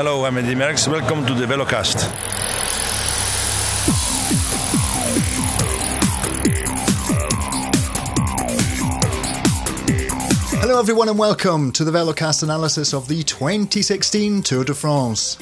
Hello, 0.00 0.24
I'm 0.24 0.38
Eddie 0.38 0.54
Merckx. 0.54 0.86
Welcome 0.86 1.26
to 1.26 1.34
the 1.34 1.44
Velocast. 1.44 2.02
Hello, 10.60 10.78
everyone, 10.78 11.08
and 11.08 11.18
welcome 11.18 11.72
to 11.72 11.82
the 11.82 11.90
Velocast 11.90 12.44
analysis 12.44 12.94
of 12.94 13.08
the 13.08 13.24
2016 13.24 14.44
Tour 14.44 14.62
de 14.62 14.72
France. 14.72 15.36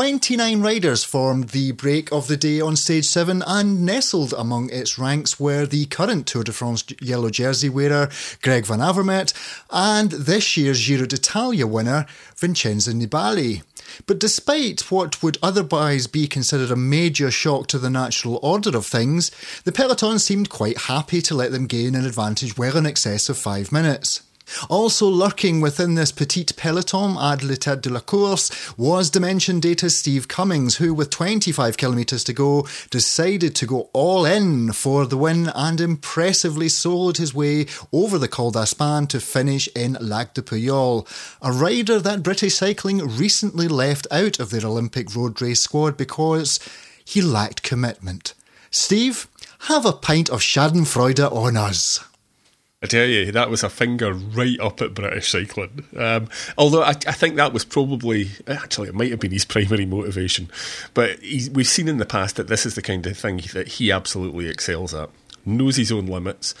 29 0.00 0.62
riders 0.62 1.04
formed 1.04 1.50
the 1.50 1.72
break 1.72 2.10
of 2.10 2.26
the 2.26 2.36
day 2.38 2.58
on 2.58 2.74
stage 2.74 3.04
7 3.04 3.42
and 3.46 3.84
nestled 3.84 4.32
among 4.32 4.70
its 4.70 4.98
ranks 4.98 5.38
were 5.38 5.66
the 5.66 5.84
current 5.84 6.26
Tour 6.26 6.42
de 6.42 6.52
France 6.52 6.82
yellow 7.02 7.28
jersey 7.28 7.68
wearer 7.68 8.08
Greg 8.40 8.64
Van 8.64 8.78
Avermaet 8.78 9.34
and 9.68 10.10
this 10.12 10.56
year's 10.56 10.80
Giro 10.86 11.04
d'Italia 11.04 11.66
winner 11.66 12.06
Vincenzo 12.34 12.92
Nibali. 12.92 13.62
But 14.06 14.18
despite 14.18 14.90
what 14.90 15.22
would 15.22 15.36
otherwise 15.42 16.06
be 16.06 16.26
considered 16.26 16.70
a 16.70 16.76
major 16.76 17.30
shock 17.30 17.66
to 17.66 17.78
the 17.78 17.90
natural 17.90 18.40
order 18.42 18.74
of 18.74 18.86
things, 18.86 19.30
the 19.64 19.70
peloton 19.70 20.18
seemed 20.18 20.48
quite 20.48 20.78
happy 20.78 21.20
to 21.20 21.34
let 21.34 21.52
them 21.52 21.66
gain 21.66 21.94
an 21.94 22.06
advantage 22.06 22.56
well 22.56 22.78
in 22.78 22.86
excess 22.86 23.28
of 23.28 23.36
five 23.36 23.70
minutes. 23.70 24.22
Also 24.68 25.06
lurking 25.06 25.60
within 25.60 25.94
this 25.94 26.12
petite 26.12 26.56
peloton 26.56 27.16
ad 27.18 27.42
la 27.42 27.54
tête 27.54 27.82
de 27.82 27.90
la 27.90 28.00
course 28.00 28.50
was 28.76 29.10
Dimension 29.10 29.60
Data's 29.60 29.98
Steve 29.98 30.28
Cummings, 30.28 30.76
who, 30.76 30.92
with 30.92 31.10
25 31.10 31.76
kilometres 31.76 32.24
to 32.24 32.32
go, 32.32 32.66
decided 32.90 33.54
to 33.56 33.66
go 33.66 33.90
all 33.92 34.24
in 34.24 34.72
for 34.72 35.06
the 35.06 35.16
win 35.16 35.50
and 35.54 35.80
impressively 35.80 36.66
soloed 36.66 37.16
his 37.16 37.34
way 37.34 37.66
over 37.92 38.18
the 38.18 38.28
Col 38.28 38.50
d'Aspin 38.50 39.08
to 39.08 39.20
finish 39.20 39.68
in 39.74 39.96
Lac 40.00 40.34
de 40.34 40.42
Payolle, 40.42 41.06
a 41.42 41.52
rider 41.52 41.98
that 42.00 42.22
British 42.22 42.56
Cycling 42.56 42.98
recently 42.98 43.68
left 43.68 44.06
out 44.10 44.38
of 44.40 44.50
their 44.50 44.66
Olympic 44.66 45.14
road 45.14 45.40
race 45.40 45.60
squad 45.60 45.96
because 45.96 46.58
he 47.04 47.22
lacked 47.22 47.62
commitment. 47.62 48.34
Steve, 48.70 49.26
have 49.64 49.84
a 49.84 49.92
pint 49.92 50.30
of 50.30 50.40
Schadenfreude 50.40 51.30
on 51.30 51.56
us. 51.56 52.00
I 52.82 52.86
tell 52.86 53.06
you, 53.06 53.30
that 53.32 53.50
was 53.50 53.62
a 53.62 53.68
finger 53.68 54.14
right 54.14 54.58
up 54.58 54.80
at 54.80 54.94
British 54.94 55.30
cycling. 55.30 55.84
Um, 55.94 56.30
although 56.56 56.82
I, 56.82 56.90
I, 56.90 57.12
think 57.12 57.36
that 57.36 57.52
was 57.52 57.62
probably, 57.62 58.30
actually, 58.46 58.88
it 58.88 58.94
might 58.94 59.10
have 59.10 59.20
been 59.20 59.32
his 59.32 59.44
primary 59.44 59.84
motivation. 59.84 60.48
But 60.94 61.20
we've 61.20 61.66
seen 61.66 61.88
in 61.88 61.98
the 61.98 62.06
past 62.06 62.36
that 62.36 62.48
this 62.48 62.64
is 62.64 62.76
the 62.76 62.82
kind 62.82 63.06
of 63.06 63.18
thing 63.18 63.42
that 63.52 63.68
he 63.68 63.92
absolutely 63.92 64.48
excels 64.48 64.94
at. 64.94 65.10
Knows 65.44 65.76
his 65.76 65.92
own 65.92 66.06
limits, 66.06 66.54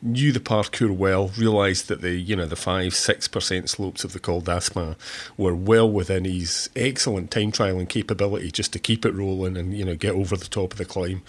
knew 0.00 0.32
the 0.32 0.40
parcours 0.40 0.90
well, 0.90 1.28
realised 1.38 1.88
that 1.88 2.02
the 2.02 2.10
you 2.10 2.36
know 2.36 2.44
the 2.44 2.54
five 2.54 2.94
six 2.94 3.28
percent 3.28 3.70
slopes 3.70 4.04
of 4.04 4.12
the 4.12 4.18
Col 4.18 4.42
d'Aspin 4.42 4.94
were 5.38 5.54
well 5.54 5.90
within 5.90 6.26
his 6.26 6.68
excellent 6.76 7.30
time 7.30 7.50
trialing 7.50 7.88
capability 7.88 8.50
just 8.50 8.74
to 8.74 8.78
keep 8.78 9.06
it 9.06 9.14
rolling 9.14 9.56
and 9.56 9.72
you 9.72 9.86
know 9.86 9.96
get 9.96 10.14
over 10.14 10.36
the 10.36 10.48
top 10.48 10.72
of 10.72 10.78
the 10.78 10.84
climb 10.84 11.22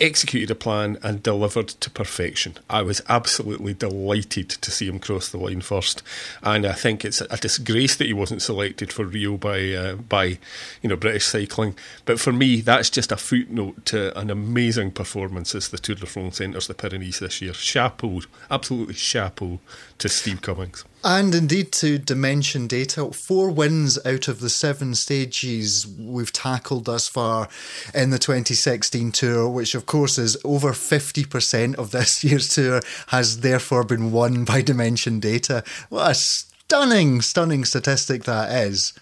executed 0.00 0.50
a 0.50 0.54
plan 0.54 0.98
and 1.02 1.22
delivered 1.22 1.68
to 1.68 1.90
perfection. 1.90 2.56
I 2.68 2.82
was 2.82 3.02
absolutely 3.08 3.74
delighted 3.74 4.48
to 4.48 4.70
see 4.70 4.86
him 4.86 4.98
cross 4.98 5.28
the 5.28 5.38
line 5.38 5.60
first, 5.60 6.02
and 6.42 6.66
I 6.66 6.72
think 6.72 7.04
it's 7.04 7.20
a 7.20 7.36
disgrace 7.36 7.96
that 7.96 8.06
he 8.06 8.12
wasn't 8.12 8.42
selected 8.42 8.92
for 8.92 9.04
Rio 9.04 9.36
by 9.36 9.72
uh, 9.72 9.94
by 9.96 10.38
you 10.82 10.88
know 10.88 10.96
British 10.96 11.26
cycling. 11.26 11.76
But 12.04 12.20
for 12.20 12.32
me, 12.32 12.60
that's 12.60 12.90
just 12.90 13.12
a 13.12 13.16
footnote 13.16 13.86
to 13.86 14.16
an 14.18 14.30
amazing 14.30 14.92
performance 14.92 15.54
as 15.54 15.68
the 15.68 15.78
Tour 15.78 15.96
de 15.96 16.06
France 16.06 16.40
enters 16.40 16.66
the 16.66 16.74
Pyrenees 16.74 17.18
this 17.18 17.42
year. 17.42 17.54
Chapeau, 17.54 18.20
absolutely 18.50 18.94
chapeau 18.94 19.60
to 19.98 20.08
Steve 20.08 20.42
Cummings. 20.42 20.84
And 21.04 21.34
indeed, 21.34 21.72
to 21.72 21.98
Dimension 21.98 22.66
Data, 22.66 23.10
four 23.12 23.50
wins 23.50 23.98
out 24.04 24.28
of 24.28 24.40
the 24.40 24.50
seven 24.50 24.94
stages 24.94 25.86
we've 25.86 26.32
tackled 26.32 26.86
thus 26.86 27.08
far 27.08 27.48
in 27.94 28.10
the 28.10 28.18
2016 28.18 29.12
tour, 29.12 29.48
which 29.48 29.74
of 29.74 29.86
course 29.86 30.18
is 30.18 30.36
over 30.44 30.72
50% 30.72 31.76
of 31.76 31.92
this 31.92 32.24
year's 32.24 32.48
tour, 32.48 32.80
has 33.08 33.40
therefore 33.40 33.84
been 33.84 34.10
won 34.10 34.44
by 34.44 34.60
Dimension 34.60 35.20
Data. 35.20 35.62
What 35.88 36.10
a 36.10 36.14
stunning, 36.14 37.22
stunning 37.22 37.64
statistic 37.64 38.24
that 38.24 38.50
is. 38.66 38.92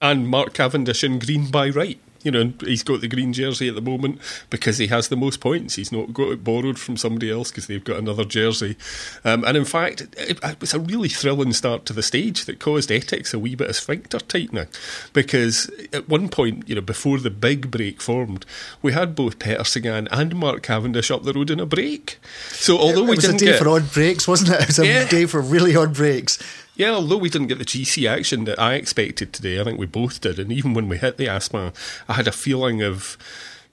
And 0.00 0.28
Mark 0.28 0.52
Cavendish 0.52 1.04
in 1.04 1.18
green 1.18 1.50
by 1.50 1.70
right 1.70 1.98
you 2.24 2.30
know, 2.30 2.52
he's 2.60 2.82
got 2.82 3.00
the 3.02 3.08
green 3.08 3.32
jersey 3.32 3.68
at 3.68 3.74
the 3.74 3.82
moment 3.82 4.18
because 4.50 4.78
he 4.78 4.88
has 4.88 5.08
the 5.08 5.16
most 5.16 5.40
points. 5.40 5.76
He's 5.76 5.92
not 5.92 6.12
got 6.12 6.32
it 6.32 6.42
borrowed 6.42 6.78
from 6.78 6.96
somebody 6.96 7.30
else 7.30 7.50
because 7.50 7.66
they've 7.66 7.84
got 7.84 7.98
another 7.98 8.24
jersey. 8.24 8.76
Um, 9.24 9.44
and 9.44 9.56
in 9.56 9.66
fact, 9.66 10.00
it, 10.16 10.38
it, 10.42 10.60
was 10.60 10.74
a 10.74 10.80
really 10.80 11.10
thrilling 11.10 11.52
start 11.52 11.84
to 11.86 11.92
the 11.92 12.02
stage 12.02 12.46
that 12.46 12.58
caused 12.58 12.88
Etixx 12.88 13.34
a 13.34 13.38
wee 13.38 13.54
bit 13.54 13.68
of 13.68 13.76
sphincter 13.76 14.18
tightening 14.18 14.68
because 15.12 15.70
at 15.92 16.08
one 16.08 16.28
point, 16.28 16.68
you 16.68 16.74
know, 16.74 16.80
before 16.80 17.18
the 17.18 17.30
big 17.30 17.70
break 17.70 18.00
formed, 18.00 18.46
we 18.80 18.92
had 18.92 19.14
both 19.14 19.38
Peter 19.38 19.64
Sagan 19.64 20.08
and 20.10 20.34
Mark 20.34 20.62
Cavendish 20.62 21.10
up 21.10 21.24
the 21.24 21.34
road 21.34 21.50
in 21.50 21.60
a 21.60 21.66
break. 21.66 22.18
So 22.48 22.78
although 22.78 23.04
it, 23.04 23.10
we 23.10 23.16
didn't 23.16 23.36
a 23.36 23.38
day 23.38 23.46
get, 23.46 23.62
for 23.62 23.68
odd 23.68 23.92
breaks, 23.92 24.26
wasn't 24.26 24.50
it? 24.50 24.62
It 24.62 24.66
was 24.68 24.78
a 24.78 24.86
yeah. 24.86 25.08
day 25.08 25.26
for 25.26 25.42
really 25.42 25.76
odd 25.76 25.92
breaks. 25.92 26.38
Yeah, 26.76 26.90
although 26.90 27.16
we 27.16 27.28
didn't 27.28 27.46
get 27.46 27.58
the 27.58 27.64
GC 27.64 28.08
action 28.08 28.44
that 28.44 28.58
I 28.58 28.74
expected 28.74 29.32
today, 29.32 29.60
I 29.60 29.64
think 29.64 29.78
we 29.78 29.86
both 29.86 30.20
did. 30.20 30.38
And 30.38 30.50
even 30.50 30.74
when 30.74 30.88
we 30.88 30.98
hit 30.98 31.16
the 31.16 31.26
Aspin, 31.26 31.72
I 32.08 32.14
had 32.14 32.26
a 32.26 32.32
feeling 32.32 32.82
of, 32.82 33.16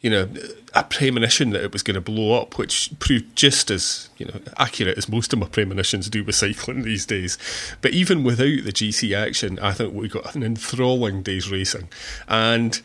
you 0.01 0.12
know, 0.12 0.29
a 0.75 0.84
premonition 0.84 1.50
that 1.50 1.63
it 1.63 1.73
was 1.73 1.81
going 1.81 1.95
to 1.95 2.01
blow 2.01 2.40
up, 2.40 2.59
which 2.59 2.91
proved 3.00 3.35
just 3.35 3.72
as, 3.72 4.09
you 4.17 4.28
know, 4.28 4.40
accurate 4.57 5.00
as 5.00 5.09
most 5.09 5.34
of 5.34 5.40
my 5.40 5.47
premonitions 5.47 6.09
do 6.09 6.23
with 6.23 6.35
cycling 6.35 6.84
these 6.84 7.07
days. 7.07 7.40
But 7.81 7.91
even 7.91 8.23
without 8.23 8.63
the 8.63 8.72
GC 8.72 9.17
action, 9.17 9.57
I 9.59 9.73
think 9.73 9.94
we 9.94 10.07
got 10.07 10.35
an 10.35 10.44
enthralling 10.44 11.23
day's 11.23 11.50
racing. 11.50 11.90
And 12.28 12.79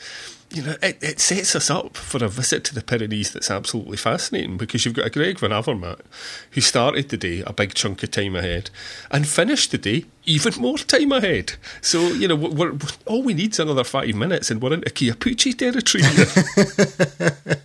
you 0.57 0.63
know, 0.63 0.77
it, 0.83 0.99
it 1.03 1.21
sets 1.21 1.55
us 1.55 1.71
up 1.71 1.97
for 1.97 2.25
a 2.25 2.29
visit 2.29 2.65
to 2.65 2.75
the 2.75 2.83
Pyrenees 2.83 3.31
that's 3.33 3.51
absolutely 3.51 3.99
fascinating 3.99 4.57
because 4.57 4.85
you've 4.85 4.95
got 4.95 5.07
a 5.07 5.11
Greg 5.11 5.39
Van 5.39 5.51
Avermaet 5.51 6.01
who 6.53 6.63
started 6.63 7.11
the 7.11 7.19
day 7.19 7.43
a 7.47 7.53
big 7.53 7.75
chunk 7.75 8.03
of 8.03 8.11
time 8.11 8.35
ahead 8.35 8.71
and 9.11 9.29
finished 9.29 9.71
the 9.71 9.79
day 9.79 10.07
even 10.25 10.55
more 10.61 10.79
time 10.79 11.13
ahead. 11.13 11.53
So, 11.83 12.09
you 12.09 12.27
know, 12.27 12.37
we're, 12.37 12.73
we're, 12.73 12.79
all 13.05 13.23
we 13.23 13.35
need 13.35 13.53
is 13.53 13.61
another 13.61 13.85
five 13.85 14.15
minutes 14.15 14.51
and 14.51 14.63
we're 14.63 14.73
into 14.73 14.91
Chiappucci 14.91 15.57
territory. 15.57 16.05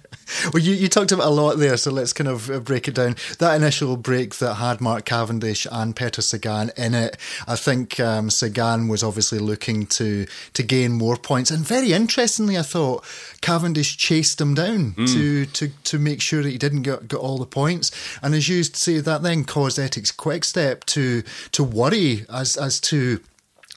Well, 0.54 0.62
you, 0.62 0.74
you 0.74 0.88
talked 0.88 1.12
about 1.12 1.28
a 1.28 1.30
lot 1.30 1.58
there, 1.58 1.78
so 1.78 1.92
let's 1.92 2.14
kind 2.14 2.28
of 2.28 2.50
uh, 2.50 2.60
break 2.60 2.88
it 2.88 2.96
down. 2.96 3.16
That 3.40 3.56
initial 3.56 3.98
break 3.98 4.36
that 4.36 4.56
had 4.56 4.82
Mark 4.82 5.06
Cavendish 5.06 5.68
and 5.72 5.96
Peter 5.96 6.22
Sagan 6.22 6.72
in 6.78 6.94
it, 6.94 7.18
I 7.48 7.56
think 7.56 8.00
um, 8.00 8.30
Sagan 8.30 8.88
was 8.88 9.04
obviously 9.04 9.40
looking 9.40 9.86
to 9.88 10.26
to 10.54 10.64
gain 10.64 10.94
more 10.94 11.18
points. 11.18 11.52
And 11.52 11.66
very 11.66 11.94
interestingly, 11.94 12.58
I 12.58 12.64
thought 12.64 13.04
Cavendish 13.42 13.98
chased 13.98 14.40
him 14.40 14.54
down 14.54 14.94
mm. 14.94 15.08
to, 15.14 15.46
to 15.46 15.68
to 15.84 16.00
make 16.00 16.22
sure 16.22 16.44
that 16.44 16.50
he 16.50 16.58
didn't 16.58 16.84
get, 16.84 17.08
get 17.08 17.18
all 17.18 17.38
the 17.38 17.46
points. 17.46 17.92
And 18.22 18.34
as 18.36 18.48
you 18.48 18.64
say, 18.64 19.00
that 19.00 19.24
then 19.24 19.44
caused 19.44 19.78
Etixx 19.78 20.16
Quickstep 20.16 20.86
to 20.86 21.24
to 21.52 21.64
worry 21.64 22.26
as 22.30 22.58
as 22.58 22.80
to 22.82 23.22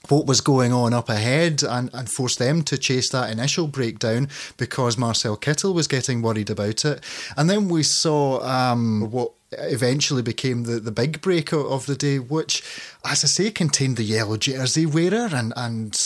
what 0.09 0.26
was 0.26 0.41
going 0.41 0.72
on 0.72 0.92
up 0.92 1.09
ahead 1.09 1.62
and, 1.62 1.91
and 1.92 2.10
forced 2.10 2.38
them 2.38 2.62
to 2.62 2.78
chase 2.78 3.10
that 3.10 3.31
initial 3.31 3.66
breakdown 3.66 4.28
because 4.56 4.98
Marcel 4.98 5.37
Kittel 5.37 5.75
was 5.75 5.88
getting 5.88 6.22
worried 6.22 6.50
about 6.50 6.84
it. 6.84 7.03
And 7.37 7.48
then 7.48 7.69
we 7.69 7.82
saw 7.82 8.42
um, 8.42 9.10
what 9.10 9.32
eventually 9.53 10.22
became 10.22 10.65
the, 10.65 10.81
the 10.81 10.92
big 10.92 11.20
break 11.20 11.53
of 11.53 11.87
the 11.87 11.94
day, 11.94 12.19
which, 12.19 12.62
as 13.04 13.25
I 13.25 13.28
say, 13.28 13.50
contained 13.50 13.97
the 13.97 14.03
yellow 14.03 14.37
jersey 14.37 14.87
wearer 14.87 15.28
and, 15.32 15.53
and 15.56 15.98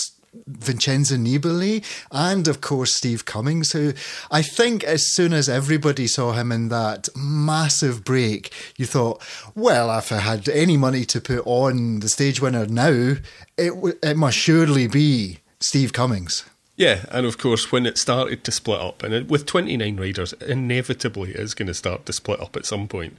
Vincenzo 0.46 1.16
Nibali 1.16 1.84
and 2.10 2.48
of 2.48 2.60
course 2.60 2.94
Steve 2.94 3.24
Cummings 3.24 3.72
who 3.72 3.92
I 4.30 4.42
think 4.42 4.84
as 4.84 5.14
soon 5.14 5.32
as 5.32 5.48
everybody 5.48 6.06
saw 6.06 6.32
him 6.32 6.52
in 6.52 6.68
that 6.68 7.08
massive 7.16 8.04
break 8.04 8.52
you 8.76 8.86
thought 8.86 9.22
well 9.54 9.96
if 9.98 10.12
I 10.12 10.18
had 10.18 10.48
any 10.48 10.76
money 10.76 11.04
to 11.06 11.20
put 11.20 11.42
on 11.46 12.00
the 12.00 12.08
stage 12.08 12.40
winner 12.40 12.66
now 12.66 13.16
it 13.56 13.98
it 14.02 14.16
must 14.16 14.36
surely 14.36 14.86
be 14.86 15.38
Steve 15.60 15.92
Cummings 15.92 16.44
yeah, 16.78 17.06
and 17.10 17.26
of 17.26 17.38
course, 17.38 17.72
when 17.72 17.86
it 17.86 17.98
started 17.98 18.44
to 18.44 18.52
split 18.52 18.80
up, 18.80 19.02
and 19.02 19.12
it, 19.12 19.28
with 19.28 19.46
29 19.46 19.96
riders, 19.96 20.32
inevitably 20.34 21.32
it's 21.32 21.52
going 21.52 21.66
to 21.66 21.74
start 21.74 22.06
to 22.06 22.12
split 22.12 22.38
up 22.38 22.54
at 22.54 22.64
some 22.64 22.86
point. 22.86 23.18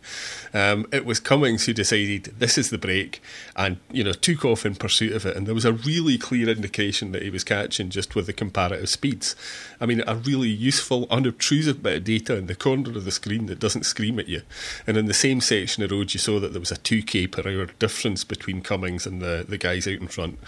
Um, 0.54 0.88
it 0.94 1.06
was 1.06 1.20
Cummings 1.20 1.66
who 1.66 1.74
decided 1.74 2.36
this 2.40 2.58
is 2.58 2.70
the 2.70 2.78
break, 2.78 3.22
and 3.58 3.76
you 3.92 4.02
know 4.02 4.14
took 4.14 4.46
off 4.46 4.66
in 4.66 4.76
pursuit 4.76 5.12
of 5.12 5.26
it. 5.26 5.36
And 5.36 5.46
there 5.46 5.54
was 5.54 5.66
a 5.66 5.74
really 5.74 6.18
clear 6.18 6.48
indication 6.48 7.12
that 7.12 7.22
he 7.22 7.30
was 7.30 7.44
catching 7.44 7.90
just 7.90 8.16
with 8.16 8.28
the 8.28 8.34
comparative 8.34 8.88
speeds. 8.88 9.36
I 9.82 9.86
mean, 9.86 10.04
a 10.08 10.16
really 10.16 10.48
useful, 10.48 11.06
unobtrusive 11.12 11.84
bit 11.84 11.98
of 11.98 12.04
data 12.06 12.38
in 12.38 12.48
the 12.48 12.56
corner 12.56 12.92
of 12.92 13.04
the 13.04 13.12
screen 13.12 13.48
that 13.48 13.60
doesn't 13.60 13.84
scream 13.84 14.20
at 14.20 14.30
you. 14.30 14.44
And 14.88 14.96
in 14.96 15.08
the 15.08 15.14
same 15.14 15.42
section 15.42 15.84
of 15.84 15.92
road, 15.92 16.14
you 16.14 16.20
saw 16.22 16.40
that 16.40 16.54
there 16.54 16.62
was 16.62 16.72
a 16.72 16.78
2k 16.78 17.30
per 17.30 17.42
hour 17.42 17.66
difference 17.78 18.24
between 18.24 18.62
Cummings 18.62 19.06
and 19.06 19.22
the 19.22 19.46
the 19.46 19.58
guys 19.58 19.86
out 19.86 20.00
in 20.00 20.08
front 20.08 20.40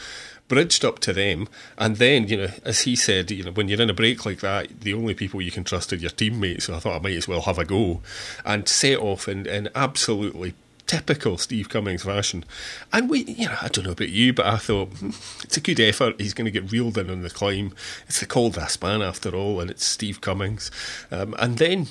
bridged 0.52 0.84
up 0.84 1.00
to 1.00 1.14
them. 1.14 1.48
And 1.78 1.96
then, 1.96 2.28
you 2.28 2.36
know, 2.36 2.50
as 2.66 2.82
he 2.82 2.94
said, 2.98 3.32
you 3.32 3.46
know, 3.46 3.52
when 3.52 3.70
you're 3.70 3.82
in 3.82 3.90
a 3.90 3.94
break 3.94 4.26
like 4.26 4.42
that, 4.42 4.82
the 4.82 4.94
only 4.94 5.14
people 5.14 5.42
you 5.42 5.50
can 5.50 5.64
trust 5.64 5.94
are 5.94 5.96
your 5.96 6.10
teammates. 6.10 6.66
So 6.66 6.76
I 6.76 6.80
thought 6.80 7.00
I 7.00 7.02
might 7.02 7.16
as 7.16 7.26
well 7.26 7.40
have 7.44 7.58
a 7.58 7.64
go 7.64 8.02
and 8.44 8.68
set 8.68 9.00
off 9.00 9.30
in, 9.30 9.48
in 9.48 9.70
absolutely 9.76 10.54
typical 10.88 11.38
Steve 11.38 11.70
Cummings 11.70 12.04
fashion. 12.04 12.46
And 12.92 13.10
we, 13.10 13.24
you 13.24 13.48
know, 13.48 13.58
I 13.62 13.68
don't 13.68 13.86
know 13.86 13.92
about 13.92 14.10
you, 14.10 14.34
but 14.34 14.46
I 14.46 14.58
thought 14.58 14.90
hmm, 14.90 15.10
it's 15.44 15.58
a 15.58 15.62
good 15.62 15.80
effort. 15.80 16.20
He's 16.20 16.34
going 16.34 16.46
to 16.46 16.52
get 16.52 16.72
reeled 16.72 16.98
in 16.98 17.10
on 17.10 17.22
the 17.22 17.30
climb. 17.30 17.74
It's 18.08 18.20
the 18.20 18.26
Col 18.26 18.50
d'Aspin 18.50 19.06
after 19.06 19.36
all, 19.36 19.60
and 19.60 19.70
it's 19.70 19.86
Steve 19.86 20.22
Cummings. 20.22 20.72
Um, 21.12 21.36
and 21.40 21.58
then 21.58 21.88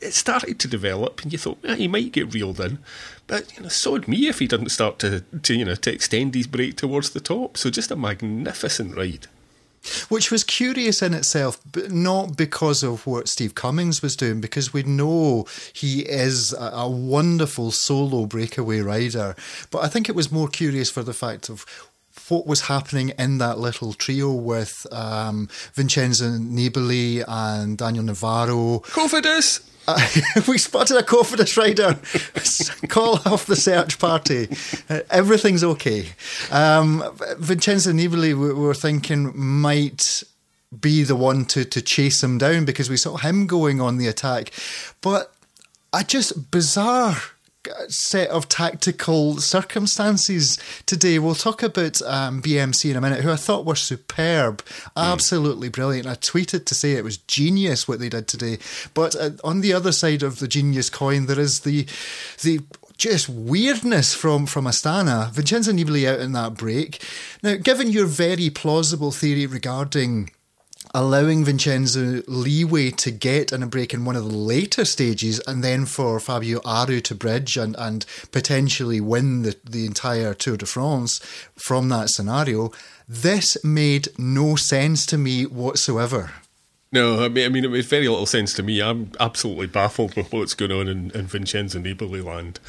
it 0.00 0.14
started 0.14 0.58
to 0.60 0.68
develop, 0.68 1.22
and 1.22 1.32
you 1.32 1.38
thought 1.38 1.58
yeah, 1.62 1.74
he 1.74 1.88
might 1.88 2.12
get 2.12 2.32
reeled 2.32 2.60
in. 2.60 2.78
But 3.26 3.54
you 3.56 3.62
know, 3.62 3.68
so 3.68 3.92
would 3.92 4.08
me 4.08 4.28
if 4.28 4.38
he 4.38 4.46
didn't 4.46 4.70
start 4.70 4.98
to, 5.00 5.20
to 5.20 5.54
you 5.54 5.64
know 5.64 5.74
to 5.74 5.92
extend 5.92 6.34
his 6.34 6.46
break 6.46 6.76
towards 6.76 7.10
the 7.10 7.20
top. 7.20 7.56
So 7.56 7.70
just 7.70 7.90
a 7.90 7.96
magnificent 7.96 8.96
ride. 8.96 9.26
Which 10.08 10.30
was 10.30 10.44
curious 10.44 11.02
in 11.02 11.14
itself, 11.14 11.60
but 11.70 11.90
not 11.90 12.36
because 12.36 12.82
of 12.82 13.06
what 13.06 13.28
Steve 13.28 13.54
Cummings 13.54 14.02
was 14.02 14.16
doing, 14.16 14.40
because 14.40 14.72
we 14.72 14.82
know 14.82 15.46
he 15.72 16.00
is 16.00 16.52
a, 16.52 16.70
a 16.74 16.88
wonderful 16.88 17.70
solo 17.70 18.26
breakaway 18.26 18.80
rider. 18.80 19.34
But 19.70 19.84
I 19.84 19.88
think 19.88 20.08
it 20.08 20.14
was 20.14 20.32
more 20.32 20.48
curious 20.48 20.90
for 20.90 21.02
the 21.02 21.12
fact 21.14 21.48
of 21.48 21.64
what 22.28 22.46
was 22.46 22.62
happening 22.62 23.10
in 23.18 23.38
that 23.38 23.58
little 23.58 23.92
trio 23.92 24.32
with 24.32 24.86
um, 24.92 25.48
Vincenzo 25.74 26.26
Nibali 26.26 27.24
and 27.26 27.78
Daniel 27.78 28.04
Navarro. 28.04 28.80
Cofidis! 28.80 29.60
Uh, 29.88 29.98
we 30.48 30.58
spotted 30.58 30.98
a 30.98 31.02
Cofidis 31.02 31.56
rider. 31.56 31.98
Call 32.88 33.20
off 33.24 33.46
the 33.46 33.56
search 33.56 33.98
party. 33.98 34.48
Uh, 34.90 35.00
everything's 35.10 35.64
okay. 35.64 36.10
Um, 36.50 37.02
Vincenzo 37.38 37.92
Nibali, 37.92 38.38
we 38.38 38.52
were 38.52 38.74
thinking, 38.74 39.32
might 39.34 40.22
be 40.78 41.02
the 41.04 41.16
one 41.16 41.46
to, 41.46 41.64
to 41.64 41.80
chase 41.80 42.22
him 42.22 42.36
down 42.36 42.66
because 42.66 42.90
we 42.90 42.98
saw 42.98 43.16
him 43.16 43.46
going 43.46 43.80
on 43.80 43.96
the 43.96 44.06
attack. 44.06 44.52
But 45.00 45.32
I 45.90 46.02
just 46.02 46.50
bizarre 46.50 47.16
set 47.88 48.28
of 48.30 48.48
tactical 48.48 49.38
circumstances 49.38 50.58
today. 50.86 51.18
We'll 51.18 51.34
talk 51.34 51.62
about 51.62 52.00
um, 52.02 52.42
BMC 52.42 52.90
in 52.90 52.96
a 52.96 53.00
minute, 53.00 53.20
who 53.20 53.30
I 53.30 53.36
thought 53.36 53.64
were 53.64 53.74
superb, 53.74 54.62
absolutely 54.96 55.68
mm. 55.68 55.72
brilliant. 55.72 56.06
I 56.06 56.14
tweeted 56.14 56.66
to 56.66 56.74
say 56.74 56.92
it 56.92 57.04
was 57.04 57.18
genius 57.18 57.86
what 57.86 57.98
they 57.98 58.08
did 58.08 58.28
today. 58.28 58.58
But 58.94 59.16
uh, 59.16 59.30
on 59.44 59.60
the 59.60 59.72
other 59.72 59.92
side 59.92 60.22
of 60.22 60.38
the 60.38 60.48
genius 60.48 60.90
coin, 60.90 61.26
there 61.26 61.40
is 61.40 61.60
the 61.60 61.86
the 62.42 62.60
just 62.96 63.28
weirdness 63.28 64.14
from 64.14 64.46
from 64.46 64.64
Astana. 64.66 65.30
Vincenzo 65.30 65.72
Nibali 65.72 66.06
out 66.08 66.20
in 66.20 66.32
that 66.32 66.54
break. 66.54 67.02
Now, 67.42 67.54
given 67.54 67.90
your 67.90 68.06
very 68.06 68.50
plausible 68.50 69.12
theory 69.12 69.46
regarding 69.46 70.30
allowing 70.94 71.44
Vincenzo 71.44 72.22
leeway 72.26 72.90
to 72.92 73.10
get 73.10 73.52
in 73.52 73.62
a 73.62 73.66
break 73.66 73.92
in 73.92 74.04
one 74.04 74.16
of 74.16 74.24
the 74.24 74.36
later 74.36 74.84
stages 74.84 75.40
and 75.40 75.62
then 75.62 75.86
for 75.86 76.18
Fabio 76.20 76.60
Aru 76.64 77.00
to 77.00 77.14
bridge 77.14 77.56
and, 77.56 77.76
and 77.78 78.04
potentially 78.32 79.00
win 79.00 79.42
the, 79.42 79.56
the 79.64 79.86
entire 79.86 80.34
Tour 80.34 80.56
de 80.56 80.66
France 80.66 81.18
from 81.56 81.88
that 81.88 82.10
scenario, 82.10 82.72
this 83.08 83.62
made 83.64 84.08
no 84.18 84.56
sense 84.56 85.06
to 85.06 85.18
me 85.18 85.44
whatsoever. 85.44 86.32
No, 86.90 87.22
I 87.24 87.28
mean, 87.28 87.44
I 87.44 87.48
mean, 87.48 87.64
it 87.64 87.70
made 87.70 87.84
very 87.84 88.08
little 88.08 88.26
sense 88.26 88.54
to 88.54 88.62
me. 88.62 88.80
I'm 88.80 89.12
absolutely 89.20 89.66
baffled 89.66 90.16
with 90.16 90.32
what's 90.32 90.54
going 90.54 90.72
on 90.72 90.88
in, 90.88 91.10
in 91.10 91.26
Vincenzo 91.26 91.78
Nibali 91.78 92.24
land 92.24 92.60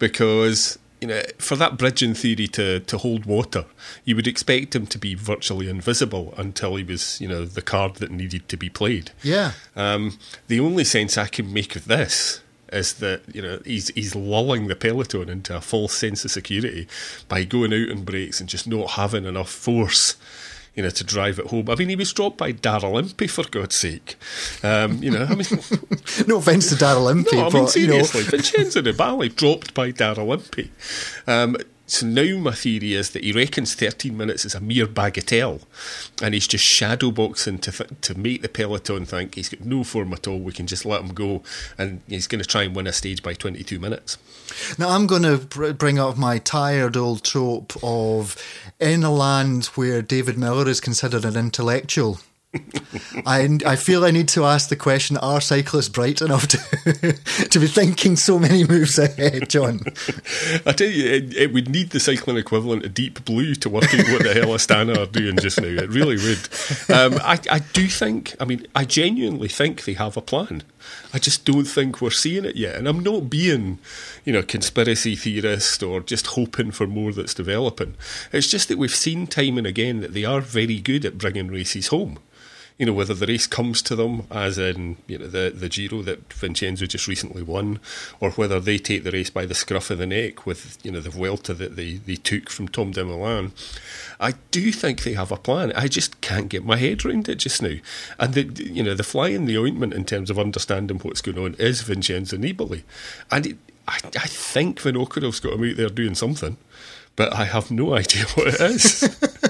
because 0.00 0.76
you 1.00 1.08
know, 1.08 1.22
for 1.38 1.56
that 1.56 1.76
bridging 1.78 2.14
theory 2.14 2.46
to, 2.48 2.80
to 2.80 2.98
hold 2.98 3.24
water, 3.24 3.64
you 4.04 4.14
would 4.16 4.26
expect 4.26 4.74
him 4.74 4.86
to 4.88 4.98
be 4.98 5.14
virtually 5.14 5.68
invisible 5.68 6.34
until 6.36 6.76
he 6.76 6.84
was, 6.84 7.20
you 7.20 7.28
know, 7.28 7.44
the 7.44 7.62
card 7.62 7.96
that 7.96 8.10
needed 8.10 8.48
to 8.48 8.56
be 8.56 8.68
played. 8.68 9.10
Yeah. 9.22 9.52
Um, 9.74 10.18
the 10.48 10.60
only 10.60 10.84
sense 10.84 11.16
I 11.16 11.26
can 11.26 11.52
make 11.52 11.74
of 11.74 11.86
this 11.86 12.42
is 12.72 12.94
that 12.94 13.22
you 13.34 13.42
know 13.42 13.60
he's 13.64 13.88
he's 13.90 14.14
lulling 14.14 14.68
the 14.68 14.76
peloton 14.76 15.28
into 15.28 15.56
a 15.56 15.60
false 15.60 15.92
sense 15.92 16.24
of 16.24 16.30
security 16.30 16.86
by 17.28 17.42
going 17.42 17.72
out 17.72 17.88
in 17.88 18.04
breaks 18.04 18.38
and 18.38 18.48
just 18.48 18.68
not 18.68 18.90
having 18.90 19.24
enough 19.24 19.50
force 19.50 20.16
you 20.74 20.82
know, 20.82 20.90
to 20.90 21.04
drive 21.04 21.38
it 21.38 21.46
home. 21.46 21.68
I 21.68 21.74
mean, 21.74 21.88
he 21.88 21.96
was 21.96 22.12
dropped 22.12 22.38
by 22.38 22.52
Daryl 22.52 22.98
Impey, 22.98 23.26
for 23.26 23.44
God's 23.44 23.76
sake. 23.76 24.16
Um, 24.62 25.02
you 25.02 25.10
know, 25.10 25.24
I 25.24 25.34
mean... 25.34 25.46
no 26.26 26.38
offence 26.38 26.68
to 26.70 26.76
Daryl 26.76 27.10
Impey, 27.12 27.36
no, 27.36 27.48
I 27.48 27.50
mean, 27.50 27.62
but, 27.64 27.70
seriously, 27.70 28.20
you 28.20 28.26
know... 28.26 28.30
Vincenzo 28.30 28.82
Nibali 28.82 29.34
dropped 29.34 29.74
by 29.74 29.92
Daryl 29.92 30.32
Impey. 30.34 30.70
Um, 31.26 31.56
so 31.90 32.06
now 32.06 32.38
my 32.38 32.52
theory 32.52 32.94
is 32.94 33.10
that 33.10 33.24
he 33.24 33.32
reckons 33.32 33.74
13 33.74 34.16
minutes 34.16 34.44
is 34.44 34.54
a 34.54 34.60
mere 34.60 34.86
bagatelle 34.86 35.62
and 36.22 36.34
he's 36.34 36.46
just 36.46 36.64
shadowboxing 36.64 37.60
to, 37.62 37.72
th- 37.72 37.90
to 38.02 38.16
make 38.16 38.42
the 38.42 38.48
peloton 38.48 39.04
think 39.04 39.34
he's 39.34 39.48
got 39.48 39.64
no 39.64 39.82
form 39.82 40.12
at 40.12 40.28
all, 40.28 40.38
we 40.38 40.52
can 40.52 40.66
just 40.66 40.84
let 40.84 41.00
him 41.00 41.12
go 41.12 41.42
and 41.76 42.00
he's 42.08 42.26
going 42.26 42.40
to 42.42 42.48
try 42.48 42.62
and 42.62 42.76
win 42.76 42.86
a 42.86 42.92
stage 42.92 43.22
by 43.22 43.34
22 43.34 43.78
minutes. 43.78 44.18
Now, 44.78 44.90
I'm 44.90 45.06
going 45.06 45.22
to 45.22 45.38
br- 45.38 45.72
bring 45.72 45.98
up 45.98 46.16
my 46.16 46.38
tired 46.38 46.96
old 46.96 47.24
trope 47.24 47.72
of 47.82 48.36
in 48.78 49.02
a 49.02 49.12
land 49.12 49.66
where 49.66 50.02
David 50.02 50.38
Millar 50.38 50.68
is 50.68 50.80
considered 50.80 51.24
an 51.24 51.36
intellectual 51.36 52.20
I 53.26 53.58
I 53.64 53.76
feel 53.76 54.04
I 54.04 54.10
need 54.10 54.26
to 54.28 54.44
ask 54.44 54.70
the 54.70 54.76
question: 54.76 55.16
Are 55.18 55.40
cyclists 55.40 55.88
bright 55.88 56.20
enough 56.20 56.48
to 56.48 56.58
to 57.50 57.60
be 57.60 57.68
thinking 57.68 58.16
so 58.16 58.40
many 58.40 58.64
moves 58.64 58.98
ahead, 58.98 59.48
John? 59.48 59.80
I 60.66 60.72
tell 60.72 60.88
you, 60.88 61.08
it, 61.10 61.36
it, 61.36 61.52
would 61.52 61.68
need 61.68 61.90
the 61.90 62.00
cycling 62.00 62.36
equivalent 62.38 62.84
of 62.84 62.92
Deep 62.92 63.24
Blue 63.24 63.54
to 63.54 63.68
work 63.68 63.94
out 63.94 64.08
what 64.08 64.24
the 64.24 64.34
hell 64.34 64.48
Astana 64.48 64.98
are 64.98 65.06
doing 65.06 65.36
just 65.36 65.60
now. 65.60 65.68
It 65.68 65.90
really 65.90 66.16
would. 66.16 66.48
Um, 66.90 67.20
I 67.22 67.38
I 67.50 67.60
do 67.72 67.86
think. 67.86 68.34
I 68.40 68.44
mean, 68.46 68.66
I 68.74 68.84
genuinely 68.84 69.48
think 69.48 69.84
they 69.84 69.92
have 69.92 70.16
a 70.16 70.22
plan. 70.22 70.64
I 71.14 71.20
just 71.20 71.44
don't 71.44 71.66
think 71.66 72.00
we're 72.00 72.10
seeing 72.10 72.44
it 72.44 72.56
yet. 72.56 72.74
And 72.74 72.88
I'm 72.88 73.00
not 73.00 73.30
being, 73.30 73.78
you 74.24 74.32
know, 74.32 74.42
conspiracy 74.42 75.14
theorist 75.14 75.84
or 75.84 76.00
just 76.00 76.28
hoping 76.28 76.72
for 76.72 76.88
more 76.88 77.12
that's 77.12 77.34
developing. 77.34 77.94
It's 78.32 78.48
just 78.48 78.68
that 78.68 78.78
we've 78.78 78.94
seen 78.94 79.28
time 79.28 79.58
and 79.58 79.68
again 79.68 80.00
that 80.00 80.14
they 80.14 80.24
are 80.24 80.40
very 80.40 80.80
good 80.80 81.04
at 81.04 81.18
bringing 81.18 81.48
races 81.48 81.88
home 81.88 82.18
you 82.80 82.86
know, 82.86 82.94
whether 82.94 83.12
the 83.12 83.26
race 83.26 83.46
comes 83.46 83.82
to 83.82 83.94
them, 83.94 84.22
as 84.30 84.56
in 84.56 84.96
you 85.06 85.18
know 85.18 85.26
the 85.26 85.52
the 85.54 85.68
Giro 85.68 86.00
that 86.00 86.32
Vincenzo 86.32 86.86
just 86.86 87.06
recently 87.06 87.42
won, 87.42 87.78
or 88.20 88.30
whether 88.30 88.58
they 88.58 88.78
take 88.78 89.04
the 89.04 89.10
race 89.10 89.28
by 89.28 89.44
the 89.44 89.54
scruff 89.54 89.90
of 89.90 89.98
the 89.98 90.06
neck 90.06 90.46
with 90.46 90.78
you 90.82 90.90
know 90.90 91.00
the 91.00 91.10
Vuelta 91.10 91.52
that 91.52 91.76
they, 91.76 91.96
they 91.96 92.16
took 92.16 92.48
from 92.48 92.68
Tom 92.68 92.92
Dumoulin. 92.92 93.52
I 94.18 94.32
do 94.50 94.72
think 94.72 95.02
they 95.02 95.12
have 95.12 95.30
a 95.30 95.36
plan. 95.36 95.74
I 95.76 95.88
just 95.88 96.22
can't 96.22 96.48
get 96.48 96.64
my 96.64 96.78
head 96.78 97.04
around 97.04 97.28
it 97.28 97.40
just 97.40 97.60
now. 97.60 97.76
And 98.18 98.32
the 98.32 98.44
you 98.44 98.82
know 98.82 98.94
the 98.94 99.02
fly 99.02 99.28
in 99.28 99.44
the 99.44 99.58
ointment 99.58 99.92
in 99.92 100.06
terms 100.06 100.30
of 100.30 100.38
understanding 100.38 101.00
what's 101.00 101.20
going 101.20 101.38
on 101.38 101.56
is 101.58 101.82
Vincenzo 101.82 102.38
Nibali, 102.38 102.82
and 103.30 103.46
it, 103.46 103.56
I 103.86 103.98
I 104.16 104.26
think 104.26 104.80
Vinokurov's 104.80 105.40
got 105.40 105.52
him 105.52 105.68
out 105.68 105.76
there 105.76 105.90
doing 105.90 106.14
something, 106.14 106.56
but 107.14 107.34
I 107.34 107.44
have 107.44 107.70
no 107.70 107.94
idea 108.02 108.24
what 108.36 108.46
it 108.46 108.60
is. 108.62 109.48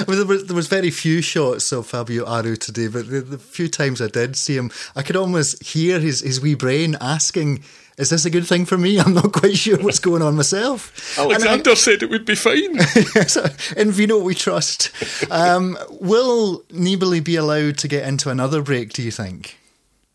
I 0.00 0.10
mean, 0.10 0.18
there, 0.18 0.26
was, 0.26 0.46
there 0.46 0.56
was 0.56 0.68
very 0.68 0.90
few 0.90 1.22
shots 1.22 1.72
of 1.72 1.86
Fabio 1.86 2.24
Aru 2.24 2.56
today, 2.56 2.88
but 2.88 3.08
the, 3.08 3.20
the, 3.20 3.38
few 3.38 3.68
times 3.68 4.00
I 4.00 4.08
did 4.08 4.36
see 4.36 4.56
him, 4.56 4.70
I 4.96 5.02
could 5.02 5.16
almost 5.16 5.62
hear 5.62 6.00
his, 6.00 6.20
his 6.20 6.40
wee 6.40 6.54
brain 6.54 6.96
asking, 7.00 7.62
is 7.98 8.10
this 8.10 8.24
a 8.24 8.30
good 8.30 8.46
thing 8.46 8.64
for 8.64 8.78
me? 8.78 8.98
I'm 9.00 9.14
not 9.14 9.32
quite 9.32 9.56
sure 9.56 9.78
what's 9.78 9.98
going 9.98 10.22
on 10.22 10.36
myself. 10.36 11.18
Alexander 11.18 11.70
I, 11.70 11.74
said 11.74 12.02
it 12.02 12.10
would 12.10 12.24
be 12.24 12.34
fine. 12.34 12.78
in 13.76 13.90
Vino 13.90 14.18
we 14.18 14.34
trust. 14.34 14.90
Um, 15.30 15.76
will 15.90 16.62
Nibali 16.70 17.22
be 17.22 17.36
allowed 17.36 17.78
to 17.78 17.88
get 17.88 18.08
into 18.08 18.30
another 18.30 18.62
break, 18.62 18.92
do 18.92 19.02
you 19.02 19.10
think? 19.10 19.58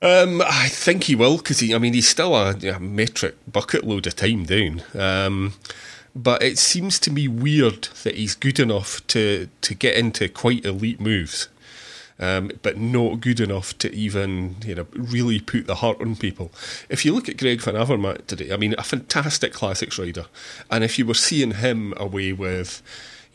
Um, 0.01 0.41
I 0.41 0.67
think 0.67 1.05
he 1.05 1.15
will 1.15 1.37
because 1.37 1.59
he. 1.59 1.73
I 1.73 1.77
mean, 1.77 1.93
he's 1.93 2.07
still 2.07 2.35
a, 2.35 2.55
a 2.67 2.79
metric 2.79 3.35
bucket 3.51 3.85
load 3.85 4.05
of 4.05 4.15
time 4.15 4.45
down. 4.45 4.83
Um, 4.93 5.53
but 6.15 6.41
it 6.41 6.57
seems 6.57 6.97
to 6.99 7.11
me 7.11 7.27
weird 7.27 7.89
that 8.03 8.15
he's 8.15 8.35
good 8.35 8.59
enough 8.59 9.05
to 9.07 9.49
to 9.61 9.75
get 9.75 9.95
into 9.97 10.29
quite 10.29 10.65
elite 10.65 10.99
moves. 10.99 11.49
Um, 12.17 12.49
but 12.61 12.77
not 12.77 13.19
good 13.19 13.41
enough 13.41 13.77
to 13.79 13.93
even 13.93 14.55
you 14.65 14.75
know 14.75 14.87
really 14.93 15.41
put 15.41 15.67
the 15.67 15.75
heart 15.75 15.99
on 15.99 16.15
people. 16.15 16.49
If 16.87 17.03
you 17.03 17.13
look 17.13 17.27
at 17.27 17.35
Greg 17.35 17.61
Van 17.61 17.75
Avermaet 17.75 18.27
today, 18.27 18.53
I 18.53 18.57
mean, 18.57 18.73
a 18.77 18.83
fantastic 18.83 19.51
classics 19.51 19.99
rider, 19.99 20.27
and 20.71 20.85
if 20.85 20.97
you 20.97 21.05
were 21.05 21.13
seeing 21.13 21.55
him 21.55 21.93
away 21.97 22.31
with, 22.31 22.81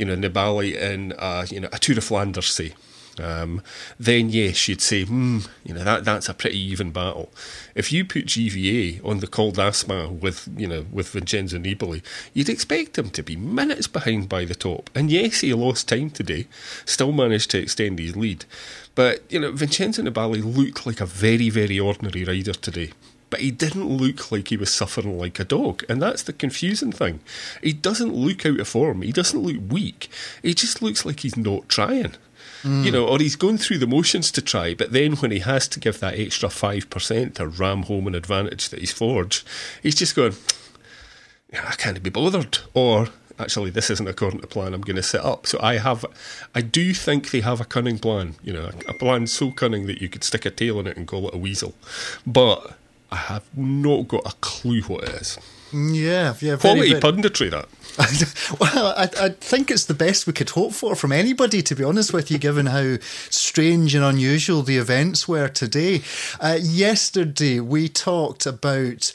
you 0.01 0.07
know, 0.07 0.17
Nibali 0.17 0.75
in 0.75 1.13
a, 1.19 1.47
you 1.51 1.61
know 1.61 1.69
a 1.75 1.79
Tour 1.79 1.95
de 1.95 2.01
Flanders, 2.01 2.47
say, 2.47 2.73
um, 3.21 3.63
then 3.99 4.31
yes, 4.31 4.67
you'd 4.67 4.81
say, 4.81 5.05
hmm, 5.05 5.41
you 5.63 5.75
know, 5.75 5.85
that 5.85 6.07
that's 6.07 6.31
a 6.31 6.33
pretty 6.33 6.59
even 6.59 6.91
battle. 6.91 7.31
If 7.75 7.93
you 7.93 8.07
put 8.07 8.25
GVA 8.25 9.05
on 9.05 9.21
the 9.21 9.27
Col 9.27 9.53
d'Aspin 9.53 10.21
with, 10.21 10.49
you 10.57 10.67
know, 10.67 10.87
with 10.91 11.11
Vincenzo 11.11 11.59
Nibali, 11.59 12.03
you'd 12.33 12.49
expect 12.49 12.97
him 12.97 13.11
to 13.11 13.23
be 13.23 13.37
minutes 13.37 13.89
behind 13.89 14.31
by 14.31 14.47
the 14.47 14.55
top. 14.55 14.89
And 14.95 15.11
yes, 15.11 15.41
he 15.41 15.53
lost 15.53 15.89
time 15.89 16.09
today, 16.09 16.47
still 16.87 17.13
managed 17.13 17.51
to 17.51 17.59
extend 17.59 17.99
his 17.99 18.17
lead. 18.17 18.47
But, 18.95 19.23
you 19.29 19.39
know, 19.39 19.53
Vincenzo 19.53 20.03
Nibali 20.03 20.43
looked 20.43 20.87
like 20.87 21.03
a 21.03 21.07
very, 21.07 21.51
very 21.51 21.79
ordinary 21.79 22.25
rider 22.25 22.55
today 22.55 22.93
but 23.31 23.41
he 23.41 23.51
didn't 23.51 23.89
look 23.89 24.31
like 24.31 24.49
he 24.49 24.57
was 24.57 24.75
suffering 24.75 25.19
like 25.19 25.39
a 25.39 25.45
dog. 25.45 25.85
And 25.89 26.03
that's 26.03 26.25
the 26.25 26.33
confusing 26.33 26.93
thing. 26.93 27.21
He 27.63 27.73
doesn't 27.73 28.13
look 28.13 28.45
out 28.45 28.61
of 28.61 28.69
form. 28.69 29.03
He 29.03 29.13
doesn't 29.13 29.41
look 29.41 29.57
weak. 29.71 30.11
He 30.43 30.53
just 30.53 30.83
looks 30.83 31.07
like 31.07 31.21
he's 31.21 31.37
not 31.37 31.69
trying. 31.69 32.17
Mm. 32.63 32.85
You 32.85 32.93
know, 32.93 33.07
or 33.07 33.19
he's 33.19 33.37
going 33.37 33.59
through 33.59 33.79
the 33.79 33.87
motions 33.87 34.31
to 34.33 34.43
try, 34.43 34.75
but 34.75 34.93
then 34.93 35.17
when 35.17 35.31
he 35.31 35.39
has 35.39 35.67
to 35.69 35.81
give 35.81 36.01
that 36.01 36.19
extra 36.19 36.49
5% 36.51 37.35
to 37.35 37.47
ram 37.47 37.85
home 37.85 38.07
an 38.07 38.15
advantage 38.15 38.69
that 38.69 38.81
he's 38.81 38.93
forged, 38.93 39.47
he's 39.83 39.95
just 39.95 40.15
going, 40.15 40.35
I 41.55 41.75
can't 41.77 42.03
be 42.03 42.11
bothered, 42.11 42.59
or 42.75 43.09
actually 43.39 43.71
this 43.71 43.89
isn't 43.89 44.09
according 44.09 44.41
to 44.41 44.47
plan 44.47 44.75
I'm 44.75 44.83
going 44.83 44.97
to 44.97 45.03
set 45.03 45.25
up. 45.25 45.47
So 45.47 45.59
I 45.63 45.79
have, 45.79 46.05
I 46.55 46.61
do 46.61 46.93
think 46.93 47.31
they 47.31 47.41
have 47.41 47.63
a 47.63 47.65
cunning 47.65 47.99
plan. 47.99 48.35
You 48.43 48.53
know, 48.53 48.71
a, 48.87 48.91
a 48.91 48.95
plan 48.95 49.27
so 49.27 49.51
cunning 49.53 49.87
that 49.87 50.03
you 50.03 50.11
could 50.11 50.25
stick 50.25 50.45
a 50.45 50.51
tail 50.51 50.81
in 50.81 50.87
it 50.87 50.99
and 50.99 51.07
call 51.07 51.29
it 51.29 51.35
a 51.35 51.39
weasel, 51.39 51.75
but 52.27 52.77
I 53.11 53.17
have 53.17 53.45
not 53.57 54.09
got 54.09 54.27
a 54.27 54.35
clue 54.41 54.83
what 54.83 55.05
it 55.05 55.11
is. 55.11 55.39
Yeah, 55.73 56.35
yeah. 56.41 56.57
Quality 56.57 56.95
very, 56.95 57.01
punditry, 57.01 57.51
that. 57.51 57.69
well, 58.61 58.95
I, 58.97 59.09
I 59.27 59.29
think 59.31 59.71
it's 59.71 59.85
the 59.87 59.95
best 59.95 60.27
we 60.27 60.33
could 60.33 60.51
hope 60.51 60.73
for 60.73 60.95
from 60.95 61.13
anybody, 61.13 61.63
to 61.63 61.75
be 61.75 61.85
honest 61.85 62.13
with 62.13 62.31
you, 62.31 62.39
given 62.39 62.67
how 62.67 62.97
strange 63.31 63.95
and 63.95 64.05
unusual 64.05 64.63
the 64.63 64.79
events 64.79 65.29
were 65.29 65.49
today. 65.49 66.03
Uh, 66.41 66.59
yesterday, 66.61 67.61
we 67.61 67.89
talked 67.89 68.47
about 68.47 69.13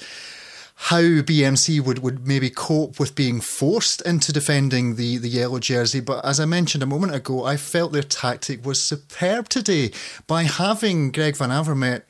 how 0.75 1.02
BMC 1.02 1.80
would, 1.82 2.00
would 2.00 2.28
maybe 2.28 2.50
cope 2.50 3.00
with 3.00 3.16
being 3.16 3.40
forced 3.40 4.02
into 4.02 4.34
defending 4.34 4.96
the, 4.96 5.18
the 5.18 5.30
yellow 5.30 5.60
jersey. 5.60 6.02
But 6.02 6.24
as 6.25 6.40
I 6.40 6.46
mentioned 6.46 6.84
a 6.84 6.88
moment 6.88 7.16
ago, 7.16 7.46
I 7.46 7.56
felt 7.58 7.94
their 7.94 8.04
tactic 8.04 8.66
was 8.66 8.82
superb 8.82 9.48
today 9.48 9.92
by 10.28 10.44
having 10.44 11.12
Greg 11.12 11.38
Van 11.38 11.50
Avermaet 11.50 12.04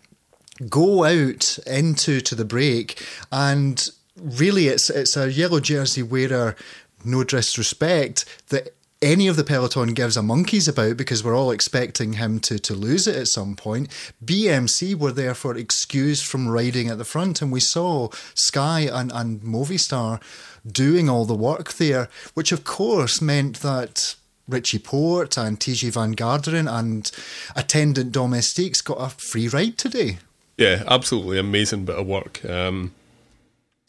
go 0.70 1.04
out 1.04 1.60
into 1.68 2.22
to 2.22 2.36
the 2.36 2.46
break 2.46 3.06
and 3.32 3.90
really 4.16 4.68
it's 4.68 4.90
it's 4.90 5.18
a 5.18 5.32
yellow 5.32 5.60
jersey 5.60 6.02
wearer 6.02 6.56
no 7.04 7.24
disrespect 7.24 8.26
that 8.50 8.74
any 9.02 9.28
of 9.28 9.36
the 9.36 9.44
peloton 9.44 9.94
gives 9.94 10.18
a 10.18 10.24
monkeys 10.24 10.68
about 10.68 10.98
because 10.98 11.24
we're 11.24 11.38
all 11.38 11.52
expecting 11.52 12.14
him 12.14 12.40
to, 12.40 12.58
to 12.58 12.74
lose 12.74 13.08
it 13.08 13.16
at 13.16 13.28
some 13.28 13.56
point. 13.56 13.90
BMC 14.24 14.96
were 14.96 15.12
therefore 15.12 15.58
excused 15.58 16.26
from 16.26 16.48
riding 16.48 16.90
at 16.90 16.98
the 16.98 17.06
front, 17.06 17.42
and 17.42 17.52
we 17.52 17.60
saw 17.60 18.10
Sky 18.34 18.90
and, 18.92 19.12
and 19.14 19.42
Movistar 19.42 20.22
doing 20.66 21.10
all 21.10 21.26
the 21.26 21.36
work 21.36 21.74
there, 21.74 22.10
which 22.34 22.52
of 22.52 22.64
course 22.64 23.22
meant 23.22 23.60
that 23.60 24.16
Richie 24.48 24.80
Porte 24.80 25.38
and 25.38 25.60
Tejay 25.60 25.92
Van 25.92 26.16
Garderen 26.16 26.72
and 26.72 27.12
attendant 27.56 28.12
domestiques 28.12 28.82
got 28.82 29.02
a 29.02 29.10
free 29.10 29.48
ride 29.48 29.78
today. 29.78 30.20
Yeah, 30.58 30.84
absolutely 30.88 31.38
amazing 31.38 31.86
bit 31.86 31.98
of 31.98 32.08
work. 32.08 32.44
Um, 32.46 32.94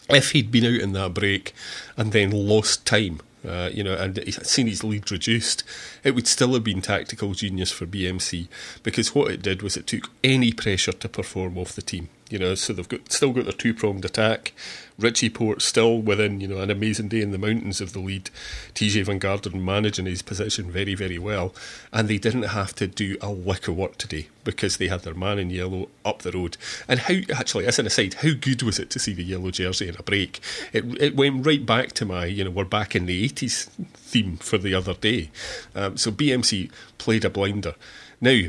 if 0.09 0.33
he'd 0.33 0.51
been 0.51 0.65
out 0.65 0.81
in 0.81 0.93
that 0.93 1.15
break 1.15 1.55
and 1.97 2.13
then 2.13 2.31
lost 2.31 2.87
time, 2.87 3.21
uh, 3.47 3.71
you 3.73 3.85
know, 3.85 3.95
and 3.95 4.19
seen 4.45 4.67
his 4.67 4.83
lead 4.83 5.11
reduced, 5.11 5.63
it 6.07 6.15
would 6.15 6.29
still 6.29 6.55
have 6.55 6.63
been 6.63 6.81
tactical 6.81 7.33
genius 7.33 7.73
for 7.73 7.85
BMC 7.85 8.47
because 8.85 9.13
what 9.13 9.29
it 9.33 9.43
did 9.43 9.61
was 9.61 9.77
it 9.77 9.89
took 9.89 10.09
any 10.23 10.53
pressure 10.53 10.93
to 10.93 11.09
perform 11.09 11.59
off 11.59 11.73
the 11.73 11.83
team. 11.83 12.09
You 12.31 12.39
know, 12.41 12.55
so 12.57 12.73
they've 12.73 12.89
got 12.89 13.13
still 13.13 13.33
got 13.33 13.45
their 13.45 13.53
two 13.53 13.73
pronged 13.73 14.05
attack. 14.05 14.53
Richie 14.99 15.31
Porte 15.31 15.63
still 15.63 16.01
within, 16.01 16.41
you 16.41 16.49
know, 16.49 16.59
an 16.59 16.71
amazing 16.71 17.09
day 17.09 17.21
in 17.21 17.31
the 17.31 17.39
mountains 17.39 17.81
of 17.81 17.93
the 17.93 18.01
lead. 18.01 18.31
Tejay 18.75 19.05
Van 19.05 19.21
Garderen 19.21 19.63
managing 19.63 20.07
his 20.07 20.23
position 20.23 20.71
very, 20.71 20.95
very 20.95 21.19
well. 21.19 21.55
And 21.93 22.09
they 22.09 22.19
didn't 22.19 22.45
have 22.45 22.75
to 22.77 22.87
do 22.87 23.17
a 23.21 23.31
lick 23.31 23.69
of 23.69 23.77
work 23.77 23.99
today 23.99 24.29
because 24.43 24.79
they 24.79 24.89
had 24.89 25.03
their 25.03 25.15
man 25.15 25.39
in 25.39 25.51
yellow 25.51 25.89
up 26.05 26.23
the 26.23 26.33
road. 26.33 26.57
And 26.89 27.01
how, 27.01 27.17
actually, 27.35 27.67
as 27.67 27.79
an 27.79 27.87
aside, 27.87 28.15
how 28.15 28.33
good 28.33 28.63
was 28.63 28.79
it 28.79 28.91
to 28.91 28.99
see 28.99 29.13
the 29.13 29.25
yellow 29.25 29.51
jersey 29.51 29.89
in 29.89 29.97
a 29.97 30.03
break? 30.03 30.41
It, 30.73 30.85
it 31.01 31.17
went 31.17 31.47
right 31.47 31.65
back 31.65 31.93
to 31.93 32.05
my, 32.05 32.25
you 32.25 32.45
know, 32.45 32.51
we're 32.51 32.65
back 32.65 32.97
in 32.97 33.07
the 33.07 33.29
80s 33.29 33.69
theme 33.95 34.39
for 34.39 34.57
the 34.57 34.75
other 34.75 34.95
day. 34.95 35.31
Um, 35.75 35.96
so 35.97 36.11
BMC 36.11 36.71
played 36.99 37.25
a 37.25 37.31
blinder. 37.31 37.75
Now, 38.21 38.43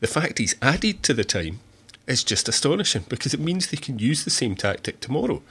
the 0.00 0.06
fact 0.06 0.38
he's 0.38 0.56
added 0.60 1.02
to 1.04 1.14
the 1.14 1.24
time 1.24 1.60
is 2.06 2.24
just 2.24 2.48
astonishing 2.48 3.04
because 3.08 3.32
it 3.32 3.40
means 3.40 3.66
they 3.66 3.76
can 3.76 3.98
use 3.98 4.24
the 4.24 4.30
same 4.30 4.54
tactic 4.54 5.00
tomorrow. 5.00 5.42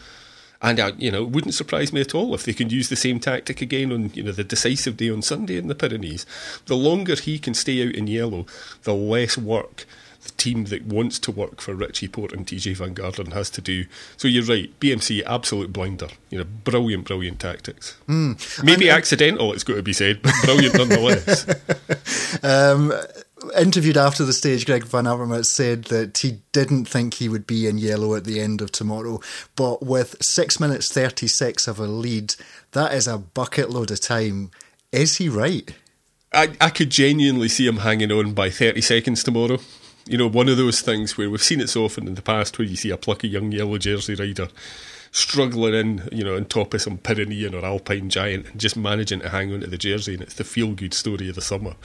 And 0.62 0.80
uh, 0.80 0.92
you 0.98 1.12
know, 1.12 1.24
it 1.24 1.30
wouldn't 1.30 1.56
surprise 1.56 1.92
me 1.92 2.02
at 2.02 2.14
all 2.14 2.36
if 2.36 2.44
they 2.44 2.54
can 2.54 2.70
use 2.70 2.90
the 2.90 2.96
same 2.96 3.20
tactic 3.20 3.62
again 3.62 3.92
on 3.92 4.12
you 4.14 4.24
know 4.24 4.32
the 4.32 4.44
decisive 4.44 4.98
day 4.98 5.10
on 5.10 5.22
Sunday 5.22 5.58
in 5.58 5.68
the 5.68 5.76
Pyrenees. 5.76 6.26
The 6.68 6.76
longer 6.76 7.16
he 7.16 7.40
can 7.40 7.54
stay 7.54 7.88
out 7.88 7.96
in 7.96 8.08
yellow, 8.08 8.46
the 8.84 8.94
less 8.94 9.38
work 9.38 9.86
the 10.24 10.32
team 10.32 10.66
that 10.66 10.86
wants 10.86 11.20
to 11.20 11.32
work 11.32 11.62
for 11.62 11.74
Richie 11.74 12.08
Porte 12.08 12.34
and 12.34 12.46
Tejay 12.46 12.76
Van 12.76 12.94
Garderen 12.94 13.34
has 13.34 13.50
to 13.52 13.62
do. 13.62 13.86
So 14.18 14.28
you're 14.28 14.46
right, 14.46 14.78
BMC 14.80 15.24
absolute 15.26 15.74
blinder. 15.74 16.10
You 16.30 16.40
know, 16.40 16.44
brilliant, 16.44 17.06
brilliant 17.06 17.40
tactics. 17.40 17.98
Mm. 18.08 18.64
Maybe 18.64 18.88
and, 18.88 18.96
uh, 18.96 18.98
accidental, 18.98 19.54
it's 19.54 19.64
got 19.64 19.76
to 19.76 19.84
be 19.84 19.94
said, 19.94 20.22
but 20.22 20.34
brilliant 20.44 20.78
nonetheless. 20.78 21.48
um, 22.44 22.94
interviewed 23.58 23.98
after 23.98 24.24
the 24.24 24.34
stage, 24.34 24.66
Greg 24.66 24.86
Van 24.86 25.06
Avermaet 25.06 25.46
said 25.46 25.86
that 25.86 26.18
he 26.20 26.40
didn't 26.52 26.86
think 26.86 27.16
he 27.16 27.30
would 27.30 27.48
be 27.48 27.68
in 27.68 27.78
yellow 27.78 28.16
at 28.16 28.26
the 28.26 28.40
end 28.40 28.62
of 28.62 28.72
tomorrow, 28.72 29.20
but 29.56 29.84
with 29.84 30.22
six 30.22 30.60
minutes 30.60 30.92
thirty 30.92 31.28
six 31.28 31.68
of 31.68 31.80
a 31.80 31.88
lead, 31.88 32.36
that 32.72 32.94
is 32.94 33.08
a 33.08 33.18
bucket 33.18 33.70
load 33.70 33.92
of 33.92 34.02
time. 34.02 34.52
Is 34.92 35.18
he 35.18 35.30
right? 35.30 35.74
I, 36.34 36.56
I 36.62 36.70
could 36.70 36.90
genuinely 36.90 37.50
see 37.50 37.68
him 37.68 37.78
hanging 37.78 38.12
on 38.12 38.34
by 38.34 38.50
thirty 38.50 38.82
seconds 38.82 39.24
tomorrow. 39.24 39.60
You 40.06 40.18
know, 40.18 40.28
one 40.28 40.50
of 40.50 40.58
those 40.58 40.82
things 40.82 41.18
where 41.18 41.30
we've 41.30 41.42
seen 41.42 41.62
it 41.62 41.70
so 41.70 41.86
often 41.86 42.08
in 42.08 42.16
the 42.16 42.22
past 42.22 42.58
where 42.58 42.68
you 42.68 42.76
see 42.76 42.90
a 42.90 42.98
plucky 42.98 43.30
young 43.30 43.52
yellow 43.52 43.78
jersey 43.78 44.16
rider 44.16 44.48
struggling 45.12 45.74
in, 45.74 46.10
you 46.12 46.24
know, 46.24 46.36
on 46.38 46.46
top 46.46 46.74
of 46.74 46.82
some 46.82 46.98
Pyrenean 46.98 47.54
or 47.54 47.66
Alpine 47.66 48.10
giant 48.10 48.48
and 48.48 48.60
just 48.60 48.78
managing 48.78 49.20
to 49.20 49.30
hang 49.30 49.54
on 49.54 49.60
to 49.60 49.68
the 49.68 49.78
jersey, 49.78 50.14
and 50.14 50.24
it's 50.24 50.36
the 50.36 50.44
feel 50.44 50.72
good 50.72 50.94
story 50.94 51.30
of 51.30 51.36
the 51.36 51.42
summer. 51.42 51.76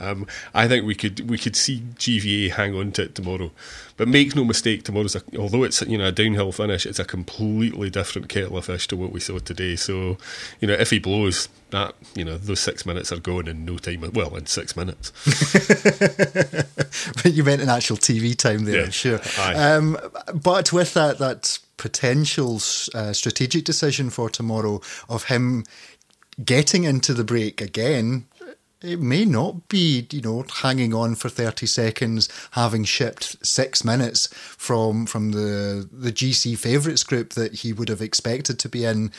Um, 0.00 0.26
I 0.54 0.66
think 0.66 0.86
we 0.86 0.94
could 0.94 1.28
we 1.28 1.38
could 1.38 1.54
see 1.54 1.82
GVA 1.96 2.52
hang 2.52 2.74
on 2.74 2.92
to 2.92 3.02
it 3.02 3.14
tomorrow, 3.14 3.50
but 3.96 4.08
make 4.08 4.34
no 4.34 4.44
mistake, 4.44 4.82
tomorrow's 4.84 5.14
a, 5.14 5.22
although 5.38 5.62
it's 5.62 5.82
you 5.82 5.98
know 5.98 6.06
a 6.06 6.12
downhill 6.12 6.52
finish, 6.52 6.86
it's 6.86 6.98
a 6.98 7.04
completely 7.04 7.90
different 7.90 8.28
kettle 8.28 8.56
of 8.56 8.64
fish 8.64 8.88
to 8.88 8.96
what 8.96 9.12
we 9.12 9.20
saw 9.20 9.38
today. 9.38 9.76
So, 9.76 10.16
you 10.60 10.68
know, 10.68 10.74
if 10.74 10.90
he 10.90 10.98
blows, 10.98 11.48
that 11.70 11.94
you 12.14 12.24
know 12.24 12.38
those 12.38 12.60
six 12.60 12.86
minutes 12.86 13.12
are 13.12 13.18
gone 13.18 13.46
in 13.46 13.64
no 13.64 13.76
time. 13.76 14.10
Well, 14.12 14.34
in 14.36 14.46
six 14.46 14.76
minutes. 14.76 15.12
but 17.22 17.32
you 17.32 17.44
meant 17.44 17.62
an 17.62 17.68
actual 17.68 17.96
TV 17.96 18.34
time 18.36 18.64
there, 18.64 18.84
yeah, 18.84 18.90
sure. 18.90 19.20
Um, 19.38 19.98
but 20.34 20.72
with 20.72 20.94
that, 20.94 21.18
that 21.18 21.58
potential 21.76 22.56
uh, 22.94 23.12
strategic 23.12 23.64
decision 23.64 24.10
for 24.10 24.28
tomorrow 24.28 24.80
of 25.08 25.24
him 25.24 25.64
getting 26.44 26.84
into 26.84 27.12
the 27.14 27.24
break 27.24 27.60
again 27.60 28.26
it 28.82 29.00
may 29.00 29.24
not 29.24 29.68
be, 29.68 30.06
you 30.10 30.22
know, 30.22 30.44
hanging 30.62 30.94
on 30.94 31.14
for 31.14 31.28
30 31.28 31.66
seconds, 31.66 32.28
having 32.52 32.84
shipped 32.84 33.36
six 33.46 33.84
minutes 33.84 34.28
from 34.32 35.06
from 35.06 35.32
the 35.32 35.88
the 35.92 36.12
GC 36.12 36.58
favourites 36.58 37.04
group 37.04 37.34
that 37.34 37.56
he 37.56 37.72
would 37.72 37.88
have 37.88 38.00
expected 38.00 38.58
to 38.58 38.68
be 38.68 38.84
in 38.84 39.12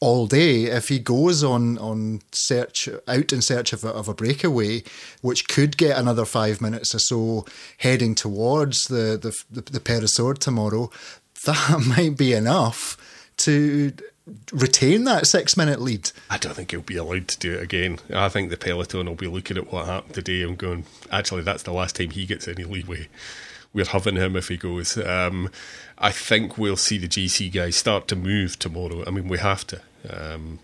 all 0.00 0.26
day. 0.26 0.64
If 0.64 0.88
he 0.88 0.98
goes 0.98 1.44
on 1.44 1.78
on 1.78 2.22
search 2.32 2.88
out 3.06 3.32
in 3.32 3.42
search 3.42 3.72
of 3.72 3.84
a, 3.84 3.88
of 3.88 4.08
a 4.08 4.14
breakaway, 4.14 4.82
which 5.22 5.48
could 5.48 5.76
get 5.76 5.98
another 5.98 6.24
five 6.24 6.60
minutes 6.60 6.94
or 6.94 6.98
so 6.98 7.46
heading 7.78 8.14
towards 8.14 8.84
the 8.84 9.16
the 9.20 9.32
the, 9.50 9.70
the 9.70 9.80
Peyresourde 9.80 10.38
tomorrow, 10.38 10.90
that 11.44 11.84
might 11.86 12.16
be 12.16 12.32
enough 12.32 12.96
to 13.38 13.92
retain 14.52 15.04
that 15.04 15.26
six 15.26 15.56
minute 15.56 15.80
lead. 15.80 16.10
I 16.28 16.38
don't 16.38 16.54
think 16.54 16.70
he'll 16.70 16.80
be 16.80 16.96
allowed 16.96 17.28
to 17.28 17.38
do 17.38 17.54
it 17.54 17.62
again. 17.62 17.98
I 18.12 18.28
think 18.28 18.50
the 18.50 18.56
peloton 18.56 19.06
will 19.06 19.14
be 19.14 19.28
looking 19.28 19.56
at 19.56 19.72
what 19.72 19.86
happened 19.86 20.14
today 20.14 20.42
and 20.42 20.58
going, 20.58 20.84
actually, 21.10 21.42
that's 21.42 21.62
the 21.62 21.72
last 21.72 21.96
time 21.96 22.10
he 22.10 22.26
gets 22.26 22.48
any 22.48 22.64
leeway. 22.64 23.08
We're 23.72 23.84
having 23.84 24.16
him 24.16 24.36
if 24.36 24.48
he 24.48 24.56
goes. 24.56 24.96
Um, 24.96 25.50
I 25.98 26.10
think 26.10 26.56
we'll 26.56 26.76
see 26.76 26.98
the 26.98 27.08
GC 27.08 27.52
guys 27.52 27.76
start 27.76 28.08
to 28.08 28.16
move 28.16 28.58
tomorrow. 28.58 29.04
I 29.06 29.10
mean, 29.10 29.28
we 29.28 29.38
have 29.38 29.66
to. 29.68 29.80
Um, 30.08 30.60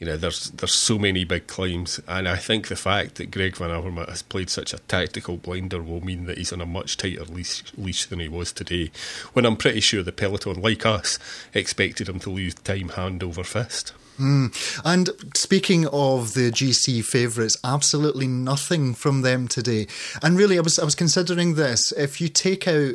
you 0.00 0.06
know, 0.06 0.16
there's 0.16 0.50
there's 0.52 0.72
so 0.72 0.98
many 0.98 1.24
big 1.24 1.46
climbs, 1.46 2.00
and 2.08 2.26
I 2.26 2.36
think 2.36 2.68
the 2.68 2.76
fact 2.76 3.16
that 3.16 3.30
Greg 3.30 3.54
Van 3.56 3.68
Avermaet 3.68 4.08
has 4.08 4.22
played 4.22 4.48
such 4.48 4.72
a 4.72 4.78
tactical 4.78 5.36
blinder 5.36 5.82
will 5.82 6.02
mean 6.02 6.24
that 6.24 6.38
he's 6.38 6.54
on 6.54 6.62
a 6.62 6.66
much 6.66 6.96
tighter 6.96 7.24
leash, 7.26 7.62
leash 7.76 8.06
than 8.06 8.18
he 8.18 8.28
was 8.28 8.50
today. 8.50 8.90
When 9.34 9.44
I'm 9.44 9.58
pretty 9.58 9.80
sure 9.80 10.02
the 10.02 10.10
peloton, 10.10 10.62
like 10.62 10.86
us, 10.86 11.18
expected 11.52 12.08
him 12.08 12.18
to 12.20 12.30
lose 12.30 12.54
time 12.54 12.88
hand 12.88 13.22
over 13.22 13.44
fist. 13.44 13.92
Mm. 14.18 14.80
And 14.86 15.10
speaking 15.34 15.86
of 15.88 16.32
the 16.32 16.50
GC 16.50 17.04
favourites, 17.04 17.58
absolutely 17.62 18.26
nothing 18.26 18.94
from 18.94 19.20
them 19.20 19.48
today. 19.48 19.86
And 20.22 20.38
really, 20.38 20.56
I 20.56 20.62
was 20.62 20.78
I 20.78 20.84
was 20.84 20.94
considering 20.94 21.56
this. 21.56 21.92
If 21.92 22.22
you 22.22 22.28
take 22.28 22.66
out 22.66 22.94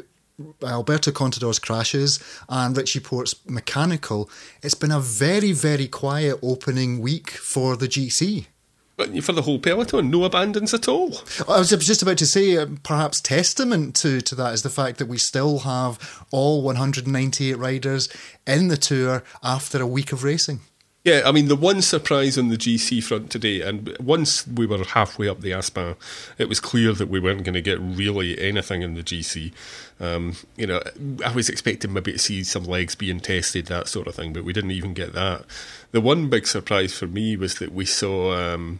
Alberto 0.63 1.11
Contador's 1.11 1.59
crashes 1.59 2.19
and 2.49 2.75
Richie 2.75 2.99
Porte's 2.99 3.35
mechanical, 3.47 4.29
it's 4.61 4.75
been 4.75 4.91
a 4.91 4.99
very, 4.99 5.51
very 5.51 5.87
quiet 5.87 6.39
opening 6.41 6.99
week 6.99 7.31
for 7.31 7.75
the 7.75 7.87
GC. 7.87 8.47
But 8.97 9.23
for 9.23 9.33
the 9.33 9.41
whole 9.41 9.59
peloton, 9.59 10.09
no 10.09 10.23
abandons 10.23 10.73
at 10.73 10.87
all. 10.87 11.17
I 11.49 11.59
was 11.59 11.69
just 11.69 12.01
about 12.01 12.17
to 12.19 12.25
say, 12.25 12.55
uh, 12.55 12.67
perhaps 12.83 13.19
testament 13.19 13.93
to, 13.97 14.21
to 14.21 14.35
that 14.35 14.53
is 14.53 14.63
the 14.63 14.69
fact 14.69 14.99
that 14.99 15.07
we 15.07 15.17
still 15.17 15.59
have 15.59 16.25
all 16.31 16.61
198 16.61 17.57
riders 17.57 18.07
in 18.47 18.69
the 18.69 18.77
tour 18.77 19.23
after 19.43 19.81
a 19.81 19.87
week 19.87 20.13
of 20.13 20.23
racing. 20.23 20.61
Yeah, 21.05 21.21
I 21.23 21.31
mean, 21.31 21.49
the 21.49 21.55
one 21.55 21.83
surprise 21.83 22.35
on 22.35 22.49
the 22.49 22.57
GC 22.57 23.03
front 23.03 23.29
today, 23.29 23.61
and 23.61 23.95
once 23.99 24.47
we 24.47 24.65
were 24.65 24.83
halfway 24.83 25.29
up 25.29 25.41
the 25.41 25.51
Aspin, 25.51 25.97
it 26.39 26.49
was 26.49 26.59
clear 26.59 26.93
that 26.93 27.09
we 27.09 27.19
weren't 27.19 27.43
going 27.43 27.53
to 27.53 27.61
get 27.61 27.79
really 27.79 28.41
anything 28.41 28.81
in 28.81 28.95
the 28.95 29.03
GC. 29.03 29.53
Um, 29.99 30.35
you 30.57 30.65
know, 30.65 30.81
I 31.23 31.31
was 31.31 31.47
expecting 31.47 31.93
maybe 31.93 32.13
to 32.13 32.17
see 32.17 32.43
some 32.43 32.63
legs 32.63 32.95
being 32.95 33.19
tested, 33.19 33.67
that 33.67 33.87
sort 33.87 34.07
of 34.07 34.15
thing, 34.15 34.33
but 34.33 34.45
we 34.45 34.51
didn't 34.51 34.71
even 34.71 34.95
get 34.95 35.13
that. 35.13 35.45
The 35.91 36.01
one 36.01 36.27
big 36.27 36.47
surprise 36.47 36.97
for 36.97 37.05
me 37.05 37.37
was 37.37 37.59
that 37.59 37.71
we 37.71 37.85
saw 37.85 38.33
um, 38.33 38.79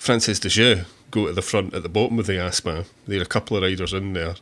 Française 0.00 0.40
des 0.40 0.48
Jeux 0.48 0.84
go 1.12 1.28
to 1.28 1.32
the 1.32 1.42
front 1.42 1.74
at 1.74 1.84
the 1.84 1.88
bottom 1.88 2.18
of 2.18 2.26
the 2.26 2.38
Aspin. 2.38 2.86
There 3.06 3.20
are 3.20 3.22
a 3.22 3.26
couple 3.26 3.56
of 3.56 3.62
riders 3.62 3.92
in 3.92 4.14
there. 4.14 4.34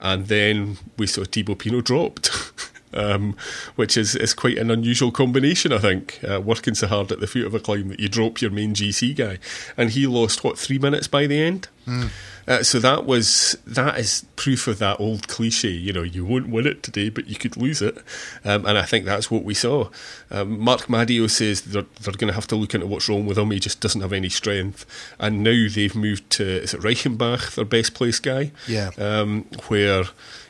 And 0.00 0.26
then 0.26 0.76
we 0.98 1.06
saw 1.06 1.24
Thibaut 1.24 1.60
Pinot 1.60 1.86
dropped. 1.86 2.52
um, 2.94 3.36
which 3.76 3.96
is, 3.96 4.14
is 4.14 4.34
quite 4.34 4.58
an 4.58 4.70
unusual 4.70 5.10
combination, 5.10 5.72
I 5.72 5.78
think. 5.78 6.20
Uh, 6.22 6.40
working 6.40 6.74
so 6.74 6.86
hard 6.86 7.12
at 7.12 7.20
the 7.20 7.26
foot 7.26 7.46
of 7.46 7.54
a 7.54 7.60
climb 7.60 7.88
that 7.88 8.00
you 8.00 8.08
drop 8.08 8.40
your 8.40 8.50
main 8.50 8.74
GC 8.74 9.16
guy, 9.16 9.38
and 9.76 9.90
he 9.90 10.06
lost 10.06 10.44
what 10.44 10.58
three 10.58 10.78
minutes 10.78 11.08
by 11.08 11.26
the 11.26 11.40
end. 11.40 11.68
Mm. 11.86 12.10
Uh, 12.48 12.62
so 12.62 12.78
that 12.78 13.04
was 13.04 13.58
that 13.66 13.98
is 13.98 14.24
proof 14.34 14.66
of 14.68 14.78
that 14.78 14.98
old 14.98 15.28
cliche. 15.28 15.68
You 15.68 15.92
know, 15.92 16.02
you 16.02 16.24
won't 16.24 16.48
win 16.48 16.66
it 16.66 16.82
today, 16.82 17.10
but 17.10 17.26
you 17.26 17.36
could 17.36 17.58
lose 17.58 17.82
it, 17.82 17.98
um, 18.42 18.64
and 18.64 18.78
I 18.78 18.84
think 18.84 19.04
that's 19.04 19.30
what 19.30 19.44
we 19.44 19.52
saw. 19.52 19.90
Um, 20.30 20.58
Marc 20.58 20.88
Madiot 20.88 21.30
says 21.30 21.60
they're, 21.60 21.84
they're 22.00 22.14
going 22.14 22.28
to 22.28 22.34
have 22.34 22.46
to 22.48 22.56
look 22.56 22.74
into 22.74 22.86
what's 22.86 23.06
wrong 23.06 23.26
with 23.26 23.36
him. 23.36 23.50
He 23.50 23.60
just 23.60 23.80
doesn't 23.80 24.00
have 24.00 24.14
any 24.14 24.30
strength, 24.30 24.86
and 25.18 25.44
now 25.44 25.66
they've 25.74 25.94
moved 25.94 26.30
to 26.30 26.44
is 26.62 26.72
it 26.72 26.80
Reichenbach, 26.80 27.54
their 27.54 27.66
best 27.66 27.92
place 27.92 28.18
guy? 28.18 28.52
Yeah, 28.66 28.92
um, 28.96 29.44
where 29.66 30.04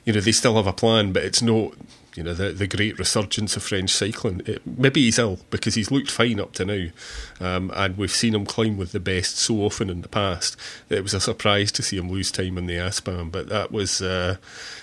you 0.04 0.12
know 0.12 0.21
they 0.21 0.33
still 0.33 0.54
have 0.54 0.68
a 0.68 0.73
plan, 0.73 1.12
but 1.12 1.25
it's 1.25 1.42
not 1.42 1.75
you 2.18 2.25
know, 2.25 2.34
the, 2.34 2.50
the 2.50 2.66
great 2.66 2.98
resurgence 2.98 3.56
of 3.56 3.62
French 3.62 3.90
cycling. 3.90 4.42
It, 4.44 4.60
maybe 4.66 5.02
he's 5.02 5.20
ill 5.20 5.38
because 5.50 5.76
he's 5.76 5.92
looked 5.92 6.10
fine 6.10 6.40
up 6.40 6.52
to 6.54 6.64
now, 6.64 6.88
um, 7.40 7.70
and 7.76 7.96
we've 7.96 8.10
seen 8.10 8.34
him 8.34 8.44
climb 8.44 8.76
with 8.76 8.90
the 8.90 8.98
best 8.98 9.37
so 9.37 9.58
often 9.58 9.88
in 9.88 10.02
the 10.02 10.08
past 10.08 10.56
it 10.88 11.02
was 11.04 11.14
a 11.14 11.20
surprise 11.20 11.70
to 11.72 11.82
see 11.82 11.96
him 11.96 12.10
lose 12.10 12.32
time 12.32 12.58
in 12.58 12.66
the 12.66 12.75
Aspin. 12.75 13.30
But 13.30 13.48
that 13.50 13.70
was 13.70 14.02
uh, 14.02 14.38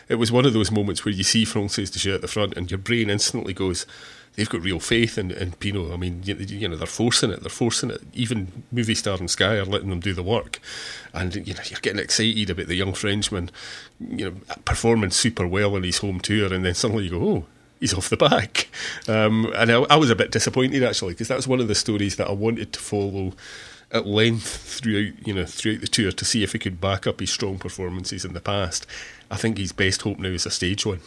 it 0.07 0.15
was 0.15 0.31
one 0.31 0.45
of 0.45 0.53
those 0.53 0.71
moments 0.71 1.03
where 1.03 1.13
you 1.13 1.23
see 1.23 1.43
Française 1.43 1.91
des 1.91 1.99
Jeux 1.99 2.15
at 2.15 2.21
the 2.21 2.27
front, 2.29 2.55
and 2.55 2.71
your 2.71 2.77
brain 2.77 3.09
instantly 3.09 3.53
goes 3.53 3.85
they've 4.35 4.49
got 4.49 4.61
real 4.61 4.79
faith 4.79 5.17
in, 5.17 5.31
in 5.31 5.53
Pinot. 5.53 5.91
I 5.91 5.97
mean, 5.97 6.21
you, 6.23 6.35
you, 6.35 6.67
know, 6.67 6.75
they're 6.75 6.87
forcing 6.87 7.31
it. 7.31 7.41
They're 7.41 7.49
forcing 7.49 7.91
it. 7.91 8.01
Even 8.13 8.63
Movistar 8.73 9.19
and 9.19 9.29
Sky 9.29 9.55
are 9.55 9.65
letting 9.65 9.89
them 9.89 9.99
do 9.99 10.13
the 10.13 10.23
work, 10.23 10.59
and 11.13 11.35
you 11.35 11.53
know, 11.53 11.61
you're 11.65 11.79
getting 11.81 11.99
excited 11.99 12.49
about 12.49 12.67
the 12.67 12.75
young 12.75 12.93
Frenchman, 12.93 13.49
you 13.99 14.31
know, 14.31 14.55
performing 14.65 15.11
super 15.11 15.47
well 15.47 15.75
in 15.75 15.83
his 15.83 15.99
home 15.99 16.19
tour, 16.19 16.53
and 16.53 16.65
then 16.65 16.75
suddenly 16.75 17.05
you 17.05 17.11
go, 17.11 17.21
oh. 17.21 17.45
He's 17.77 17.93
off 17.93 18.09
the 18.09 18.15
back, 18.15 18.69
um, 19.09 19.51
and 19.53 19.69
I, 19.69 19.81
I 19.89 19.95
was 19.97 20.09
a 20.09 20.15
bit 20.15 20.31
disappointed 20.31 20.81
actually 20.81 21.13
because 21.13 21.27
that's 21.27 21.45
one 21.45 21.59
of 21.59 21.67
the 21.67 21.75
stories 21.75 22.15
that 22.15 22.29
I 22.29 22.31
wanted 22.31 22.71
to 22.71 22.79
follow 22.79 23.33
at 23.95 24.05
length 24.05 24.79
throughout 24.81 25.13
you 25.25 25.33
know 25.33 25.45
throughout 25.45 25.79
the 25.79 25.87
tour 25.87 26.11
to 26.11 26.25
see 26.25 26.43
if 26.43 26.51
he 26.51 26.59
could 26.59 26.81
back 26.81 27.07
up 27.07 27.21
his 27.21 27.31
strong 27.31 27.57
performances 27.57 28.25
in 28.25 28.33
the 28.33 28.41
past. 28.41 28.85
I 29.31 29.37
think 29.37 29.57
his 29.57 29.71
best 29.71 30.03
hope 30.03 30.19
now 30.19 30.29
is 30.29 30.45
a 30.45 30.51
stage 30.51 30.85
one. 30.85 30.99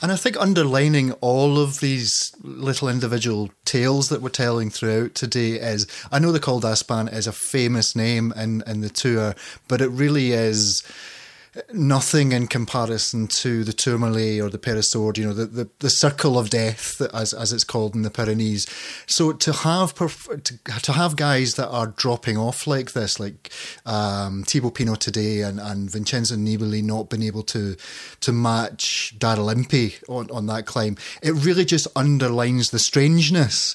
And 0.00 0.10
I 0.10 0.16
think 0.16 0.40
underlining 0.40 1.12
all 1.14 1.58
of 1.58 1.80
these 1.80 2.34
little 2.40 2.88
individual 2.88 3.50
tales 3.66 4.08
that 4.08 4.22
we're 4.22 4.30
telling 4.30 4.70
throughout 4.70 5.14
today 5.14 5.52
is 5.52 5.86
I 6.10 6.18
know 6.18 6.32
the 6.32 6.40
Col 6.40 6.60
d'Aspin 6.60 7.12
is 7.12 7.26
a 7.26 7.32
famous 7.32 7.94
name 7.94 8.32
in, 8.36 8.62
in 8.66 8.80
the 8.80 8.88
tour, 8.88 9.34
but 9.66 9.82
it 9.82 9.88
really 9.88 10.32
is 10.32 10.82
nothing 11.72 12.32
in 12.32 12.46
comparison 12.46 13.26
to 13.26 13.64
the 13.64 13.72
Tourmalet 13.72 14.40
or 14.40 14.50
the 14.50 14.58
Peyresourde, 14.58 15.18
you 15.18 15.26
know, 15.26 15.32
the, 15.32 15.46
the, 15.46 15.68
the 15.78 15.90
circle 15.90 16.38
of 16.38 16.50
death, 16.50 17.00
as 17.12 17.32
as 17.32 17.52
it's 17.52 17.64
called 17.64 17.94
in 17.94 18.02
the 18.02 18.10
Pyrenees. 18.10 18.66
So 19.06 19.32
to 19.32 19.52
have 19.52 19.94
to, 19.94 20.58
to 20.82 20.92
have 20.92 21.16
guys 21.16 21.54
that 21.54 21.68
are 21.68 21.88
dropping 21.88 22.36
off 22.36 22.66
like 22.66 22.92
this, 22.92 23.18
like 23.18 23.50
um, 23.86 24.44
Thibaut 24.44 24.74
Pinot 24.74 25.00
today 25.00 25.42
and, 25.42 25.58
and 25.60 25.90
Vincenzo 25.90 26.36
Nibali 26.36 26.82
not 26.82 27.10
being 27.10 27.22
able 27.22 27.42
to 27.44 27.76
to 28.20 28.32
match 28.32 29.14
Daryl 29.18 29.52
Impey 29.52 29.94
on, 30.08 30.30
on 30.30 30.46
that 30.46 30.66
climb, 30.66 30.96
it 31.22 31.32
really 31.32 31.64
just 31.64 31.86
underlines 31.96 32.70
the 32.70 32.78
strangeness 32.78 33.74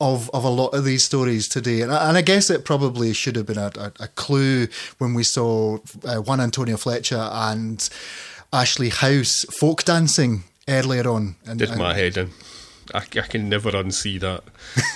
of 0.00 0.30
of 0.30 0.44
a 0.44 0.48
lot 0.48 0.68
of 0.68 0.84
these 0.84 1.04
stories 1.04 1.48
today, 1.48 1.82
and, 1.82 1.92
and 1.92 2.16
I 2.16 2.22
guess 2.22 2.50
it 2.50 2.64
probably 2.64 3.12
should 3.12 3.36
have 3.36 3.46
been 3.46 3.58
a, 3.58 3.70
a, 3.76 3.92
a 4.00 4.08
clue 4.08 4.68
when 4.98 5.14
we 5.14 5.22
saw 5.22 5.78
uh, 6.04 6.16
Juan 6.16 6.40
Antonio 6.40 6.76
Flecha 6.76 7.30
and 7.52 7.88
Ashley 8.52 8.88
House 8.88 9.44
folk 9.50 9.84
dancing 9.84 10.44
earlier 10.68 11.08
on. 11.08 11.36
And, 11.46 11.58
Did 11.58 11.76
my 11.76 11.94
head 11.94 12.16
in. 12.16 12.30
I, 12.92 12.98
I, 12.98 13.02
can 13.02 13.48
never 13.48 13.70
unsee 13.70 14.18
that. 14.20 14.42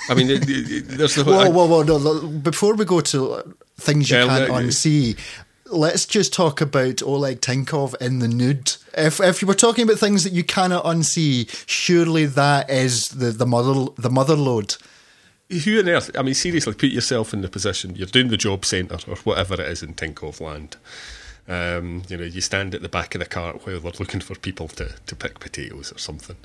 I 0.09 0.15
mean, 0.15 0.29
it, 0.31 0.45
it, 0.49 0.89
there's 0.89 1.15
the 1.15 1.25
whoa, 1.25 1.49
whoa, 1.51 1.67
whoa! 1.67 1.83
No, 1.83 2.27
before 2.29 2.75
we 2.75 2.85
go 2.85 3.01
to 3.01 3.55
things 3.77 4.11
you 4.11 4.17
yeah, 4.17 4.27
can't 4.27 4.51
unsee, 4.51 5.17
let's 5.67 6.07
just 6.07 6.33
talk 6.33 6.61
about 6.61 7.03
Oleg 7.03 7.41
Tinkov 7.41 7.95
in 8.01 8.19
the 8.19 8.29
nude. 8.29 8.77
If 8.97 9.21
if 9.21 9.43
you 9.43 9.49
were 9.49 9.55
talking 9.55 9.85
about 9.85 9.99
things 9.99 10.25
that 10.25 10.33
you 10.33 10.43
cannot 10.43 10.85
unsee, 10.85 11.49
surely 11.67 12.27
that 12.27 12.69
is 12.71 13.11
the 13.11 13.31
the 13.31 13.47
mother 13.47 13.93
the 13.97 14.11
mother 14.11 14.37
load 14.37 14.77
who 15.51 15.79
on 15.79 15.89
earth? 15.89 16.11
I 16.17 16.23
mean, 16.23 16.35
seriously, 16.35 16.75
put 16.75 16.91
yourself 16.91 17.35
in 17.35 17.43
the 17.43 17.49
position. 17.49 17.97
You're 17.97 18.07
doing 18.07 18.29
the 18.29 18.37
job 18.37 18.65
centre 18.65 18.99
or 19.09 19.17
whatever 19.17 19.55
it 19.55 19.69
is 19.69 19.83
in 19.83 19.95
Tinkoff 19.95 20.41
land. 20.41 20.77
Um, 21.47 22.03
you 22.09 22.17
know, 22.17 22.25
you 22.25 22.41
stand 22.41 22.75
at 22.75 22.81
the 22.81 22.89
back 22.89 23.15
of 23.15 23.19
the 23.19 23.27
cart 23.27 23.67
while 23.67 23.79
they're 23.79 23.93
looking 23.99 24.21
for 24.21 24.35
people 24.35 24.69
to, 24.69 24.95
to 25.07 25.17
pick 25.17 25.41
potatoes 25.41 25.93
or 25.93 25.99
something. 25.99 26.37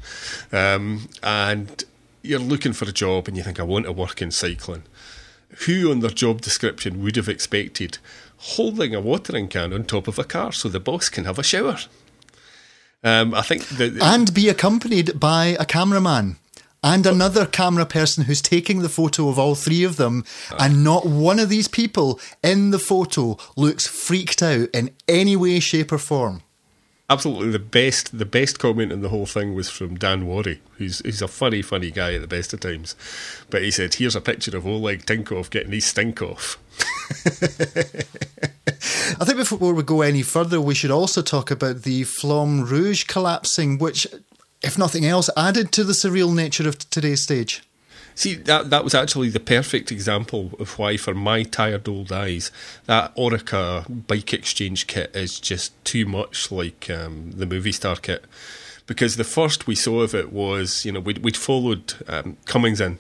Um, 0.51 1.07
and 1.23 1.83
you're 2.21 2.39
looking 2.39 2.73
for 2.73 2.85
a 2.85 2.91
job 2.91 3.27
and 3.27 3.37
you 3.37 3.43
think, 3.43 3.59
I 3.59 3.63
want 3.63 3.85
to 3.85 3.93
work 3.93 4.21
in 4.21 4.31
cycling. 4.31 4.83
Who 5.65 5.89
on 5.89 6.01
their 6.01 6.09
job 6.09 6.41
description 6.41 7.01
would 7.01 7.15
have 7.15 7.29
expected 7.29 7.97
holding 8.37 8.93
a 8.93 9.01
watering 9.01 9.47
can 9.47 9.73
on 9.73 9.85
top 9.85 10.07
of 10.07 10.19
a 10.19 10.23
car 10.23 10.51
so 10.51 10.69
the 10.69 10.79
boss 10.79 11.09
can 11.09 11.25
have 11.25 11.39
a 11.39 11.43
shower? 11.43 11.77
Um, 13.01 13.33
I 13.33 13.41
think 13.41 13.67
that, 13.69 13.97
and 14.01 14.33
be 14.33 14.49
accompanied 14.49 15.17
by 15.17 15.55
a 15.57 15.65
cameraman 15.65 16.35
and 16.83 17.05
another 17.05 17.45
camera 17.45 17.85
person 17.85 18.25
who's 18.25 18.41
taking 18.41 18.79
the 18.79 18.89
photo 18.89 19.29
of 19.29 19.37
all 19.37 19.55
three 19.55 19.83
of 19.83 19.97
them, 19.97 20.23
uh. 20.51 20.57
and 20.59 20.83
not 20.83 21.05
one 21.05 21.39
of 21.39 21.49
these 21.49 21.67
people 21.67 22.19
in 22.43 22.71
the 22.71 22.79
photo 22.79 23.37
looks 23.55 23.87
freaked 23.87 24.41
out 24.41 24.69
in 24.73 24.91
any 25.07 25.35
way, 25.35 25.59
shape, 25.59 25.91
or 25.91 25.97
form. 25.97 26.41
Absolutely, 27.11 27.49
the 27.49 27.57
best 27.57 28.15
the 28.19 28.25
best 28.25 28.59
comment 28.59 28.91
in 28.91 29.01
the 29.01 29.09
whole 29.09 29.25
thing 29.25 29.55
was 29.55 29.67
from 29.67 29.97
Dan 29.97 30.27
Worry, 30.27 30.61
who's 30.77 30.99
he's 30.99 31.23
a 31.23 31.27
funny, 31.27 31.63
funny 31.63 31.89
guy 31.89 32.13
at 32.13 32.21
the 32.21 32.27
best 32.27 32.53
of 32.53 32.59
times. 32.59 32.95
But 33.49 33.63
he 33.63 33.71
said, 33.71 33.95
"Here's 33.95 34.15
a 34.15 34.21
picture 34.21 34.55
of 34.55 34.67
Oleg 34.67 35.07
Tinkov 35.07 35.49
getting 35.49 35.71
his 35.71 35.85
stink 35.85 36.21
off." 36.21 36.59
I 39.19 39.25
think 39.25 39.37
before 39.37 39.73
we 39.73 39.81
go 39.81 40.01
any 40.01 40.21
further, 40.21 40.61
we 40.61 40.75
should 40.75 40.91
also 40.91 41.23
talk 41.23 41.49
about 41.49 41.81
the 41.81 42.03
Flamme 42.03 42.69
Rouge 42.69 43.05
collapsing, 43.05 43.79
which 43.79 44.05
if 44.61 44.77
nothing 44.77 45.05
else, 45.05 45.29
added 45.37 45.71
to 45.73 45.83
the 45.83 45.93
surreal 45.93 46.33
nature 46.35 46.67
of 46.67 46.77
today's 46.89 47.21
stage. 47.21 47.63
See, 48.15 48.35
that 48.35 48.69
that 48.69 48.83
was 48.83 48.93
actually 48.93 49.29
the 49.29 49.39
perfect 49.39 49.93
example 49.93 50.51
of 50.59 50.77
why, 50.77 50.97
for 50.97 51.13
my 51.13 51.43
tired 51.43 51.87
old 51.87 52.11
eyes, 52.11 52.51
that 52.85 53.15
Orica 53.15 54.07
bike 54.07 54.33
exchange 54.33 54.87
kit 54.87 55.15
is 55.15 55.39
just 55.39 55.71
too 55.85 56.05
much 56.05 56.51
like 56.51 56.89
um, 56.89 57.31
the 57.31 57.45
Movistar 57.45 58.01
kit. 58.01 58.25
Because 58.87 59.15
the 59.15 59.23
first 59.23 59.67
we 59.67 59.75
saw 59.75 60.01
of 60.01 60.13
it 60.13 60.33
was, 60.33 60.83
you 60.83 60.91
know, 60.91 60.99
we'd, 60.99 61.19
we'd 61.19 61.37
followed 61.37 61.93
um, 62.07 62.35
Cummings 62.45 62.81
in. 62.81 62.97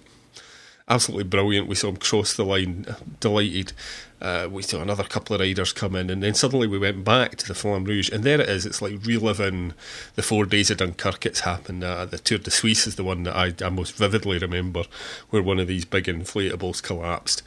Absolutely 0.89 1.25
brilliant. 1.25 1.67
We 1.67 1.75
saw 1.75 1.89
him 1.89 1.97
cross 1.97 2.33
the 2.33 2.43
line, 2.43 2.95
delighted. 3.19 3.73
Uh, 4.19 4.47
we 4.51 4.63
saw 4.63 4.81
another 4.81 5.03
couple 5.03 5.35
of 5.35 5.41
riders 5.41 5.71
come 5.71 5.95
in, 5.95 6.09
and 6.09 6.23
then 6.23 6.33
suddenly 6.33 6.67
we 6.67 6.79
went 6.79 7.05
back 7.05 7.35
to 7.37 7.47
the 7.47 7.53
Flamme 7.53 7.85
Rouge, 7.85 8.09
and 8.09 8.23
there 8.23 8.41
it 8.41 8.49
is. 8.49 8.65
It's 8.65 8.81
like 8.81 9.05
reliving 9.05 9.73
the 10.15 10.23
four 10.23 10.45
days 10.45 10.71
of 10.71 10.77
Dunkirk. 10.77 11.27
It's 11.27 11.41
happened. 11.41 11.83
Uh, 11.83 12.05
the 12.05 12.17
Tour 12.17 12.39
de 12.39 12.49
Suisse 12.49 12.87
is 12.87 12.95
the 12.95 13.03
one 13.03 13.23
that 13.23 13.35
I, 13.35 13.53
I 13.63 13.69
most 13.69 13.95
vividly 13.95 14.39
remember, 14.39 14.85
where 15.29 15.43
one 15.43 15.59
of 15.59 15.67
these 15.67 15.85
big 15.85 16.05
inflatables 16.05 16.81
collapsed, 16.81 17.43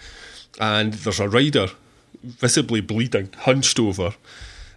and 0.60 0.94
there's 0.94 1.20
a 1.20 1.28
rider 1.28 1.68
visibly 2.22 2.80
bleeding, 2.80 3.30
hunched 3.38 3.80
over. 3.80 4.14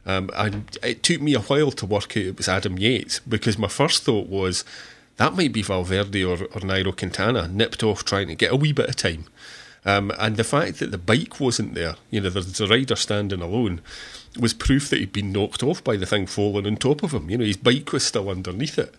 Um, 0.08 0.30
and 0.36 0.78
it 0.84 1.04
took 1.04 1.22
me 1.22 1.34
a 1.34 1.40
while 1.40 1.72
to 1.72 1.86
work 1.86 2.16
out 2.16 2.24
it 2.24 2.38
was 2.38 2.48
Adam 2.48 2.78
Yates 2.78 3.20
because 3.20 3.58
my 3.58 3.68
first 3.68 4.04
thought 4.04 4.28
was 4.28 4.64
that 5.18 5.34
might 5.34 5.54
be 5.54 5.62
Valverde 5.62 6.24
or, 6.24 6.34
or 6.34 6.62
Nairo 6.62 6.96
Quintana 6.96 7.48
nipped 7.48 7.84
off 7.84 8.04
trying 8.04 8.28
to 8.28 8.36
get 8.36 8.52
a 8.52 8.56
wee 8.56 8.74
bit 8.74 8.90
of 8.90 8.96
time. 8.96 9.26
Um, 9.86 10.12
and 10.18 10.36
the 10.36 10.44
fact 10.44 10.80
that 10.80 10.92
the 10.92 10.98
bike 10.98 11.40
wasn't 11.40 11.76
there, 11.76 11.96
you 12.10 12.20
know, 12.20 12.30
there's 12.30 12.60
a 12.60 12.68
rider 12.68 12.96
standing 12.96 13.42
alone, 13.42 13.82
was 14.40 14.54
proof 14.54 14.90
that 14.90 15.00
he'd 15.00 15.14
been 15.14 15.32
knocked 15.32 15.64
off 15.64 15.84
by 15.84 15.96
the 15.96 16.08
thing 16.08 16.26
falling 16.26 16.66
on 16.66 16.76
top 16.76 17.04
of 17.04 17.14
him. 17.14 17.30
You 17.30 17.38
know, 17.38 17.46
his 17.46 17.58
bike 17.58 17.92
was 17.92 18.04
still 18.04 18.30
underneath 18.30 18.80
it. 18.80 18.96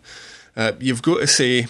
Uh, 0.56 0.72
you've 0.78 1.02
got 1.02 1.18
to 1.18 1.26
say, 1.26 1.66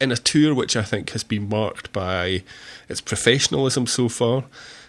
in 0.00 0.10
a 0.10 0.16
tour 0.16 0.54
which 0.54 0.76
I 0.76 0.82
think 0.82 1.10
has 1.10 1.22
been 1.22 1.48
marked 1.48 1.92
by 1.92 2.42
its 2.88 3.02
professionalism 3.02 3.86
so 3.86 4.08
far, 4.08 4.44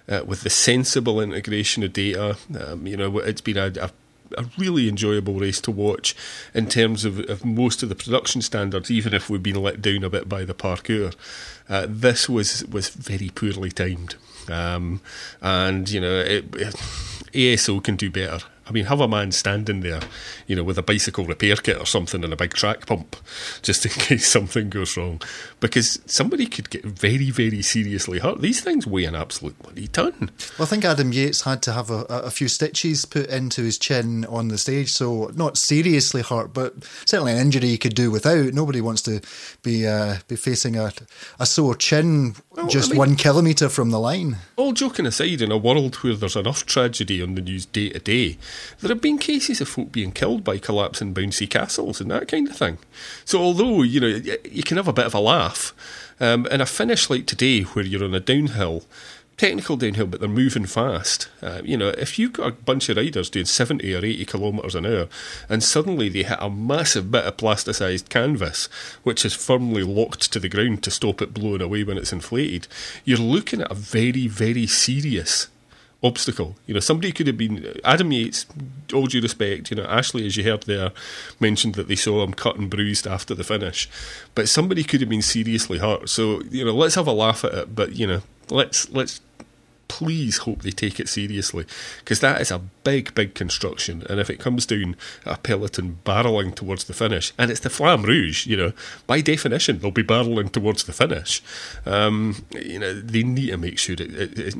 uh, 0.08 0.24
with 0.26 0.42
the 0.42 0.50
sensible 0.50 1.22
integration 1.22 1.84
of 1.84 1.94
data, 1.94 2.38
um, 2.60 2.88
you 2.88 2.98
know, 2.98 3.20
it's 3.20 3.42
been 3.42 3.58
a, 3.58 3.72
a 3.80 3.92
a 4.38 4.46
really 4.58 4.88
enjoyable 4.88 5.36
race 5.36 5.62
to 5.62 5.72
watch 5.72 6.16
in 6.54 6.68
terms 6.68 7.06
of, 7.06 7.20
of 7.30 7.46
most 7.46 7.84
of 7.84 7.90
the 7.90 7.96
production 7.96 8.42
standards, 8.42 8.92
even 8.92 9.14
if 9.14 9.30
we've 9.30 9.44
been 9.44 9.62
let 9.62 9.82
down 9.82 10.04
a 10.04 10.10
bit 10.10 10.30
by 10.30 10.46
the 10.46 10.54
parcours. 10.54 11.16
Uh, 11.68 11.86
this 11.88 12.28
was 12.28 12.66
was 12.66 12.90
very 12.90 13.30
poorly 13.30 13.72
timed, 13.72 14.16
um, 14.50 15.02
and 15.42 15.90
you 15.90 16.02
know 16.02 16.20
it, 16.20 16.46
it, 16.56 16.76
ASO 17.34 17.84
can 17.84 17.96
do 17.96 18.10
better. 18.10 18.40
I 18.70 18.72
mean, 18.72 18.86
have 18.86 19.02
a 19.02 19.08
man 19.08 19.32
standing 19.32 19.82
there, 19.82 20.02
you 20.46 20.56
know, 20.56 20.64
with 20.64 20.78
a 20.78 20.84
bicycle 20.84 21.26
repair 21.26 21.56
kit 21.56 21.78
or 21.80 21.88
something 21.88 22.24
and 22.24 22.32
a 22.32 22.36
big 22.36 22.54
track 22.54 22.86
pump, 22.86 23.16
just 23.64 23.86
in 23.86 23.92
case 23.92 24.28
something 24.28 24.70
goes 24.70 24.96
wrong, 24.96 25.22
because 25.60 26.00
somebody 26.06 26.46
could 26.46 26.70
get 26.70 26.86
very, 26.86 27.32
very 27.32 27.64
seriously 27.64 28.20
hurt. 28.20 28.42
These 28.42 28.62
things 28.62 28.86
weigh 28.86 29.06
an 29.06 29.16
absolute 29.16 29.58
bloody 29.60 29.88
ton. 29.88 30.30
Well, 30.58 30.66
I 30.68 30.70
think 30.70 30.86
Adam 30.86 31.12
Yates 31.12 31.42
had 31.42 31.64
to 31.64 31.74
have 31.74 31.90
a, 31.90 32.06
a 32.10 32.30
few 32.30 32.48
stitches 32.48 33.06
put 33.06 33.28
into 33.28 33.64
his 33.64 33.80
chin 33.80 34.26
on 34.26 34.50
the 34.50 34.58
stage, 34.58 34.92
so 34.92 35.32
not 35.36 35.58
seriously 35.58 36.22
hurt, 36.22 36.54
but 36.54 36.76
certainly 37.06 37.32
an 37.32 37.40
injury 37.40 37.70
he 37.70 37.78
could 37.78 37.96
do 37.96 38.12
without. 38.12 38.54
Nobody 38.54 38.82
wants 38.82 39.02
to 39.04 39.22
be 39.64 39.88
uh, 39.88 40.18
be 40.28 40.36
facing 40.36 40.78
a, 40.78 40.94
a 41.40 41.46
sore 41.46 41.76
chin 41.76 42.36
well, 42.52 42.68
just 42.68 42.90
I 42.90 42.92
mean, 42.92 42.98
one 43.00 43.16
kilometre 43.16 43.70
from 43.70 43.90
the 43.90 44.00
line. 44.00 44.38
All 44.58 44.74
joking 44.74 45.08
aside, 45.08 45.42
in 45.42 45.52
a 45.52 45.58
world 45.58 45.96
where 45.96 46.16
there's 46.16 46.36
enough 46.36 46.66
tragedy 46.66 47.22
on 47.22 47.36
the 47.36 47.42
news 47.42 47.66
day 47.66 47.90
to 47.90 48.00
day, 48.00 48.38
there 48.80 48.90
have 48.90 49.02
been 49.02 49.18
cases 49.18 49.62
of 49.62 49.70
folk 49.70 49.92
being 49.92 50.12
killed 50.12 50.44
by 50.44 50.58
collapsing 50.58 51.14
bouncy 51.14 51.50
castles 51.50 52.02
and 52.02 52.12
that 52.12 52.28
kind 52.28 52.48
of 52.48 52.56
thing. 52.56 52.78
So 53.26 53.40
although 53.40 53.82
you 53.84 54.00
know 54.00 54.22
you 54.50 54.64
can 54.64 54.78
have 54.78 54.88
a 54.88 54.94
bit 54.94 55.06
of 55.06 55.14
a 55.14 55.20
laugh, 55.20 55.74
um, 56.20 56.46
in 56.48 56.62
a 56.62 56.66
finish 56.66 57.10
like 57.10 57.26
today 57.26 57.62
where 57.62 57.86
you're 57.86 58.04
on 58.04 58.14
a 58.14 58.20
downhill, 58.20 58.84
technical 59.40 59.78
downhill, 59.78 60.06
but 60.06 60.20
they're 60.20 60.30
moving 60.30 60.66
fast. 60.66 61.30
Uh, 61.42 61.62
you 61.64 61.78
know, 61.78 61.90
if 61.90 62.20
you've 62.20 62.34
got 62.34 62.50
a 62.50 62.52
bunch 62.52 62.90
of 62.90 62.98
riders 62.98 63.30
doing 63.30 63.46
70 63.46 63.96
or 63.96 64.06
80 64.06 64.26
kilometres 64.26 64.76
an 64.76 64.86
hour 64.86 65.08
and 65.48 65.64
suddenly 65.64 66.10
they 66.10 66.24
hit 66.24 66.38
a 66.42 66.50
massive 66.50 67.10
bit 67.10 67.24
of 67.24 67.38
plasticised 67.38 68.10
canvas, 68.10 68.68
which 69.04 69.24
is 69.24 69.34
firmly 69.34 69.82
locked 69.82 70.32
to 70.34 70.40
the 70.40 70.50
ground 70.50 70.84
to 70.84 70.92
stop 70.92 71.22
it 71.22 71.34
blowing 71.34 71.62
away 71.62 71.84
when 71.84 71.98
it's 71.98 72.12
inflated, 72.12 72.68
you're 73.06 73.18
looking 73.18 73.62
at 73.62 73.72
a 73.72 73.76
very, 73.76 74.28
very 74.28 74.68
serious 74.68 75.48
obstacle. 76.02 76.56
You 76.66 76.74
know, 76.74 76.80
somebody 76.80 77.12
could 77.12 77.28
have 77.28 77.38
been 77.38 77.80
Adam 77.84 78.12
Yates. 78.12 78.46
All 78.94 79.06
due 79.06 79.22
respect, 79.22 79.70
you 79.70 79.78
know, 79.78 79.86
Ashley, 79.86 80.26
as 80.26 80.38
you 80.38 80.44
heard 80.44 80.64
there, 80.64 80.92
mentioned 81.40 81.76
that 81.76 81.88
they 81.88 81.96
saw 81.96 82.24
him 82.24 82.34
cut 82.34 82.58
and 82.58 82.70
bruised 82.70 83.06
after 83.06 83.36
the 83.36 83.44
finish, 83.44 83.90
but 84.34 84.50
somebody 84.50 84.84
could 84.84 85.02
have 85.02 85.10
been 85.10 85.22
seriously 85.22 85.78
hurt. 85.78 86.10
So 86.10 86.42
you 86.50 86.66
know, 86.66 86.74
let's 86.74 86.96
have 86.96 87.08
a 87.08 87.12
laugh 87.12 87.44
at 87.44 87.54
it, 87.54 87.76
but 87.76 87.96
you 87.96 88.08
know, 88.08 88.22
let's 88.50 88.90
let's 88.90 89.22
please 89.90 90.38
hope 90.38 90.62
they 90.62 90.72
take 90.72 91.00
it 91.00 91.10
seriously 91.10 91.66
because 92.00 92.22
that 92.22 92.40
is 92.40 92.52
a 92.52 92.60
big, 92.86 93.14
big 93.14 93.34
construction. 93.34 94.04
And 94.10 94.22
if 94.22 94.30
it 94.30 94.40
comes 94.40 94.66
down 94.66 94.96
a 95.26 95.38
peloton 95.38 96.00
barreling 96.06 96.56
towards 96.56 96.86
the 96.86 96.94
finish, 96.94 97.34
and 97.38 97.52
it's 97.52 97.60
the 97.60 97.70
Flamme 97.70 98.06
Rouge, 98.06 98.48
you 98.48 98.56
know, 98.56 98.72
by 99.06 99.20
definition, 99.20 99.80
they'll 99.80 99.92
be 99.92 100.04
barreling 100.04 100.52
towards 100.52 100.86
the 100.86 100.94
finish. 100.94 101.42
Um, 101.86 102.46
you 102.54 102.80
know, 102.80 102.94
they 102.94 103.24
need 103.24 103.50
to 103.50 103.58
make 103.58 103.78
sure 103.78 103.96
it, 103.96 104.02
it, 104.02 104.56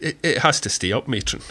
it, 0.00 0.18
it 0.22 0.38
has 0.38 0.60
to 0.60 0.68
stay 0.68 0.92
up, 0.92 1.08
matron. 1.08 1.42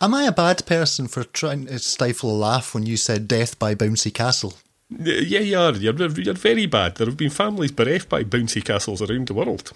Am 0.00 0.12
I 0.12 0.24
a 0.24 0.32
bad 0.32 0.66
person 0.66 1.06
for 1.06 1.22
trying 1.22 1.66
to 1.66 1.78
stifle 1.78 2.32
a 2.32 2.36
laugh 2.36 2.74
when 2.74 2.84
you 2.84 2.96
said 2.96 3.28
death 3.28 3.58
by 3.58 3.76
bouncy 3.76 4.12
castle? 4.12 4.54
Yeah, 4.90 5.40
you 5.40 5.58
are. 5.58 5.72
You're, 5.72 5.94
you're 5.94 6.34
very 6.34 6.64
bad. 6.64 6.94
There 6.94 7.06
have 7.06 7.16
been 7.16 7.30
families 7.30 7.72
bereft 7.72 8.08
by 8.08 8.24
bouncy 8.24 8.64
castles 8.64 9.02
around 9.02 9.28
the 9.28 9.34
world. 9.34 9.72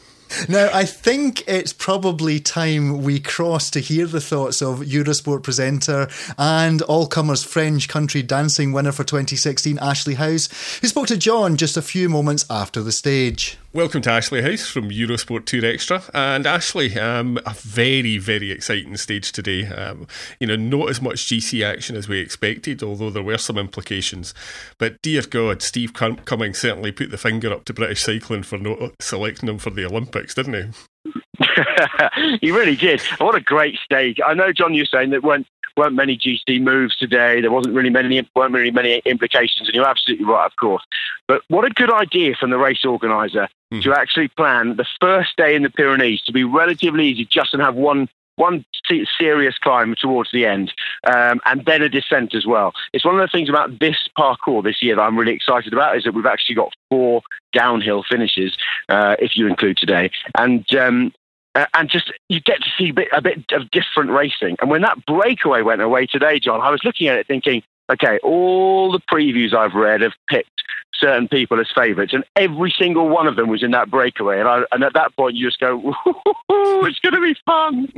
Now, 0.49 0.71
I 0.73 0.87
think 0.87 1.47
it's 1.47 1.75
probably 1.75 2.41
time 2.41 3.03
we 3.03 3.21
cross 3.21 3.71
to 3.73 3.81
hear 3.81 4.07
the 4.07 4.23
thoughts 4.23 4.63
of 4.63 4.79
Eurosport 4.81 5.43
presenter 5.43 6.09
and 6.39 6.81
all 6.83 7.07
comers 7.07 7.45
French 7.45 7.89
country 7.89 8.23
dancing 8.23 8.73
winner 8.73 8.93
for 8.93 9.05
2016, 9.05 9.79
Ashley 9.81 10.15
House, 10.15 10.49
who 10.81 10.89
spoke 10.89 11.09
to 11.09 11.19
John 11.19 11.59
just 11.59 11.77
a 11.77 11.83
few 11.83 12.09
moments 12.09 12.47
after 12.49 12.83
the 12.83 12.93
stage. 12.93 13.59
Welcome 13.75 14.03
to 14.03 14.11
Ashley 14.11 14.43
House 14.43 14.67
from 14.67 14.91
Eurosport 14.91 15.47
Tour 15.47 15.65
Extra. 15.65 16.03
And 16.13 16.47
Ashley, 16.47 16.99
um, 16.99 17.39
a 17.47 17.55
very, 17.55 18.19
very 18.19 18.51
exciting 18.51 18.99
stage 18.99 19.33
today. 19.33 19.67
Um, 19.67 20.07
you 20.39 20.47
know, 20.47 20.57
not 20.57 20.91
as 20.91 21.01
much 21.01 21.25
GC 21.25 21.65
action 21.65 21.97
as 21.97 22.07
we 22.07 22.19
expected, 22.19 22.83
although 22.83 23.09
there 23.09 23.23
were 23.23 23.39
some 23.39 23.57
implications. 23.57 24.35
But 24.77 25.01
dear 25.01 25.23
God, 25.23 25.63
Steve 25.63 25.95
Cummings 25.95 26.59
certainly 26.59 26.93
put 26.93 27.11
the 27.11 27.17
finger 27.17 27.51
up 27.51 27.65
to 27.65 27.73
British 27.73 28.03
cycling 28.03 28.43
for 28.43 28.59
not 28.59 28.93
selecting 29.01 29.49
him 29.49 29.57
for 29.57 29.71
the 29.71 29.87
Olympics, 29.87 30.35
didn't 30.35 30.75
he? 31.05 31.15
he 32.43 32.51
really 32.51 32.77
did. 32.77 33.01
What 33.17 33.35
a 33.35 33.41
great 33.41 33.79
stage. 33.83 34.19
I 34.23 34.35
know, 34.35 34.53
John, 34.53 34.75
you're 34.75 34.85
saying 34.85 35.11
that 35.11 35.23
when 35.23 35.47
weren't 35.77 35.95
many 35.95 36.17
GC 36.17 36.61
moves 36.61 36.97
today. 36.97 37.41
There 37.41 37.51
wasn't 37.51 37.75
really 37.75 37.91
many 37.91 38.29
weren't 38.35 38.55
really 38.55 38.71
many 38.71 39.03
implications, 39.05 39.69
and 39.69 39.75
you're 39.75 39.89
absolutely 39.89 40.27
right, 40.27 40.47
of 40.47 40.57
course. 40.57 40.83
But 41.29 41.43
what 41.49 41.65
a 41.65 41.71
good 41.71 41.93
idea 41.93 42.35
from 42.35 42.51
the 42.51 42.59
race 42.59 42.85
organizer 42.85 43.49
mm. 43.73 43.83
to 43.83 43.95
actually 43.95 44.29
plan 44.29 44.77
the 44.77 44.87
first 45.01 45.37
day 45.37 45.55
in 45.55 45.63
the 45.63 45.71
Pyrenees 45.71 46.23
to 46.23 46.33
be 46.33 46.45
relatively 46.45 47.07
easy, 47.07 47.25
just 47.25 47.55
and 47.55 47.63
have 47.63 47.75
one 47.75 48.09
one 48.37 48.65
serious 49.19 49.59
climb 49.59 49.95
towards 50.01 50.31
the 50.33 50.47
end, 50.47 50.73
um, 51.05 51.41
and 51.45 51.65
then 51.67 51.83
a 51.83 51.89
descent 51.89 52.35
as 52.35 52.47
well. 52.47 52.73
It's 52.93 53.05
one 53.05 53.15
of 53.15 53.21
the 53.21 53.31
things 53.31 53.49
about 53.49 53.79
this 53.79 53.97
parcours 54.17 54.65
this 54.65 54.83
year 54.83 54.97
that 54.97 55.03
I'm 55.03 55.19
really 55.19 55.35
excited 55.35 55.73
about 55.73 55.97
is 55.97 56.05
that 56.05 56.15
we've 56.15 56.27
actually 56.27 56.55
got 56.55 56.73
four 56.89 57.23
downhill 57.53 58.03
finishes, 58.09 58.57
uh, 58.89 59.17
if 59.19 59.37
you 59.37 59.47
include 59.47 59.77
today, 59.77 60.11
and 60.37 60.65
um, 60.75 61.13
uh, 61.55 61.67
and 61.75 61.91
just 61.91 62.13
you 62.29 62.41
get 62.41 62.61
to 62.63 62.71
see 62.79 62.91
a 62.91 62.93
bit, 62.93 63.09
a 63.13 63.23
bit 63.23 63.45
of 63.53 63.71
different 63.71 64.11
racing. 64.11 64.57
And 64.61 64.71
when 64.71 64.83
that 64.83 65.05
breakaway 65.07 65.63
went 65.63 65.83
away 65.83 66.07
today, 66.07 66.39
John, 66.39 66.61
I 66.61 66.71
was 66.71 66.83
looking 66.85 67.09
at 67.09 67.19
it 67.19 67.27
thinking, 67.27 67.63
okay, 67.93 68.19
all 68.23 68.93
the 68.93 69.01
previews 69.01 69.55
I've 69.55 69.75
read 69.75 70.01
have 70.01 70.13
picked 70.29 70.49
certain 71.03 71.27
people 71.29 71.61
as 71.61 71.67
favourites, 71.75 72.13
and 72.13 72.25
every 72.37 72.73
single 72.79 73.09
one 73.09 73.27
of 73.27 73.37
them 73.37 73.49
was 73.49 73.63
in 73.63 73.73
that 73.73 73.91
breakaway. 73.91 74.39
And, 74.39 74.49
I, 74.49 74.63
and 74.71 74.85
at 74.85 74.95
that 74.95 75.15
point, 75.17 75.35
you 75.35 75.47
just 75.47 75.59
go, 75.59 75.95
"It's 76.49 76.99
going 77.01 77.15
to 77.15 77.21
be 77.21 77.35
fun." 77.45 77.89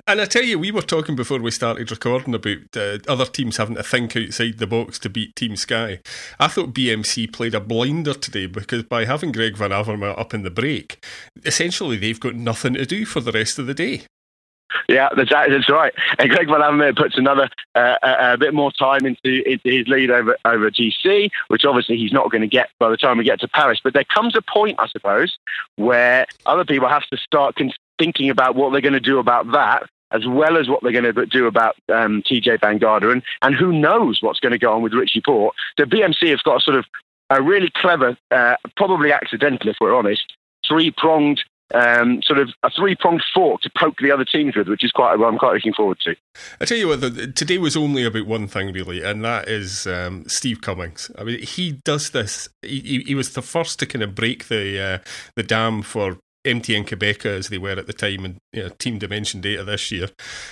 and 0.06 0.20
I 0.20 0.24
tell 0.24 0.44
you, 0.44 0.58
we 0.58 0.70
were 0.70 0.82
talking 0.82 1.16
before 1.16 1.40
we 1.40 1.50
started 1.50 1.90
recording 1.90 2.34
about 2.34 2.76
uh, 2.76 2.98
other 3.08 3.26
teams 3.26 3.56
having 3.56 3.76
to 3.76 3.82
think 3.82 4.16
outside 4.16 4.58
the 4.58 4.66
box 4.66 4.98
to 5.00 5.10
beat 5.10 5.34
Team 5.36 5.56
Sky. 5.56 6.00
I 6.38 6.48
thought 6.48 6.74
BMC 6.74 7.32
played 7.32 7.54
a 7.54 7.60
blinder 7.60 8.14
today 8.14 8.46
because 8.46 8.84
by 8.84 9.04
having 9.04 9.32
Greg 9.32 9.56
Van 9.56 9.70
Avermaet 9.70 10.18
up 10.18 10.32
in 10.32 10.42
the 10.42 10.50
break, 10.50 11.04
essentially 11.44 11.96
they've 11.96 12.20
got 12.20 12.34
nothing 12.34 12.74
to 12.74 12.86
do 12.86 13.04
for 13.04 13.20
the 13.20 13.32
rest 13.32 13.58
of 13.58 13.66
the 13.66 13.74
day. 13.74 14.02
Yeah, 14.88 15.08
that's, 15.16 15.30
that's 15.30 15.70
right. 15.70 15.92
And 16.18 16.30
Greg 16.30 16.48
Van 16.48 16.60
Avermaet 16.60 16.96
puts 16.96 17.16
another 17.16 17.48
uh, 17.74 17.96
a, 18.02 18.32
a, 18.34 18.38
bit 18.38 18.54
more 18.54 18.72
time 18.72 19.06
into 19.06 19.42
into 19.50 19.68
his 19.68 19.88
lead 19.88 20.10
over 20.10 20.36
over 20.44 20.70
GC, 20.70 21.30
which 21.48 21.64
obviously 21.64 21.96
he's 21.96 22.12
not 22.12 22.30
going 22.30 22.42
to 22.42 22.48
get 22.48 22.70
by 22.78 22.90
the 22.90 22.96
time 22.96 23.18
we 23.18 23.24
get 23.24 23.40
to 23.40 23.48
Paris. 23.48 23.80
But 23.82 23.94
there 23.94 24.04
comes 24.04 24.36
a 24.36 24.42
point, 24.42 24.76
I 24.78 24.88
suppose, 24.88 25.38
where 25.76 26.26
other 26.46 26.64
people 26.64 26.88
have 26.88 27.06
to 27.08 27.16
start 27.16 27.56
con- 27.56 27.72
thinking 27.98 28.30
about 28.30 28.56
what 28.56 28.72
they're 28.72 28.80
going 28.80 28.92
to 28.92 29.00
do 29.00 29.18
about 29.18 29.50
that, 29.52 29.88
as 30.12 30.26
well 30.26 30.56
as 30.56 30.68
what 30.68 30.82
they're 30.82 30.92
going 30.92 31.12
to 31.12 31.26
do 31.26 31.46
about 31.46 31.76
um, 31.92 32.22
Tejay 32.22 32.60
Van 32.60 32.78
Garderen, 32.78 33.22
and 33.42 33.54
who 33.54 33.72
knows 33.72 34.22
what's 34.22 34.40
going 34.40 34.52
to 34.52 34.58
go 34.58 34.72
on 34.72 34.82
with 34.82 34.94
Richie 34.94 35.22
Porte. 35.24 35.54
The 35.76 35.84
BMC 35.84 36.30
have 36.30 36.42
got 36.42 36.58
a 36.58 36.60
sort 36.60 36.76
of 36.76 36.84
a 37.30 37.42
really 37.42 37.70
clever, 37.74 38.16
uh, 38.30 38.56
probably 38.76 39.12
accidental 39.12 39.68
if 39.68 39.76
we're 39.80 39.94
honest, 39.94 40.32
three 40.66 40.90
pronged 40.90 41.42
um, 41.74 42.22
sort 42.22 42.38
of 42.38 42.50
a 42.62 42.70
three 42.70 42.96
pronged 42.96 43.22
fork 43.34 43.60
to 43.62 43.70
poke 43.76 43.96
the 44.00 44.10
other 44.10 44.24
teams 44.24 44.56
with, 44.56 44.68
which 44.68 44.84
is 44.84 44.92
quite 44.92 45.18
what 45.18 45.28
I'm 45.28 45.38
quite 45.38 45.54
looking 45.54 45.74
forward 45.74 45.98
to. 46.04 46.14
I 46.60 46.64
tell 46.64 46.78
you 46.78 46.88
what, 46.88 47.00
today 47.36 47.58
was 47.58 47.76
only 47.76 48.04
about 48.04 48.26
one 48.26 48.48
thing 48.48 48.72
really, 48.72 49.02
and 49.02 49.24
that 49.24 49.48
is 49.48 49.86
um, 49.86 50.24
Steve 50.28 50.60
Cummings. 50.60 51.10
I 51.18 51.24
mean, 51.24 51.40
he 51.40 51.72
does 51.84 52.10
this. 52.10 52.48
He, 52.62 53.04
he 53.06 53.14
was 53.14 53.32
the 53.32 53.42
first 53.42 53.78
to 53.80 53.86
kind 53.86 54.02
of 54.02 54.14
break 54.14 54.48
the 54.48 54.80
uh, 54.80 54.98
the 55.36 55.42
dam 55.42 55.82
for 55.82 56.18
MTN 56.46 56.86
Qhubeka 56.86 57.26
as 57.26 57.48
they 57.48 57.58
were 57.58 57.70
at 57.70 57.86
the 57.86 57.92
time 57.92 58.24
and 58.24 58.38
you 58.52 58.62
know, 58.62 58.68
Team 58.70 58.98
Dimension 58.98 59.40
Data 59.40 59.64
this 59.64 59.90
year. 59.90 60.08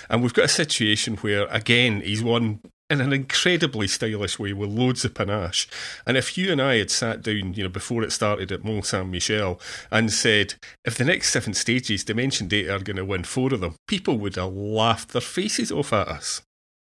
And 0.09 0.21
we've 0.21 0.33
got 0.33 0.45
a 0.45 0.49
situation 0.49 1.17
where, 1.17 1.47
again, 1.47 2.01
he's 2.01 2.23
won 2.23 2.59
in 2.89 3.01
an 3.01 3.11
incredibly 3.11 3.87
stylish 3.87 4.39
way 4.39 4.53
with 4.53 4.69
loads 4.69 5.03
of 5.03 5.13
panache. 5.13 5.67
And 6.05 6.15
if 6.15 6.37
you 6.37 6.51
and 6.51 6.61
I 6.61 6.77
had 6.77 6.89
sat 6.89 7.21
down, 7.21 7.53
you 7.53 7.63
know, 7.63 7.69
before 7.69 8.03
it 8.03 8.11
started 8.11 8.51
at 8.51 8.63
Mont 8.63 8.85
Saint 8.85 9.09
Michel 9.09 9.59
and 9.91 10.11
said, 10.11 10.55
if 10.85 10.97
the 10.97 11.03
next 11.03 11.31
seven 11.31 11.53
stages, 11.53 12.03
Dimension 12.03 12.47
Data 12.47 12.75
are 12.75 12.79
going 12.79 12.97
to 12.97 13.05
win 13.05 13.23
four 13.23 13.53
of 13.53 13.59
them, 13.59 13.75
people 13.87 14.17
would 14.19 14.35
have 14.35 14.53
laughed 14.53 15.09
their 15.09 15.21
faces 15.21 15.71
off 15.71 15.91
at 15.91 16.07
us. 16.07 16.41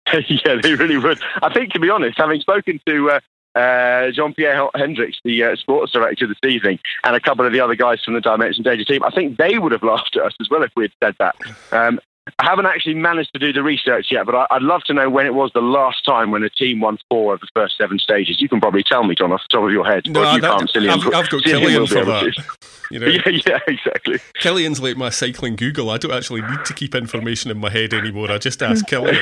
yeah, 0.27 0.55
they 0.61 0.75
really 0.75 0.97
would. 0.97 1.19
I 1.41 1.53
think, 1.53 1.73
to 1.73 1.79
be 1.79 1.89
honest, 1.89 2.17
having 2.17 2.41
spoken 2.41 2.79
to 2.85 3.11
uh, 3.11 3.19
uh, 3.57 4.11
Jean 4.11 4.33
Pierre 4.33 4.67
Heynderickx, 4.75 5.15
the 5.23 5.43
uh, 5.43 5.55
sports 5.55 5.91
director 5.93 6.27
this 6.27 6.37
evening, 6.43 6.79
and 7.03 7.15
a 7.15 7.19
couple 7.19 7.45
of 7.45 7.53
the 7.53 7.59
other 7.59 7.75
guys 7.75 8.03
from 8.03 8.15
the 8.15 8.21
Dimension 8.21 8.63
Data 8.63 8.83
team, 8.83 9.03
I 9.03 9.11
think 9.11 9.37
they 9.37 9.59
would 9.59 9.71
have 9.71 9.83
laughed 9.83 10.17
at 10.17 10.23
us 10.23 10.33
as 10.41 10.49
well 10.49 10.63
if 10.63 10.71
we 10.75 10.85
had 10.85 10.91
said 11.01 11.15
that. 11.19 11.35
Um, 11.71 11.99
I 12.39 12.45
haven't 12.45 12.67
actually 12.67 12.95
managed 12.95 13.33
to 13.33 13.39
do 13.39 13.51
the 13.51 13.63
research 13.63 14.07
yet, 14.09 14.25
but 14.25 14.33
I, 14.33 14.47
would 14.53 14.63
love 14.63 14.83
to 14.83 14.93
know 14.93 15.09
when 15.09 15.25
it 15.25 15.33
was 15.33 15.51
the 15.53 15.61
last 15.61 16.05
time 16.05 16.31
when 16.31 16.41
a 16.43 16.49
team 16.49 16.79
won 16.79 16.97
four 17.09 17.33
of 17.33 17.41
the 17.41 17.47
first 17.53 17.77
seven 17.77 17.99
stages. 17.99 18.41
You 18.41 18.47
can 18.47 18.61
probably 18.61 18.83
tell 18.83 19.03
me, 19.03 19.13
John, 19.13 19.33
off 19.33 19.41
the 19.49 19.57
top 19.57 19.65
of 19.65 19.71
your 19.71 19.85
head. 19.85 20.09
No, 20.09 20.33
you 20.33 20.41
that, 20.41 20.57
can't, 20.57 20.89
I've, 20.89 21.13
I've, 21.13 21.29
got 21.29 21.43
Kilian 21.43 21.87
for 21.87 22.05
that. 22.05 22.33
You 22.91 22.99
know, 22.99 23.07
yeah, 23.25 23.41
yeah, 23.45 23.59
exactly. 23.67 24.19
Kilian's 24.39 24.79
like 24.79 24.95
my 24.95 25.09
cycling 25.09 25.57
Google. 25.57 25.89
I 25.89 25.97
don't 25.97 26.13
actually 26.13 26.41
need 26.41 26.63
to 26.65 26.73
keep 26.73 26.95
information 26.95 27.51
in 27.51 27.57
my 27.57 27.69
head 27.69 27.93
anymore. 27.93 28.31
I 28.31 28.37
just 28.37 28.63
ask 28.63 28.85
Kilian. 28.85 29.17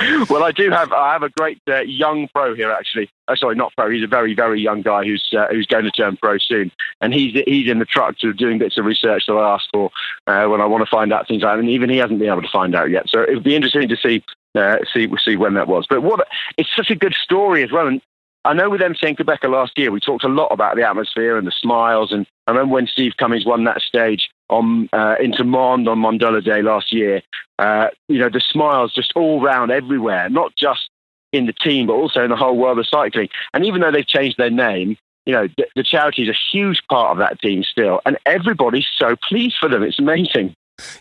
well, 0.30 0.42
I 0.42 0.52
do 0.52 0.70
have 0.70 0.92
I 0.92 1.12
have 1.12 1.22
a 1.22 1.30
great 1.30 1.60
uh, 1.68 1.80
young 1.80 2.28
pro 2.28 2.54
here 2.54 2.70
actually. 2.70 3.10
Oh, 3.28 3.34
sorry, 3.34 3.56
not 3.56 3.72
pro. 3.76 3.90
He's 3.90 4.04
a 4.04 4.08
very 4.08 4.34
very 4.34 4.60
young 4.60 4.82
guy 4.82 5.04
who's 5.04 5.26
uh, 5.36 5.46
who's 5.48 5.66
going 5.66 5.84
to 5.84 5.90
turn 5.90 6.16
pro 6.16 6.38
soon, 6.38 6.70
and 7.00 7.14
he's 7.14 7.34
he's 7.46 7.68
in 7.68 7.78
the 7.78 7.84
truck 7.84 8.16
of 8.22 8.36
doing 8.36 8.58
bits 8.58 8.76
of 8.78 8.84
research 8.84 9.24
that 9.26 9.34
I 9.34 9.54
ask 9.54 9.64
for 9.72 9.90
uh, 10.26 10.46
when 10.46 10.60
I 10.60 10.66
want 10.66 10.84
to 10.84 10.90
find 10.90 11.12
out 11.12 11.26
things. 11.26 11.42
I 11.42 11.54
and 11.54 11.68
even 11.68 11.88
he 11.88 11.95
hasn't 11.98 12.18
been 12.18 12.28
able 12.28 12.42
to 12.42 12.48
find 12.48 12.74
out 12.74 12.90
yet. 12.90 13.08
So 13.08 13.22
it 13.22 13.34
would 13.34 13.44
be 13.44 13.56
interesting 13.56 13.88
to 13.88 13.96
see 13.96 14.22
uh, 14.54 14.78
see 14.92 15.08
see 15.24 15.36
when 15.36 15.54
that 15.54 15.68
was. 15.68 15.86
But 15.88 16.02
what 16.02 16.26
it's 16.56 16.74
such 16.74 16.90
a 16.90 16.96
good 16.96 17.14
story 17.14 17.62
as 17.62 17.72
well. 17.72 17.86
And 17.86 18.00
I 18.44 18.52
know 18.52 18.70
with 18.70 18.80
MTN 18.80 19.18
Qhubeka 19.18 19.50
last 19.50 19.76
year, 19.76 19.90
we 19.90 19.98
talked 19.98 20.22
a 20.22 20.28
lot 20.28 20.48
about 20.48 20.76
the 20.76 20.86
atmosphere 20.86 21.36
and 21.36 21.46
the 21.46 21.52
smiles. 21.52 22.12
And 22.12 22.26
I 22.46 22.52
remember 22.52 22.74
when 22.74 22.86
Steve 22.86 23.14
Cummings 23.18 23.44
won 23.44 23.64
that 23.64 23.80
stage 23.80 24.30
on 24.48 24.88
uh, 24.92 25.16
into 25.20 25.42
Mende 25.42 25.88
on 25.88 25.98
Mandela 25.98 26.44
Day 26.44 26.62
last 26.62 26.92
year. 26.92 27.22
Uh, 27.58 27.88
you 28.08 28.18
know, 28.18 28.28
the 28.28 28.40
smiles 28.40 28.94
just 28.94 29.12
all 29.16 29.40
round 29.40 29.72
everywhere, 29.72 30.28
not 30.28 30.54
just 30.56 30.90
in 31.32 31.46
the 31.46 31.52
team, 31.52 31.88
but 31.88 31.94
also 31.94 32.22
in 32.22 32.30
the 32.30 32.36
whole 32.36 32.56
world 32.56 32.78
of 32.78 32.86
cycling. 32.86 33.28
And 33.52 33.64
even 33.64 33.80
though 33.80 33.90
they've 33.90 34.06
changed 34.06 34.38
their 34.38 34.50
name, 34.50 34.96
you 35.24 35.32
know, 35.32 35.48
the 35.74 35.82
charity 35.82 36.22
is 36.22 36.28
a 36.28 36.38
huge 36.52 36.80
part 36.88 37.10
of 37.10 37.18
that 37.18 37.40
team 37.40 37.64
still, 37.64 38.00
and 38.06 38.16
everybody's 38.24 38.86
so 38.96 39.16
pleased 39.28 39.56
for 39.58 39.68
them. 39.68 39.82
It's 39.82 39.98
amazing. 39.98 40.54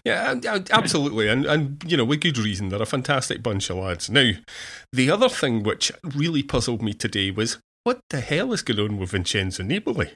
Yeah, 0.03 0.39
absolutely, 0.71 1.27
and 1.27 1.45
and 1.45 1.83
you 1.85 1.97
know 1.97 2.05
with 2.05 2.21
good 2.21 2.37
reason. 2.37 2.69
They're 2.69 2.81
a 2.81 2.85
fantastic 2.85 3.43
bunch 3.43 3.69
of 3.69 3.77
lads. 3.77 4.09
Now, 4.09 4.31
the 4.93 5.09
other 5.11 5.29
thing 5.29 5.63
which 5.63 5.91
really 6.03 6.43
puzzled 6.43 6.81
me 6.81 6.93
today 6.93 7.31
was 7.31 7.57
what 7.83 7.99
the 8.09 8.21
hell 8.21 8.53
is 8.53 8.61
going 8.61 8.79
on 8.79 8.97
with 8.97 9.11
Vincenzo 9.11 9.63
Nibali? 9.63 10.13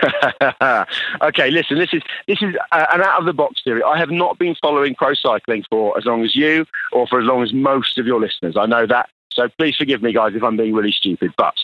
okay, 1.22 1.50
listen. 1.50 1.78
This 1.78 1.92
is 1.92 2.02
this 2.26 2.40
is 2.40 2.54
an 2.72 3.02
out 3.02 3.20
of 3.20 3.26
the 3.26 3.32
box 3.32 3.60
theory. 3.62 3.82
I 3.82 3.98
have 3.98 4.10
not 4.10 4.38
been 4.38 4.54
following 4.60 4.94
pro 4.94 5.14
cycling 5.14 5.64
for 5.68 5.96
as 5.98 6.04
long 6.06 6.24
as 6.24 6.34
you, 6.34 6.64
or 6.92 7.06
for 7.06 7.20
as 7.20 7.26
long 7.26 7.42
as 7.42 7.52
most 7.52 7.98
of 7.98 8.06
your 8.06 8.20
listeners. 8.20 8.56
I 8.56 8.66
know 8.66 8.86
that, 8.86 9.10
so 9.32 9.48
please 9.58 9.76
forgive 9.76 10.02
me, 10.02 10.12
guys, 10.12 10.34
if 10.34 10.42
I'm 10.42 10.56
being 10.56 10.74
really 10.74 10.92
stupid. 10.92 11.32
But 11.36 11.54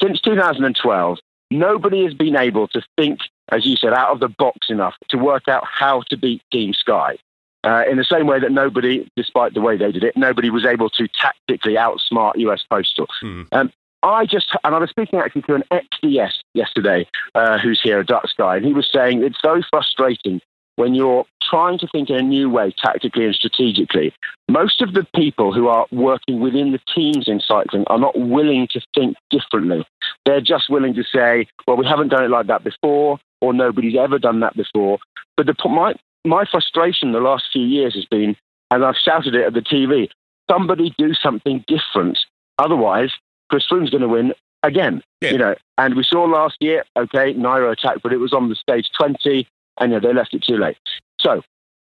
since 0.00 0.20
2012, 0.20 1.18
nobody 1.50 2.04
has 2.04 2.14
been 2.14 2.36
able 2.36 2.68
to 2.68 2.82
think, 2.96 3.20
as 3.50 3.66
you 3.66 3.76
said, 3.76 3.92
out 3.92 4.10
of 4.10 4.20
the 4.20 4.28
box 4.28 4.68
enough 4.68 4.94
to 5.08 5.18
work 5.18 5.48
out 5.48 5.64
how 5.66 6.02
to 6.10 6.16
beat 6.16 6.42
Team 6.52 6.72
Sky. 6.72 7.18
Uh, 7.64 7.84
in 7.88 7.96
the 7.96 8.04
same 8.04 8.26
way 8.26 8.40
that 8.40 8.50
nobody, 8.50 9.08
despite 9.14 9.54
the 9.54 9.60
way 9.60 9.76
they 9.76 9.92
did 9.92 10.02
it, 10.02 10.16
nobody 10.16 10.50
was 10.50 10.64
able 10.64 10.90
to 10.90 11.06
tactically 11.08 11.74
outsmart 11.74 12.36
US 12.36 12.64
Postal. 12.68 13.06
Mm. 13.22 13.46
Um, 13.52 13.72
I 14.02 14.26
just, 14.26 14.48
and 14.64 14.74
I 14.74 14.78
was 14.78 14.90
speaking 14.90 15.20
actually 15.20 15.42
to 15.42 15.54
an 15.54 15.62
XDS 15.70 16.40
yesterday, 16.54 17.06
uh, 17.36 17.58
who's 17.58 17.80
here, 17.80 18.00
a 18.00 18.04
Dutch 18.04 18.30
guy, 18.36 18.56
and 18.56 18.66
he 18.66 18.72
was 18.72 18.90
saying 18.90 19.22
it's 19.22 19.38
very 19.40 19.64
frustrating 19.70 20.40
when 20.76 20.94
you're 20.94 21.24
trying 21.42 21.78
to 21.78 21.86
think 21.88 22.08
in 22.08 22.16
a 22.16 22.22
new 22.22 22.48
way, 22.48 22.74
tactically 22.76 23.26
and 23.26 23.34
strategically. 23.34 24.12
Most 24.48 24.80
of 24.80 24.94
the 24.94 25.06
people 25.14 25.52
who 25.52 25.68
are 25.68 25.86
working 25.92 26.40
within 26.40 26.72
the 26.72 26.80
teams 26.94 27.28
in 27.28 27.40
cycling 27.40 27.84
are 27.88 27.98
not 27.98 28.18
willing 28.18 28.68
to 28.70 28.80
think 28.94 29.16
differently. 29.30 29.86
They're 30.24 30.40
just 30.40 30.70
willing 30.70 30.94
to 30.94 31.04
say, 31.04 31.46
well, 31.66 31.76
we 31.76 31.86
haven't 31.86 32.08
done 32.08 32.24
it 32.24 32.30
like 32.30 32.46
that 32.46 32.64
before, 32.64 33.18
or 33.40 33.52
nobody's 33.52 33.96
ever 33.98 34.18
done 34.18 34.40
that 34.40 34.56
before. 34.56 34.98
But 35.36 35.46
the, 35.46 35.54
my, 35.68 35.94
my 36.24 36.44
frustration 36.44 37.12
the 37.12 37.20
last 37.20 37.44
few 37.52 37.64
years 37.64 37.94
has 37.94 38.06
been, 38.06 38.36
and 38.70 38.84
I've 38.84 38.96
shouted 38.96 39.34
it 39.34 39.44
at 39.44 39.54
the 39.54 39.60
TV, 39.60 40.08
somebody 40.50 40.94
do 40.96 41.14
something 41.14 41.64
different. 41.66 42.18
Otherwise, 42.58 43.10
Chris 43.50 43.66
Froome's 43.70 43.90
going 43.90 44.02
to 44.02 44.08
win 44.08 44.32
again. 44.62 45.02
Yeah. 45.20 45.30
You 45.32 45.38
know, 45.38 45.54
and 45.78 45.94
we 45.94 46.04
saw 46.04 46.24
last 46.24 46.56
year, 46.60 46.84
okay, 46.96 47.34
Nairo 47.34 47.72
attacked, 47.72 48.02
but 48.02 48.12
it 48.12 48.18
was 48.18 48.32
on 48.32 48.48
the 48.48 48.54
stage 48.54 48.88
20, 48.98 49.46
and 49.80 49.92
know, 49.92 50.00
they 50.00 50.12
left 50.12 50.34
it 50.34 50.44
too 50.44 50.56
late. 50.56 50.76
So 51.20 51.42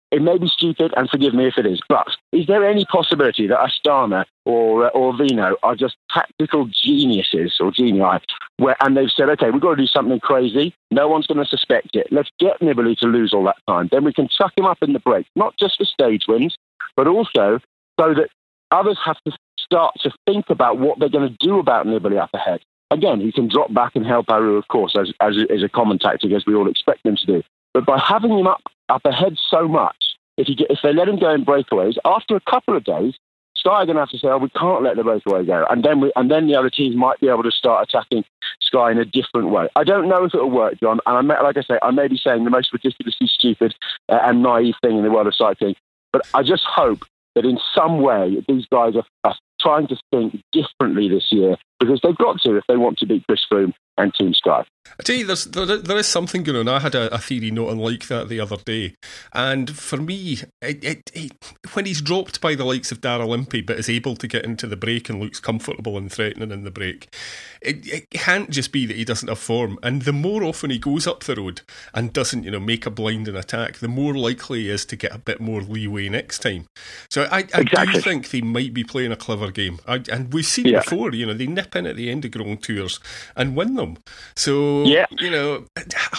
it 0.10 0.22
may 0.22 0.38
be 0.38 0.48
stupid, 0.48 0.94
and 0.96 1.10
forgive 1.10 1.34
me 1.34 1.48
if 1.48 1.58
it 1.58 1.66
is, 1.66 1.82
but 1.90 2.08
is 2.32 2.48
there 2.48 2.66
any 2.66 2.86
possibility 2.86 3.46
that 3.48 3.60
Astana 3.60 4.24
or 4.46 4.86
uh, 4.86 4.90
or 4.90 5.16
Vino 5.18 5.58
are 5.64 5.76
just 5.76 5.98
tactical 6.10 6.68
geniuses 6.68 7.58
or 7.60 7.72
genii, 7.72 8.20
where 8.56 8.78
and 8.80 8.96
they've 8.96 9.12
said, 9.12 9.30
okay, 9.32 9.50
we've 9.52 9.62
got 9.62 9.72
to 9.72 9.82
do 9.82 9.88
something 9.88 10.20
crazy. 10.22 10.74
No 10.92 11.10
one's 11.10 11.28
going 11.28 11.44
to 11.44 11.46
suspect 11.46 11.96
it. 11.96 12.08
Let's 12.10 12.30
get 12.40 12.62
Nibali 12.62 12.98
to 13.00 13.08
lose 13.08 13.34
all 13.34 13.44
that 13.46 13.58
time. 13.68 13.90
Then 13.92 14.06
we 14.06 14.14
can 14.14 14.30
chuck 14.30 14.54
him 14.58 14.66
up 14.66 14.78
in 14.82 14.94
the 14.94 15.00
break, 15.00 15.28
not 15.36 15.58
just 15.60 15.78
for 15.78 15.86
stage 15.86 16.24
wins, 16.28 16.56
but 16.96 17.08
also 17.08 17.60
so 18.00 18.14
that 18.14 18.30
others 18.72 18.98
have 19.04 19.18
to 19.26 19.34
start 19.60 19.96
to 20.00 20.12
think 20.26 20.50
about 20.50 20.80
what 20.80 21.00
they're 21.00 21.10
going 21.10 21.28
to 21.28 21.46
do 21.46 21.60
about 21.60 21.86
Nibali 21.86 22.18
up 22.18 22.34
ahead. 22.34 22.62
Again, 22.92 23.20
he 23.20 23.34
can 23.34 23.50
drop 23.50 23.74
back 23.74 23.96
and 23.96 24.06
help 24.06 24.30
Aru, 24.30 24.56
of 24.56 24.70
course, 24.70 24.96
as, 24.98 25.12
as, 25.20 25.36
as 25.54 25.64
a 25.64 25.68
common 25.68 26.00
tactic, 26.00 26.32
as 26.32 26.46
we 26.46 26.56
all 26.56 26.70
expect 26.70 27.04
them 27.04 27.18
to 27.18 27.26
do. 27.26 27.44
But 27.78 27.86
by 27.86 28.00
having 28.00 28.32
him 28.32 28.48
up, 28.48 28.64
up 28.90 29.06
ahead 29.06 29.38
so 29.52 29.68
much, 29.68 30.18
if, 30.36 30.48
get, 30.58 30.72
if 30.72 30.80
they 30.82 30.94
let 30.94 31.08
him 31.08 31.20
go 31.20 31.32
in 31.32 31.46
breakaways, 31.46 31.96
after 32.06 32.36
a 32.36 32.42
couple 32.42 32.76
of 32.76 32.84
days, 32.84 33.14
Sky 33.56 33.70
are 33.70 33.86
going 33.86 33.98
to 33.98 34.02
have 34.02 34.10
to 34.10 34.18
say, 34.18 34.30
oh, 34.30 34.40
we 34.40 34.50
can't 34.50 34.82
let 34.82 34.96
the 34.96 35.04
breakaway 35.04 35.46
go. 35.46 35.64
And 35.70 35.84
then, 35.84 36.02
we, 36.02 36.12
and 36.16 36.32
then 36.32 36.48
the 36.48 36.56
other 36.56 36.72
teams 36.72 36.96
might 36.96 37.20
be 37.20 37.28
able 37.28 37.44
to 37.44 37.52
start 37.52 37.88
attacking 37.88 38.26
Sky 38.62 38.90
in 38.90 38.98
a 38.98 39.06
different 39.06 39.50
way. 39.50 39.68
I 39.76 39.84
don't 39.84 40.10
know 40.10 40.24
if 40.24 40.34
it'll 40.34 40.50
work, 40.50 40.80
John. 40.80 41.00
And 41.06 41.18
I 41.18 41.22
may, 41.22 41.40
like 41.44 41.58
I 41.58 41.62
say, 41.62 41.78
I 41.84 41.92
may 41.92 42.08
be 42.08 42.18
saying 42.18 42.46
the 42.46 42.50
most 42.50 42.74
ridiculously 42.74 43.28
stupid 43.28 43.76
uh, 44.10 44.22
and 44.24 44.42
naive 44.42 44.74
thing 44.82 44.98
in 44.98 45.04
the 45.04 45.12
world 45.12 45.28
of 45.28 45.36
cycling. 45.36 45.76
But 46.12 46.26
I 46.34 46.42
just 46.42 46.64
hope 46.64 47.06
that 47.36 47.46
in 47.46 47.60
some 47.76 48.02
way 48.02 48.44
these 48.48 48.66
guys 48.72 48.96
are, 48.96 49.06
are 49.24 49.36
trying 49.60 49.88
to 49.88 49.98
think 50.12 50.42
differently 50.52 51.10
this 51.10 51.28
year 51.32 51.58
because 51.80 52.00
they've 52.04 52.18
got 52.18 52.40
to 52.42 52.58
if 52.58 52.64
they 52.68 52.78
want 52.78 52.98
to 53.00 53.06
beat 53.06 53.26
Chris 53.28 53.46
Froome 53.52 53.74
and 53.98 54.14
Team 54.14 54.34
Sky. 54.34 54.64
I 55.00 55.04
tell 55.04 55.16
you, 55.16 55.26
there's, 55.26 55.46
there, 55.46 55.66
there 55.66 55.98
is 55.98 56.08
something 56.08 56.44
going 56.44 56.58
on. 56.58 56.68
I 56.68 56.80
had 56.80 56.96
a, 56.96 57.14
a, 57.14 57.18
theory 57.18 57.52
not 57.52 57.70
unlike 57.70 58.08
that 58.08 58.30
the 58.30 58.40
other 58.40 58.58
day. 58.58 58.96
And 59.34 59.76
for 59.76 59.98
me, 59.98 60.40
it, 60.62 60.84
it, 60.84 61.12
it, 61.14 61.32
when 61.74 61.86
he's 61.86 62.02
dropped 62.02 62.40
by 62.40 62.56
the 62.56 62.64
likes 62.64 62.92
of 62.92 63.02
Daryl 63.02 63.34
Impey 63.34 63.62
but 63.62 63.80
is 63.80 63.90
able 63.90 64.16
to 64.16 64.28
get 64.28 64.46
into 64.46 64.66
the 64.66 64.78
break 64.78 65.10
and 65.10 65.20
looks 65.20 65.40
comfortable 65.40 65.98
and 65.98 66.12
threatening 66.12 66.52
in 66.52 66.64
the 66.64 66.72
break, 66.72 67.14
it, 67.62 68.10
can't 68.12 68.50
just 68.50 68.72
be 68.72 68.86
that 68.86 68.96
he 68.96 69.04
doesn't 69.04 69.28
have 69.28 69.40
form. 69.40 69.78
And 69.84 70.04
the 70.04 70.14
more 70.14 70.44
often 70.44 70.70
he 70.70 70.80
goes 70.80 71.06
up 71.06 71.24
the 71.24 71.36
road 71.36 71.62
and 71.94 72.14
doesn't, 72.14 72.44
you 72.44 72.52
know, 72.52 72.60
make 72.60 72.86
a 72.86 72.92
blinding 72.92 73.36
attack, 73.36 73.78
the 73.78 73.88
more 73.88 74.16
likely 74.16 74.64
he 74.64 74.70
is 74.70 74.86
to 74.86 74.96
get 74.96 75.14
a 75.14 75.20
bit 75.20 75.42
more 75.42 75.62
leeway 75.62 76.08
next 76.10 76.40
time. 76.40 76.66
So 77.10 77.24
I, 77.24 77.40
I 77.54 77.62
exactly. 77.62 77.94
do 77.94 78.02
think 78.02 78.30
they 78.30 78.42
might 78.42 78.74
be 78.74 78.84
playing 78.84 79.12
a 79.12 79.18
clever 79.18 79.47
game. 79.52 79.80
I, 79.88 80.04
and 80.12 80.34
we've 80.34 80.46
seen 80.46 80.68
yeah. 80.68 80.82
before, 80.82 81.14
you 81.14 81.26
know, 81.26 81.34
they 81.34 81.48
nip 81.48 81.76
in 81.76 81.86
at 81.86 81.96
the 81.96 82.10
end 82.10 82.26
of 82.26 82.32
Grand 82.32 82.64
Tours 82.64 83.00
and 83.36 83.56
win 83.56 83.76
them. 83.76 83.98
So, 84.36 84.84
yeah. 84.84 85.06
you 85.12 85.30
know, 85.30 85.66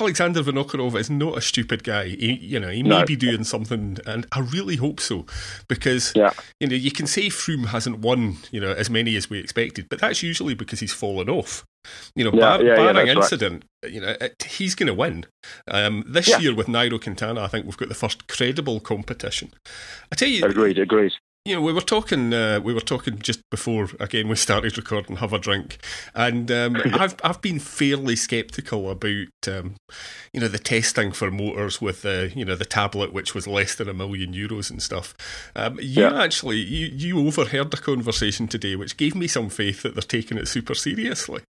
Alexander 0.00 0.42
Vinokurov 0.42 0.98
is 0.98 1.10
not 1.10 1.38
a 1.38 1.40
stupid 1.40 1.84
guy. 1.84 2.08
He, 2.08 2.34
you 2.34 2.60
know, 2.60 2.68
he 2.68 2.82
may 2.82 3.00
no. 3.00 3.04
be 3.04 3.16
doing 3.16 3.44
something, 3.44 3.98
and 4.06 4.26
I 4.32 4.40
really 4.40 4.76
hope 4.76 5.00
so, 5.00 5.26
because, 5.68 6.12
yeah. 6.14 6.32
you 6.60 6.68
know, 6.68 6.76
you 6.76 6.90
can 6.90 7.06
say 7.06 7.28
Froome 7.28 7.66
hasn't 7.66 7.98
won, 7.98 8.38
you 8.50 8.60
know, 8.60 8.72
as 8.72 8.90
many 8.90 9.16
as 9.16 9.30
we 9.30 9.38
expected, 9.38 9.88
but 9.88 10.00
that's 10.00 10.22
usually 10.22 10.54
because 10.54 10.80
he's 10.80 10.92
fallen 10.92 11.28
off. 11.28 11.64
You 12.14 12.24
know, 12.24 12.32
yeah, 12.34 12.40
bar- 12.40 12.62
yeah, 12.62 12.76
barring 12.76 13.08
incident, 13.08 13.64
right. 13.82 13.92
you 13.92 14.00
know, 14.00 14.14
it, 14.20 14.42
he's 14.42 14.74
going 14.74 14.88
to 14.88 14.94
win. 14.94 15.24
Um, 15.68 16.04
this 16.06 16.28
year 16.40 16.54
with 16.54 16.66
Nairo 16.66 17.00
Quintana, 17.00 17.40
I 17.42 17.46
think 17.46 17.64
we've 17.64 17.76
got 17.76 17.88
the 17.88 17.94
first 17.94 18.28
credible 18.28 18.80
competition. 18.80 19.54
I 20.12 20.16
tell 20.16 20.28
you, 20.28 20.44
agreed, 20.44 20.78
agreed 20.78 21.12
you 21.44 21.55
know, 21.55 21.62
we 21.62 21.72
were 21.72 21.81
talking. 21.81 22.35
Uh, 22.35 22.61
we 22.62 22.74
were 22.74 22.81
talking 22.81 23.18
just 23.18 23.40
before 23.51 23.88
again 24.01 24.29
we 24.29 24.37
started 24.37 24.77
recording. 24.77 25.16
Have 25.16 25.33
a 25.33 25.38
drink, 25.38 25.79
and 26.14 26.51
um, 26.51 26.77
I've 26.92 27.16
I've 27.24 27.40
been 27.40 27.59
fairly 27.59 28.16
sceptical 28.16 28.90
about 28.90 29.29
um, 29.46 29.77
you 30.33 30.40
know 30.40 30.48
the 30.48 30.59
testing 30.59 31.11
for 31.12 31.31
motors 31.31 31.81
with 31.81 32.03
the 32.03 32.33
you 32.35 32.44
know 32.44 32.55
the 32.55 32.66
tablet, 32.66 33.12
which 33.12 33.35
was 33.35 33.46
less 33.46 33.74
than 33.74 33.88
a 33.88 33.94
million 33.94 34.35
euros 34.35 34.70
and 34.70 34.83
stuff. 34.83 35.14
Um, 35.57 35.79
you 35.81 36.03
yeah. 36.03 36.22
actually 36.22 36.59
you 36.59 36.87
you 36.87 37.27
overheard 37.27 37.72
a 37.72 37.79
conversation 37.79 38.46
today, 38.46 38.77
which 38.77 38.96
gave 38.96 39.14
me 39.14 39.27
some 39.27 39.48
faith 39.48 39.83
that 39.83 39.94
they're 39.94 40.03
taking 40.03 40.37
it 40.37 40.48
super 40.48 40.74
seriously. 40.74 41.42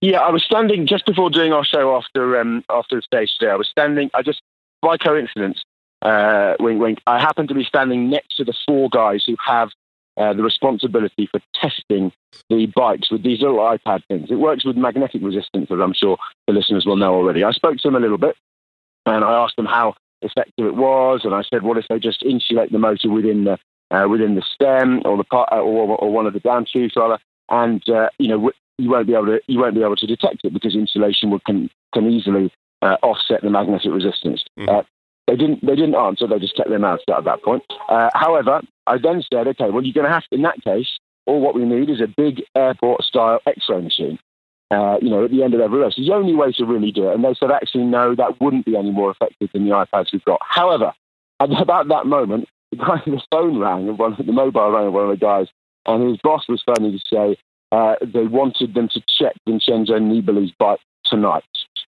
Yeah, 0.00 0.18
I 0.18 0.30
was 0.30 0.44
standing 0.44 0.86
just 0.86 1.06
before 1.06 1.30
doing 1.30 1.52
our 1.52 1.64
show 1.64 1.96
after 1.96 2.40
um, 2.40 2.64
after 2.68 2.96
the 2.96 3.02
stage 3.02 3.30
today. 3.38 3.52
I 3.52 3.56
was 3.56 3.68
standing. 3.68 4.10
I 4.12 4.22
just 4.22 4.42
by 4.82 4.96
coincidence 4.96 5.62
uh, 6.04 6.54
wink, 6.60 6.80
wink. 6.80 6.98
I 7.06 7.18
happen 7.18 7.48
to 7.48 7.54
be 7.54 7.64
standing 7.64 8.10
next 8.10 8.36
to 8.36 8.44
the 8.44 8.54
four 8.66 8.88
guys 8.90 9.24
who 9.26 9.36
have 9.44 9.70
uh, 10.16 10.32
the 10.32 10.42
responsibility 10.42 11.28
for 11.30 11.40
testing 11.54 12.12
the 12.48 12.66
bikes 12.66 13.10
with 13.10 13.22
these 13.22 13.40
little 13.40 13.58
iPad 13.58 14.02
things. 14.06 14.30
It 14.30 14.36
works 14.36 14.64
with 14.64 14.76
magnetic 14.76 15.22
resistance, 15.22 15.68
as 15.70 15.78
I'm 15.80 15.94
sure 15.94 16.18
the 16.46 16.52
listeners 16.52 16.86
will 16.86 16.96
know 16.96 17.14
already. 17.14 17.42
I 17.42 17.52
spoke 17.52 17.78
to 17.78 17.88
them 17.88 17.96
a 17.96 18.00
little 18.00 18.18
bit, 18.18 18.36
and 19.06 19.24
I 19.24 19.32
asked 19.32 19.56
them 19.56 19.66
how 19.66 19.94
effective 20.22 20.66
it 20.66 20.76
was, 20.76 21.22
and 21.24 21.34
I 21.34 21.42
said, 21.42 21.62
"What 21.62 21.78
if 21.78 21.86
they 21.88 21.98
just 21.98 22.22
insulate 22.22 22.70
the 22.70 22.78
motor 22.78 23.10
within 23.10 23.44
the 23.44 23.58
uh, 23.90 24.06
within 24.08 24.34
the 24.34 24.42
stem 24.54 25.02
or 25.04 25.16
the 25.16 25.24
part, 25.24 25.48
uh, 25.52 25.56
or, 25.56 25.96
or 25.96 26.12
one 26.12 26.26
of 26.26 26.32
the 26.32 26.40
down 26.40 26.66
tubes 26.70 26.94
rather?" 26.96 27.18
And 27.48 27.86
uh, 27.88 28.10
you 28.18 28.28
know, 28.28 28.52
you 28.78 28.90
won't 28.90 29.06
be 29.06 29.14
able 29.14 29.26
to 29.26 29.40
you 29.46 29.58
won't 29.58 29.74
be 29.74 29.82
able 29.82 29.96
to 29.96 30.06
detect 30.06 30.44
it 30.44 30.52
because 30.52 30.74
insulation 30.74 31.30
will, 31.30 31.40
can 31.40 31.70
can 31.92 32.08
easily 32.08 32.52
uh, 32.82 32.96
offset 33.02 33.42
the 33.42 33.50
magnetic 33.50 33.92
resistance. 33.92 34.44
Mm. 34.58 34.84
They 35.26 35.36
didn't. 35.36 35.64
They 35.64 35.74
didn't 35.74 35.94
answer. 35.94 36.26
They 36.26 36.38
just 36.38 36.56
kept 36.56 36.68
their 36.68 36.78
mouths 36.78 37.02
shut 37.08 37.18
at 37.18 37.24
that 37.24 37.42
point. 37.42 37.62
Uh, 37.88 38.10
however, 38.14 38.60
I 38.86 38.98
then 38.98 39.22
said, 39.32 39.48
okay, 39.48 39.70
well, 39.70 39.82
you're 39.82 39.94
going 39.94 40.06
to 40.06 40.12
have 40.12 40.24
to, 40.24 40.34
in 40.34 40.42
that 40.42 40.62
case, 40.62 40.98
all 41.26 41.40
what 41.40 41.54
we 41.54 41.64
need 41.64 41.88
is 41.88 42.00
a 42.00 42.06
big 42.06 42.42
airport-style 42.54 43.40
X-ray 43.46 43.80
machine. 43.80 44.18
Uh, 44.70 44.96
you 45.00 45.08
know, 45.08 45.24
at 45.24 45.30
the 45.30 45.42
end 45.42 45.54
of 45.54 45.60
every 45.60 45.78
race. 45.78 45.94
It's 45.96 46.08
the 46.08 46.14
only 46.14 46.34
way 46.34 46.52
to 46.52 46.64
really 46.64 46.90
do 46.90 47.08
it. 47.08 47.14
And 47.14 47.24
they 47.24 47.34
said, 47.34 47.50
actually, 47.50 47.84
no, 47.84 48.14
that 48.16 48.40
wouldn't 48.40 48.66
be 48.66 48.76
any 48.76 48.90
more 48.90 49.10
effective 49.10 49.50
than 49.52 49.64
the 49.64 49.70
iPads 49.70 50.12
we've 50.12 50.24
got. 50.24 50.40
However, 50.42 50.92
at 51.40 51.50
about 51.62 51.88
that 51.88 52.06
moment, 52.06 52.48
the 52.70 52.78
guy, 52.78 53.00
the 53.06 53.22
phone 53.30 53.58
rang, 53.58 53.96
one, 53.96 54.16
the 54.18 54.32
mobile 54.32 54.72
rang 54.72 54.92
one 54.92 55.04
of 55.04 55.10
the 55.10 55.24
guys, 55.24 55.46
and 55.86 56.08
his 56.08 56.18
boss 56.22 56.48
was 56.48 56.62
phoning 56.66 56.92
to 56.92 57.04
say 57.12 57.36
uh, 57.72 57.94
they 58.02 58.26
wanted 58.26 58.74
them 58.74 58.88
to 58.88 59.02
check 59.18 59.34
Vincenzo 59.46 59.98
Nibali's 59.98 60.52
bike 60.58 60.80
tonight 61.04 61.44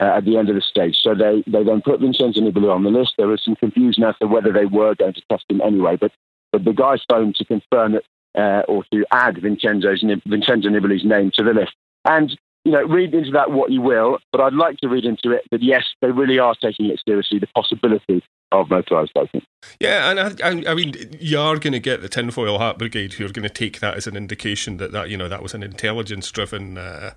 uh, 0.04 0.16
at 0.18 0.24
the 0.24 0.36
end 0.36 0.48
of 0.50 0.54
the 0.54 0.60
stage. 0.60 0.96
So 1.02 1.14
they, 1.14 1.42
they 1.46 1.64
then 1.64 1.80
put 1.80 2.00
Vincenzo 2.00 2.40
Nibali 2.40 2.72
on 2.72 2.84
the 2.84 2.90
list. 2.90 3.14
There 3.16 3.28
was 3.28 3.42
some 3.42 3.56
confusion 3.56 4.04
as 4.04 4.16
to 4.20 4.26
whether 4.26 4.52
they 4.52 4.66
were 4.66 4.94
going 4.94 5.14
to 5.14 5.22
test 5.30 5.44
him 5.48 5.60
anyway, 5.60 5.96
but, 5.96 6.12
but 6.52 6.64
the 6.64 6.72
guy 6.72 6.96
phoned 7.08 7.36
to 7.36 7.44
confirm 7.44 7.92
that 7.92 8.04
uh, 8.36 8.62
or 8.68 8.84
to 8.92 9.06
add 9.12 9.40
Vincenzo's, 9.40 10.04
Vincenzo 10.26 10.68
Nibali's 10.68 11.04
name 11.04 11.30
to 11.34 11.42
the 11.42 11.54
list. 11.54 11.72
And 12.04 12.38
you 12.64 12.72
know, 12.72 12.82
read 12.82 13.14
into 13.14 13.30
that 13.32 13.50
what 13.50 13.70
you 13.70 13.80
will, 13.80 14.18
but 14.32 14.40
I'd 14.40 14.54
like 14.54 14.78
to 14.78 14.88
read 14.88 15.04
into 15.04 15.30
it 15.32 15.42
that 15.50 15.62
yes, 15.62 15.84
they 16.00 16.10
really 16.10 16.38
are 16.38 16.54
taking 16.54 16.86
it 16.86 17.00
seriously, 17.06 17.38
the 17.38 17.46
possibility 17.48 18.22
of 18.52 18.68
motorised 18.68 19.12
biking. 19.14 19.42
Yeah, 19.80 20.10
and 20.10 20.20
I, 20.20 20.70
I, 20.70 20.74
mean, 20.74 20.94
you 21.20 21.38
are 21.38 21.58
going 21.58 21.72
to 21.72 21.78
get 21.78 22.00
the 22.00 22.08
tinfoil 22.08 22.58
hat 22.58 22.78
brigade 22.78 23.14
who 23.14 23.26
are 23.26 23.32
going 23.32 23.46
to 23.46 23.52
take 23.52 23.80
that 23.80 23.96
as 23.96 24.06
an 24.06 24.16
indication 24.16 24.78
that 24.78 24.92
that 24.92 25.10
you 25.10 25.16
know 25.16 25.28
that 25.28 25.42
was 25.42 25.52
an 25.52 25.62
intelligence-driven, 25.62 26.78
uh, 26.78 27.14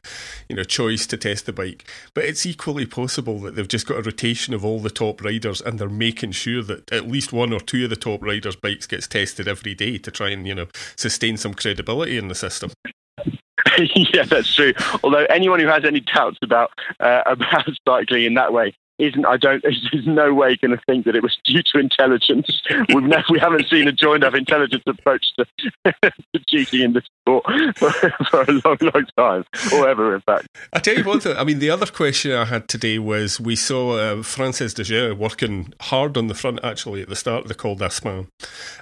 you 0.50 0.56
know, 0.56 0.64
choice 0.64 1.08
to 1.08 1.18
test 1.18 1.46
the 1.46 1.54
bike. 1.54 1.90
But 2.14 2.26
it's 2.26 2.46
equally 2.46 2.86
possible 2.86 3.40
that 3.42 3.56
they've 3.56 3.68
just 3.68 3.88
got 3.88 4.00
a 4.00 4.02
rotation 4.02 4.54
of 4.54 4.66
all 4.66 4.80
the 4.80 4.90
top 4.90 5.24
riders, 5.24 5.62
and 5.62 5.80
they're 5.80 5.90
making 5.90 6.32
sure 6.32 6.64
that 6.64 6.92
at 6.92 7.08
least 7.08 7.32
one 7.32 7.54
or 7.54 7.60
two 7.60 7.86
of 7.86 7.90
the 7.90 7.96
top 7.96 8.22
riders' 8.22 8.56
bikes 8.58 8.88
gets 8.88 9.08
tested 9.08 9.48
every 9.48 9.76
day 9.76 9.98
to 9.98 10.12
try 10.12 10.30
and 10.30 10.46
you 10.46 10.56
know 10.56 10.68
sustain 10.98 11.38
some 11.38 11.54
credibility 11.54 12.18
in 12.18 12.28
the 12.28 12.36
system. 12.36 12.72
yeah, 13.78 14.24
that's 14.24 14.54
true. 14.54 14.74
Although 15.04 15.26
anyone 15.30 15.60
who 15.60 15.68
has 15.68 15.84
any 15.84 16.00
doubts 16.00 16.38
about 16.42 16.72
uh, 17.00 17.24
about 17.26 17.68
cycling 17.88 18.26
in 18.26 18.34
that 18.36 18.54
way 18.54 18.76
isn't 19.00 19.26
I 19.26 19.38
don't 19.38 19.64
there's 19.92 20.08
no 20.08 20.34
way 20.34 20.56
going 20.56 20.72
to 20.72 20.82
think 20.88 21.06
that 21.06 21.16
it 21.16 21.24
was 21.24 21.38
due 21.46 21.62
to 21.72 21.80
intelligence. 21.80 22.62
We've 22.94 23.04
never, 23.04 23.26
we 23.30 23.40
haven't 23.40 23.68
seen 23.70 23.88
a 23.88 23.92
joined 23.92 24.24
up 24.24 24.34
intelligence 24.34 24.84
approach 24.88 25.26
to, 25.38 25.46
to 25.86 26.14
cheating 26.48 26.82
in 26.82 26.94
the 26.94 27.02
sport 27.02 27.46
for, 27.76 27.92
for, 28.30 28.42
a 28.42 28.52
long, 28.66 28.78
long 28.82 29.06
time, 29.18 29.46
or 29.74 29.88
ever, 29.88 30.16
in 30.16 30.22
fact. 30.22 30.48
I 30.74 30.80
tell 30.80 30.96
you 30.96 31.04
what, 31.04 31.26
I 31.26 31.44
mean, 31.44 31.60
the 31.60 31.70
other 31.70 31.86
question 31.86 32.32
I 32.32 32.46
had 32.46 32.68
today 32.68 32.98
was 32.98 33.40
we 33.40 33.56
saw 33.56 33.98
uh, 33.98 34.24
Frances 34.24 34.74
De 34.74 35.14
working 35.14 35.74
hard 35.82 36.18
on 36.18 36.28
the 36.28 36.34
front 36.34 36.60
actually 36.64 37.02
at 37.02 37.10
the 37.10 37.16
start 37.16 37.44
of 37.44 37.50
the 37.50 37.56
Col 37.56 37.76
d'Aspin, 37.76 38.28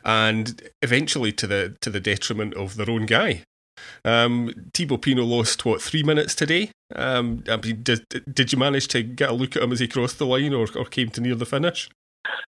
and 0.04 0.62
eventually 0.82 1.32
to 1.34 1.48
the 1.48 1.76
to 1.82 1.89
the 1.89 2.00
detriment 2.00 2.54
of 2.54 2.76
their 2.76 2.89
own 2.89 3.06
guy. 3.06 3.43
Um, 4.04 4.54
Thibaut 4.74 5.02
Pinot 5.02 5.26
lost 5.26 5.65
what 5.65 5.82
three 5.82 6.04
minutes 6.04 6.36
today. 6.36 6.71
Um, 6.95 7.43
did 7.84 8.06
did 8.32 8.52
you 8.54 8.60
manage 8.60 8.88
to 8.89 9.04
get 9.04 9.30
a 9.30 9.34
look 9.34 9.56
at 9.56 9.63
him 9.63 9.71
as 9.71 9.80
he 9.80 9.88
crossed 9.88 10.19
the 10.19 10.26
line 10.26 10.54
or, 10.54 10.67
or 10.76 10.86
came 10.86 11.10
to 11.10 11.21
near 11.21 11.36
the 11.36 11.45
finish? 11.45 11.89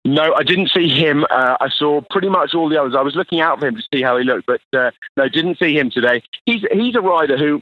No, 0.06 0.34
I 0.34 0.44
didn't 0.44 0.72
see 0.76 0.88
him. 0.88 1.26
Uh, 1.30 1.58
I 1.60 1.70
saw 1.70 2.02
pretty 2.10 2.30
much 2.30 2.56
all 2.56 2.70
the 2.70 2.80
others. 2.80 2.96
I 2.98 3.02
was 3.02 3.16
looking 3.16 3.42
out 3.42 3.60
for 3.60 3.68
him 3.68 3.76
to 3.76 3.84
see 3.94 4.02
how 4.02 4.18
he 4.18 4.24
looked, 4.24 4.48
but 4.48 4.62
uh, 4.76 4.92
no, 5.18 5.28
didn't 5.28 5.60
see 5.60 5.78
him 5.78 5.92
today. 5.92 6.24
He's 6.46 6.64
he's 6.72 6.96
a 6.96 7.02
rider 7.02 7.38
who 7.38 7.62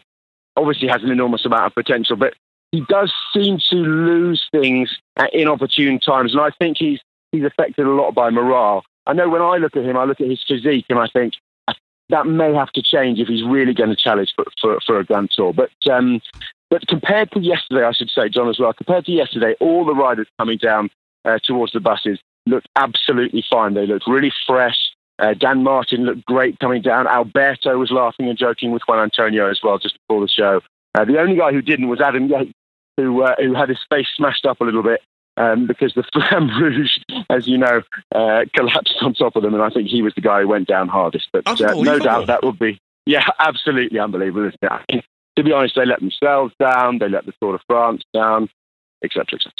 obviously 0.55 0.87
has 0.87 1.03
an 1.03 1.11
enormous 1.11 1.45
amount 1.45 1.65
of 1.65 1.75
potential, 1.75 2.15
but 2.15 2.33
he 2.71 2.81
does 2.89 3.11
seem 3.33 3.59
to 3.69 3.75
lose 3.75 4.47
things 4.51 4.95
at 5.17 5.33
inopportune 5.33 5.99
times, 5.99 6.33
and 6.33 6.41
I 6.41 6.49
think 6.59 6.77
he's 6.77 6.99
he's 7.31 7.43
affected 7.43 7.85
a 7.85 7.91
lot 7.91 8.13
by 8.13 8.29
morale. 8.29 8.83
I 9.05 9.13
know 9.13 9.29
when 9.29 9.41
I 9.41 9.57
look 9.57 9.75
at 9.75 9.85
him, 9.85 9.97
I 9.97 10.03
look 10.03 10.21
at 10.21 10.29
his 10.29 10.43
physique, 10.45 10.85
and 10.89 10.99
I 10.99 11.07
think 11.07 11.33
that 12.09 12.25
may 12.25 12.53
have 12.53 12.71
to 12.71 12.81
change 12.81 13.19
if 13.19 13.27
he's 13.27 13.43
really 13.43 13.73
going 13.73 13.89
to 13.89 13.95
challenge 13.95 14.33
for, 14.35 14.45
for, 14.59 14.79
for 14.85 14.99
a 14.99 15.05
Grand 15.05 15.31
Tour. 15.31 15.53
But 15.53 15.71
um, 15.91 16.21
but 16.69 16.87
compared 16.87 17.31
to 17.31 17.39
yesterday, 17.39 17.85
I 17.85 17.91
should 17.93 18.09
say, 18.09 18.29
John, 18.29 18.49
as 18.49 18.59
well, 18.59 18.73
compared 18.73 19.05
to 19.05 19.11
yesterday, 19.11 19.55
all 19.59 19.85
the 19.85 19.95
riders 19.95 20.27
coming 20.37 20.57
down 20.57 20.89
uh, 21.25 21.39
towards 21.43 21.73
the 21.73 21.79
buses 21.79 22.19
looked 22.45 22.67
absolutely 22.75 23.43
fine. 23.49 23.73
They 23.73 23.85
looked 23.85 24.07
really 24.07 24.31
fresh. 24.45 24.77
Uh, 25.19 25.33
Dan 25.33 25.63
Martin 25.63 26.05
looked 26.05 26.25
great 26.25 26.59
coming 26.59 26.81
down. 26.81 27.07
Alberto 27.07 27.77
was 27.77 27.91
laughing 27.91 28.29
and 28.29 28.37
joking 28.37 28.71
with 28.71 28.83
Juan 28.87 28.99
Antonio 28.99 29.49
as 29.49 29.59
well 29.63 29.79
just 29.79 29.97
before 30.07 30.21
the 30.21 30.27
show. 30.27 30.61
Uh, 30.95 31.05
the 31.05 31.19
only 31.19 31.35
guy 31.35 31.51
who 31.51 31.61
didn't 31.61 31.87
was 31.87 32.01
Adam 32.01 32.27
Yates, 32.27 32.53
who 32.97 33.23
uh, 33.23 33.35
who 33.37 33.53
had 33.53 33.69
his 33.69 33.79
face 33.89 34.07
smashed 34.15 34.45
up 34.45 34.61
a 34.61 34.63
little 34.63 34.83
bit 34.83 35.01
um, 35.37 35.67
because 35.67 35.93
the 35.93 36.03
Flamme 36.13 36.49
Rouge, 36.59 36.97
as 37.29 37.47
you 37.47 37.57
know, 37.57 37.81
uh, 38.13 38.45
collapsed 38.55 38.95
on 39.01 39.13
top 39.13 39.35
of 39.35 39.43
them, 39.43 39.53
and 39.53 39.63
I 39.63 39.69
think 39.69 39.87
he 39.87 40.01
was 40.01 40.13
the 40.15 40.21
guy 40.21 40.41
who 40.41 40.47
went 40.47 40.67
down 40.67 40.87
hardest. 40.87 41.29
But 41.31 41.47
uh, 41.47 41.73
no 41.81 41.99
doubt 41.99 42.27
that 42.27 42.43
would 42.43 42.59
be, 42.59 42.79
yeah, 43.05 43.25
absolutely 43.39 43.99
unbelievable. 43.99 44.51
to 44.61 45.43
be 45.43 45.51
honest, 45.51 45.75
they 45.75 45.85
let 45.85 45.99
themselves 45.99 46.53
down, 46.59 46.99
they 46.99 47.09
let 47.09 47.25
the 47.25 47.33
Tour 47.41 47.53
de 47.53 47.63
France 47.67 48.01
down, 48.13 48.49
etc., 49.03 49.25
etc. 49.33 49.51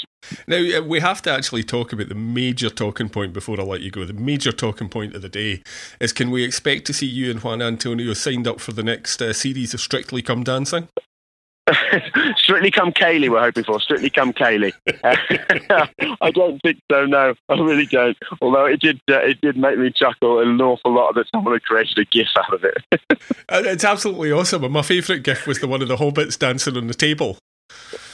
Now, 0.46 0.78
uh, 0.78 0.82
we 0.82 1.00
have 1.00 1.22
to 1.22 1.32
actually 1.32 1.62
talk 1.62 1.92
about 1.92 2.08
the 2.08 2.14
major 2.14 2.70
talking 2.70 3.08
point 3.08 3.32
before 3.32 3.60
I 3.60 3.64
let 3.64 3.82
you 3.82 3.90
go. 3.90 4.04
The 4.04 4.12
major 4.12 4.52
talking 4.52 4.88
point 4.88 5.14
of 5.14 5.22
the 5.22 5.28
day 5.28 5.62
is 6.00 6.12
can 6.12 6.30
we 6.30 6.42
expect 6.42 6.86
to 6.86 6.92
see 6.92 7.06
you 7.06 7.30
and 7.30 7.40
Juan 7.40 7.62
Antonio 7.62 8.12
signed 8.14 8.48
up 8.48 8.60
for 8.60 8.72
the 8.72 8.82
next 8.82 9.22
uh, 9.22 9.32
series 9.32 9.74
of 9.74 9.80
Strictly 9.80 10.22
Come 10.22 10.42
Dancing? 10.42 10.88
Strictly 12.36 12.70
come 12.70 12.92
ceilidh, 12.92 13.30
we're 13.30 13.40
hoping 13.40 13.64
for. 13.64 13.80
Strictly 13.80 14.10
come 14.10 14.32
ceilidh. 14.32 14.72
I 16.20 16.30
don't 16.30 16.60
think 16.62 16.80
so. 16.90 17.06
No, 17.06 17.34
I 17.48 17.54
really 17.54 17.86
don't. 17.86 18.16
Although 18.40 18.66
it 18.66 18.80
did, 18.80 19.00
uh, 19.08 19.18
it 19.18 19.40
did 19.40 19.56
make 19.56 19.78
me 19.78 19.90
chuckle 19.90 20.40
an 20.40 20.60
awful 20.60 20.92
lot 20.92 21.14
that 21.14 21.26
someone 21.34 21.54
had 21.54 21.62
created 21.62 21.98
a 21.98 22.04
GIF 22.04 22.28
out 22.38 22.54
of 22.54 22.64
it. 22.64 23.00
Uh, 23.48 23.62
it's 23.64 23.84
absolutely 23.84 24.30
awesome. 24.32 24.64
And 24.64 24.72
my 24.72 24.82
favourite 24.82 25.22
GIF 25.22 25.46
was 25.46 25.60
the 25.60 25.68
one 25.68 25.82
of 25.82 25.88
the 25.88 25.96
hobbits 25.96 26.38
dancing 26.38 26.76
on 26.76 26.86
the 26.86 26.94
table. 26.94 27.38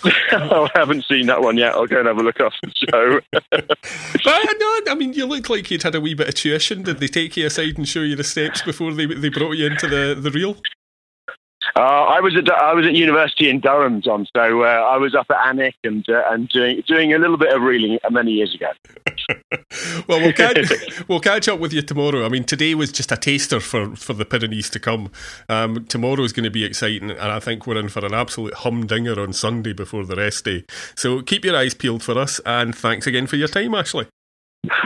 I 0.05 0.69
haven't 0.75 1.05
seen 1.05 1.27
that 1.27 1.41
one 1.41 1.57
yet. 1.57 1.75
I'll 1.75 1.87
go 1.87 1.99
and 1.99 2.09
have 2.09 2.19
a 2.19 2.23
look 2.23 2.41
after 2.41 2.59
the 2.63 2.73
show. 2.91 3.21
but 3.51 4.57
no, 4.59 4.93
I 4.93 4.95
mean, 4.97 5.13
you 5.13 5.27
look 5.27 5.49
like 5.49 5.71
you'd 5.71 5.83
had 5.83 5.95
a 5.95 6.01
wee 6.01 6.15
bit 6.15 6.29
of 6.29 6.35
tuition. 6.35 6.83
Did 6.83 6.99
they 6.99 7.07
take 7.07 7.37
you 7.37 7.47
aside 7.47 7.79
and 7.79 7.89
show 7.89 8.01
you 8.01 8.17
the 8.17 8.25
steps 8.25 8.63
before 8.63 8.93
they 8.93 9.07
they 9.07 9.29
brought 9.29 9.53
you 9.53 9.67
into 9.67 9.89
the, 9.89 10.19
the 10.19 10.31
reel? 10.31 10.57
Uh, 11.77 11.81
I 11.81 12.21
was 12.21 12.37
at 12.37 12.49
I 12.49 12.73
was 12.73 12.87
at 12.87 12.95
university 12.95 13.51
in 13.51 13.59
Durham, 13.59 14.01
John. 14.01 14.27
So 14.37 14.63
uh, 14.63 14.67
I 14.67 14.97
was 14.97 15.15
up 15.15 15.27
at 15.31 15.37
Alnwick 15.37 15.75
and 15.83 16.09
uh, 16.09 16.23
and 16.29 16.49
doing 16.49 16.83
doing 16.87 17.13
a 17.13 17.19
little 17.19 17.37
bit 17.37 17.53
of 17.53 17.63
reeling 17.63 17.99
many 18.11 18.31
years 18.31 18.55
ago. 18.55 18.69
well, 20.09 20.21
we'll 20.21 20.33
catch, 20.33 20.71
we'll 21.09 21.19
catch 21.19 21.49
up 21.49 21.59
with 21.59 21.73
you 21.73 21.83
tomorrow. 21.83 22.25
I 22.25 22.29
mean, 22.29 22.45
today 22.45 22.77
was 22.77 22.93
just 22.93 23.11
a 23.11 23.17
taster 23.17 23.59
for, 23.59 23.97
for 23.97 24.13
the 24.13 24.25
Pyrenees 24.25 24.71
to 24.71 24.79
come. 24.79 25.11
Um, 25.49 25.85
tomorrow 25.87 26.23
is 26.23 26.33
going 26.33 26.45
to 26.45 26.51
be 26.51 26.65
exciting, 26.65 27.11
and 27.11 27.21
I 27.21 27.41
think 27.41 27.67
we're 27.67 27.79
in 27.79 27.89
for 27.89 28.05
an 28.05 28.15
absolute 28.15 28.55
humdinger 28.55 29.21
on 29.21 29.33
Sunday 29.33 29.73
before 29.73 30.05
the 30.05 30.15
rest 30.15 30.45
day. 30.45 30.65
So 30.95 31.23
keep 31.23 31.45
your 31.45 31.57
eyes 31.57 31.75
peeled 31.75 32.05
for 32.05 32.17
us, 32.17 32.41
and 32.47 32.75
thanks 32.75 33.07
again 33.09 33.27
for 33.27 33.35
your 33.35 33.49
time, 33.49 33.75
Ashley. 33.75 34.07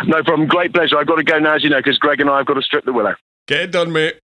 No 0.07 0.23
problem. 0.23 0.49
Great 0.49 0.73
pleasure. 0.73 0.99
I've 0.99 1.07
got 1.07 1.17
to 1.17 1.25
go 1.25 1.39
now, 1.39 1.57
as 1.57 1.63
you 1.63 1.71
know, 1.71 1.79
because 1.79 1.99
Greg 1.99 2.21
and 2.21 2.31
I 2.31 2.39
have 2.39 2.47
got 2.47 2.55
to 2.55 2.63
strip 2.63 2.85
the 2.85 2.93
willow. 2.93 3.15
Get 3.47 3.61
it 3.61 3.73
done, 3.73 3.93
mate. 3.93 4.19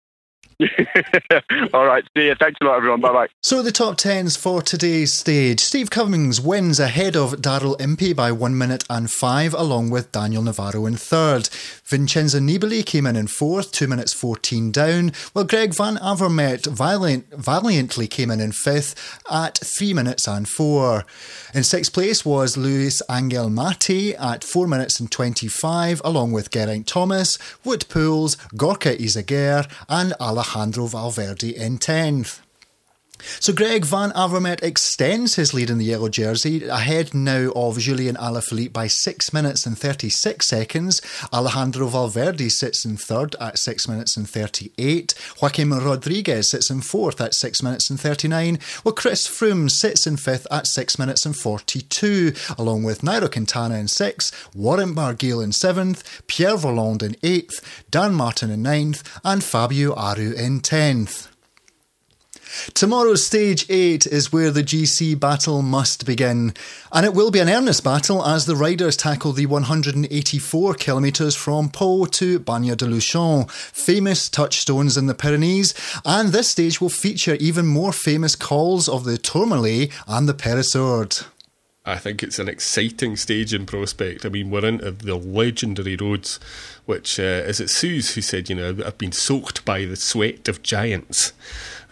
All 1.74 1.86
right. 1.86 2.04
See 2.16 2.26
you. 2.26 2.34
Thanks 2.34 2.58
a 2.60 2.64
lot, 2.64 2.76
everyone. 2.76 3.00
Bye 3.00 3.12
bye. 3.12 3.28
So, 3.42 3.62
the 3.62 3.72
top 3.72 3.96
tens 3.96 4.36
for 4.36 4.60
today's 4.62 5.12
stage. 5.12 5.60
Steve 5.60 5.90
Cummings 5.90 6.40
wins 6.40 6.78
ahead 6.78 7.16
of 7.16 7.32
Daryl 7.36 7.80
Impey 7.80 8.12
by 8.12 8.30
1 8.32 8.56
minute 8.56 8.84
and 8.90 9.10
5, 9.10 9.54
along 9.54 9.90
with 9.90 10.12
Daniel 10.12 10.42
Navarro 10.42 10.86
in 10.86 10.96
third. 10.96 11.48
Vincenzo 11.84 12.38
Nibali 12.38 12.84
came 12.84 13.06
in 13.06 13.16
in 13.16 13.26
fourth, 13.26 13.72
2 13.72 13.86
minutes 13.86 14.12
14 14.12 14.70
down, 14.70 15.12
while 15.32 15.44
Greg 15.44 15.74
Van 15.74 15.96
Avermaet 15.96 16.66
valiant, 16.66 17.32
valiantly 17.32 18.06
came 18.06 18.30
in 18.30 18.40
in 18.40 18.52
fifth 18.52 19.18
at 19.30 19.58
3 19.58 19.94
minutes 19.94 20.28
and 20.28 20.48
4. 20.48 21.04
In 21.54 21.64
sixth 21.64 21.92
place 21.92 22.24
was 22.24 22.56
Luis 22.56 23.02
Angel 23.10 23.48
Maté 23.48 24.20
at 24.20 24.44
4 24.44 24.66
minutes 24.66 25.00
and 25.00 25.10
25, 25.10 26.02
along 26.04 26.32
with 26.32 26.50
Geraint 26.50 26.86
Thomas, 26.86 27.38
Wout 27.64 27.86
Poels, 27.86 28.36
Gorka 28.56 28.94
Izagirre, 28.96 29.70
and 29.88 30.12
Alejandro. 30.20 30.49
Alejandro 30.50 30.86
Valverde 30.86 31.54
in 31.54 31.78
10th. 31.78 32.40
So 33.40 33.52
Greg 33.52 33.84
Van 33.84 34.10
Avermaet 34.12 34.62
extends 34.62 35.36
his 35.36 35.54
lead 35.54 35.70
in 35.70 35.78
the 35.78 35.84
yellow 35.84 36.08
jersey, 36.08 36.66
ahead 36.68 37.14
now 37.14 37.52
of 37.54 37.78
Julian 37.78 38.16
Alaphilippe 38.16 38.72
by 38.72 38.86
6 38.86 39.32
minutes 39.32 39.66
and 39.66 39.78
36 39.78 40.46
seconds. 40.46 41.00
Alejandro 41.32 41.86
Valverde 41.86 42.48
sits 42.48 42.84
in 42.84 42.96
third 42.96 43.36
at 43.40 43.58
6 43.58 43.88
minutes 43.88 44.16
and 44.16 44.28
38. 44.28 45.14
Joaquim 45.40 45.72
Rodriguez 45.72 46.50
sits 46.50 46.70
in 46.70 46.80
fourth 46.80 47.20
at 47.20 47.34
6 47.34 47.62
minutes 47.62 47.90
and 47.90 48.00
39, 48.00 48.58
while 48.82 48.94
Chris 48.94 49.26
Froome 49.26 49.70
sits 49.70 50.06
in 50.06 50.16
fifth 50.16 50.46
at 50.50 50.66
6 50.66 50.98
minutes 50.98 51.24
and 51.24 51.36
42, 51.36 52.32
along 52.58 52.82
with 52.82 53.02
Nairo 53.02 53.30
Quintana 53.30 53.76
in 53.76 53.88
sixth, 53.88 54.48
Warren 54.54 54.94
Barguil 54.94 55.42
in 55.42 55.52
seventh, 55.52 56.22
Pierre 56.26 56.56
Rolland 56.56 57.02
in 57.02 57.16
eighth, 57.22 57.84
Dan 57.90 58.14
Martin 58.14 58.50
in 58.50 58.62
ninth, 58.62 59.02
and 59.24 59.42
Fabio 59.42 59.94
Aru 59.94 60.32
in 60.32 60.60
tenth. 60.60 61.29
Tomorrow's 62.74 63.24
stage 63.24 63.66
eight 63.68 64.06
is 64.06 64.32
where 64.32 64.50
the 64.50 64.62
GC 64.62 65.18
battle 65.18 65.62
must 65.62 66.06
begin. 66.06 66.54
And 66.92 67.06
it 67.06 67.14
will 67.14 67.30
be 67.30 67.38
an 67.38 67.48
earnest 67.48 67.84
battle 67.84 68.24
as 68.24 68.46
the 68.46 68.56
riders 68.56 68.96
tackle 68.96 69.32
the 69.32 69.46
184 69.46 70.74
kilometres 70.74 71.36
from 71.36 71.68
Pau 71.68 72.06
to 72.12 72.40
Bagnères 72.40 72.76
de 72.76 72.86
Luchon, 72.86 73.50
famous 73.50 74.28
touchstones 74.28 74.96
in 74.96 75.06
the 75.06 75.14
Pyrenees. 75.14 75.74
And 76.04 76.30
this 76.30 76.50
stage 76.50 76.80
will 76.80 76.88
feature 76.88 77.36
even 77.40 77.66
more 77.66 77.92
famous 77.92 78.36
cols 78.36 78.88
of 78.88 79.04
the 79.04 79.18
Tourmalet 79.18 79.90
and 80.06 80.28
the 80.28 80.34
Peyresourde. 80.34 81.26
I 81.84 81.96
think 81.96 82.22
it's 82.22 82.38
an 82.38 82.48
exciting 82.48 83.16
stage 83.16 83.54
in 83.54 83.64
prospect. 83.64 84.26
I 84.26 84.28
mean, 84.28 84.50
we're 84.50 84.66
into 84.66 84.90
the 84.90 85.16
legendary 85.16 85.96
roads, 85.96 86.38
which 86.84 87.18
uh, 87.18 87.22
is 87.22 87.58
it 87.58 87.70
Suze 87.70 88.14
who 88.14 88.20
said, 88.20 88.50
you 88.50 88.56
know, 88.56 88.76
I've 88.84 88.98
been 88.98 89.12
soaked 89.12 89.64
by 89.64 89.86
the 89.86 89.96
sweat 89.96 90.46
of 90.46 90.62
giants. 90.62 91.32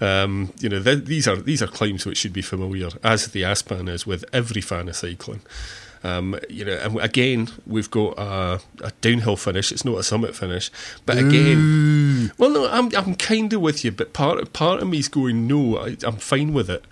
Um, 0.00 0.52
you 0.60 0.68
know, 0.68 0.82
th- 0.82 1.04
these 1.04 1.26
are 1.26 1.36
these 1.36 1.62
are 1.62 1.66
climbs 1.66 2.06
which 2.06 2.18
should 2.18 2.32
be 2.32 2.42
familiar, 2.42 2.88
as 3.02 3.26
the 3.28 3.42
Aspin 3.42 3.88
is 3.88 4.06
with 4.06 4.24
every 4.32 4.60
fan 4.60 4.88
of 4.88 4.96
cycling. 4.96 5.40
Um, 6.04 6.38
you 6.48 6.64
know, 6.64 6.78
and 6.78 7.00
again, 7.00 7.48
we've 7.66 7.90
got 7.90 8.16
a, 8.18 8.60
a, 8.82 8.92
downhill 9.00 9.36
finish. 9.36 9.72
It's 9.72 9.84
not 9.84 9.98
a 9.98 10.04
summit 10.04 10.36
finish, 10.36 10.70
but 11.04 11.18
again, 11.18 12.32
well, 12.38 12.50
no, 12.50 12.68
I'm 12.68 12.94
I'm 12.94 13.16
kind 13.16 13.52
of 13.52 13.60
with 13.60 13.84
you, 13.84 13.90
but 13.90 14.12
part 14.12 14.52
part 14.52 14.80
of 14.80 14.88
me's 14.88 15.08
going, 15.08 15.48
no, 15.48 15.78
I, 15.78 15.96
I'm 16.04 16.16
fine 16.16 16.52
with 16.52 16.70
it 16.70 16.84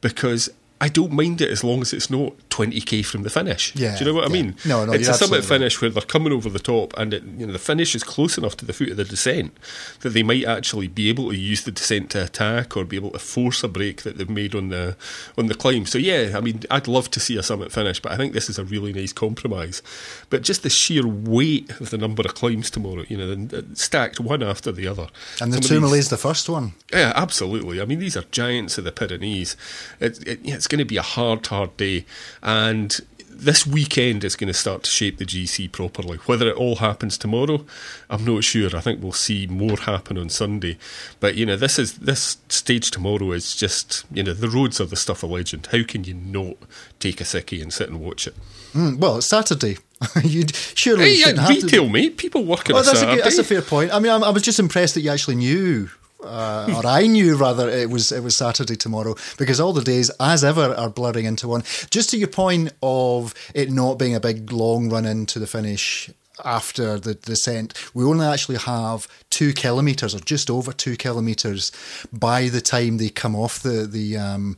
because 0.00 0.48
I 0.82 0.88
don't 0.88 1.12
mind 1.12 1.40
it 1.40 1.48
as 1.48 1.62
long 1.62 1.80
as 1.80 1.92
it's 1.92 2.10
not 2.10 2.32
20k 2.50 3.06
from 3.06 3.22
the 3.22 3.30
finish. 3.30 3.74
Yeah, 3.76 3.96
Do 3.96 4.04
you 4.04 4.10
know 4.10 4.16
what 4.18 4.28
yeah. 4.28 4.36
I 4.38 4.42
mean? 4.42 4.56
No, 4.66 4.84
no, 4.84 4.92
It's 4.92 5.06
a 5.08 5.14
summit 5.14 5.44
finish 5.44 5.80
where 5.80 5.90
they're 5.90 6.02
coming 6.02 6.32
over 6.32 6.50
the 6.50 6.58
top 6.58 6.92
and 6.98 7.14
it, 7.14 7.22
you 7.38 7.46
know 7.46 7.52
the 7.52 7.60
finish 7.60 7.94
is 7.94 8.02
close 8.02 8.36
enough 8.36 8.56
to 8.56 8.64
the 8.66 8.72
foot 8.72 8.90
of 8.90 8.96
the 8.96 9.04
descent 9.04 9.56
that 10.00 10.10
they 10.10 10.24
might 10.24 10.44
actually 10.44 10.88
be 10.88 11.08
able 11.08 11.30
to 11.30 11.36
use 11.36 11.62
the 11.62 11.70
descent 11.70 12.10
to 12.10 12.24
attack 12.24 12.76
or 12.76 12.84
be 12.84 12.96
able 12.96 13.10
to 13.12 13.20
force 13.20 13.62
a 13.62 13.68
break 13.68 14.02
that 14.02 14.18
they've 14.18 14.28
made 14.28 14.56
on 14.56 14.70
the 14.70 14.96
on 15.38 15.46
the 15.46 15.54
climb. 15.54 15.86
So 15.86 15.98
yeah, 15.98 16.32
I 16.36 16.40
mean 16.40 16.62
I'd 16.68 16.88
love 16.88 17.10
to 17.12 17.20
see 17.20 17.36
a 17.36 17.44
summit 17.44 17.70
finish, 17.70 18.00
but 18.00 18.10
I 18.10 18.16
think 18.16 18.32
this 18.32 18.50
is 18.50 18.58
a 18.58 18.64
really 18.64 18.92
nice 18.92 19.12
compromise. 19.12 19.82
But 20.30 20.42
just 20.42 20.64
the 20.64 20.70
sheer 20.70 21.06
weight 21.06 21.70
of 21.80 21.90
the 21.90 21.98
number 21.98 22.22
of 22.22 22.34
climbs 22.34 22.70
tomorrow, 22.70 23.04
you 23.08 23.16
know, 23.16 23.62
stacked 23.74 24.18
one 24.18 24.42
after 24.42 24.72
the 24.72 24.88
other. 24.88 25.06
And 25.40 25.52
the 25.52 25.58
these- 25.60 25.68
Tourmalet's 25.68 26.08
the 26.08 26.16
first 26.16 26.48
one. 26.48 26.72
yeah, 26.92 27.12
absolutely. 27.14 27.80
I 27.80 27.84
mean, 27.84 28.00
these 28.00 28.16
are 28.16 28.24
giants 28.32 28.78
of 28.78 28.84
the 28.84 28.90
Pyrenees. 28.92 29.56
It, 30.00 30.26
it, 30.26 30.40
it's 30.42 30.66
going 30.72 30.78
to 30.80 30.84
be 30.84 30.96
a 30.96 31.02
hard, 31.02 31.46
hard 31.46 31.76
day. 31.76 32.04
And 32.42 32.98
this 33.28 33.66
weekend 33.66 34.22
is 34.24 34.36
going 34.36 34.48
to 34.48 34.54
start 34.54 34.82
to 34.84 34.90
shape 34.90 35.18
the 35.18 35.24
GC 35.24 35.70
properly. 35.72 36.18
Whether 36.26 36.48
it 36.48 36.56
all 36.56 36.76
happens 36.76 37.18
tomorrow, 37.18 37.64
I'm 38.08 38.24
not 38.24 38.44
sure. 38.44 38.74
I 38.76 38.80
think 38.80 39.02
we'll 39.02 39.12
see 39.12 39.46
more 39.46 39.76
happen 39.78 40.16
on 40.18 40.28
Sunday. 40.28 40.78
But, 41.20 41.34
you 41.34 41.44
know, 41.46 41.56
this 41.56 41.78
is 41.78 41.98
this 41.98 42.36
stage 42.48 42.90
tomorrow 42.90 43.32
is 43.32 43.56
just, 43.56 44.04
you 44.12 44.22
know, 44.22 44.32
the 44.32 44.48
roads 44.48 44.80
are 44.80 44.84
the 44.86 44.96
stuff 44.96 45.22
of 45.22 45.30
legend. 45.30 45.68
How 45.72 45.82
can 45.82 46.04
you 46.04 46.14
not 46.14 46.56
take 47.00 47.20
a 47.20 47.24
sickie 47.24 47.60
and 47.62 47.72
sit 47.72 47.88
and 47.88 48.00
watch 48.00 48.26
it? 48.28 48.34
Mm, 48.74 48.98
well, 48.98 49.18
it's 49.18 49.26
Saturday. 49.26 49.78
You'd 50.22 50.54
surely 50.54 51.16
Hey, 51.16 51.20
yeah, 51.32 51.40
have 51.42 51.48
to- 51.58 51.64
retail, 51.66 51.88
mate. 51.88 52.16
People 52.18 52.44
work 52.44 52.68
on 52.70 52.76
Oh, 52.76 52.82
that's 52.82 53.02
a, 53.02 53.06
good, 53.06 53.24
that's 53.24 53.38
a 53.38 53.44
fair 53.44 53.62
point. 53.62 53.92
I 53.92 53.98
mean, 53.98 54.12
I'm, 54.12 54.22
I 54.24 54.30
was 54.30 54.42
just 54.42 54.58
impressed 54.60 54.94
that 54.94 55.00
you 55.02 55.10
actually 55.10 55.36
knew, 55.36 55.90
uh, 56.24 56.74
or 56.76 56.86
I 56.86 57.06
knew 57.06 57.36
rather, 57.36 57.68
it 57.68 57.90
was 57.90 58.12
it 58.12 58.22
was 58.22 58.36
Saturday 58.36 58.76
tomorrow 58.76 59.14
because 59.38 59.60
all 59.60 59.72
the 59.72 59.82
days, 59.82 60.10
as 60.20 60.44
ever, 60.44 60.74
are 60.74 60.90
blurring 60.90 61.26
into 61.26 61.48
one. 61.48 61.62
Just 61.90 62.10
to 62.10 62.18
your 62.18 62.28
point 62.28 62.72
of 62.82 63.34
it 63.54 63.70
not 63.70 63.98
being 63.98 64.14
a 64.14 64.20
big 64.20 64.52
long 64.52 64.88
run 64.88 65.06
into 65.06 65.38
the 65.38 65.46
finish 65.46 66.10
after 66.44 66.98
the 66.98 67.14
descent, 67.14 67.74
we 67.94 68.04
only 68.04 68.26
actually 68.26 68.58
have 68.58 69.06
two 69.30 69.52
kilometres 69.52 70.14
or 70.14 70.20
just 70.20 70.50
over 70.50 70.72
two 70.72 70.96
kilometres 70.96 71.72
by 72.12 72.48
the 72.48 72.60
time 72.60 72.98
they 72.98 73.08
come 73.08 73.36
off 73.36 73.60
the 73.60 73.86
the 73.86 74.16
um, 74.16 74.56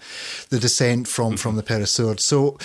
the 0.51 0.59
descent 0.59 1.09
from 1.09 1.37
from 1.37 1.57
the 1.57 1.63
Peyresourde. 1.63 2.21
So 2.21 2.59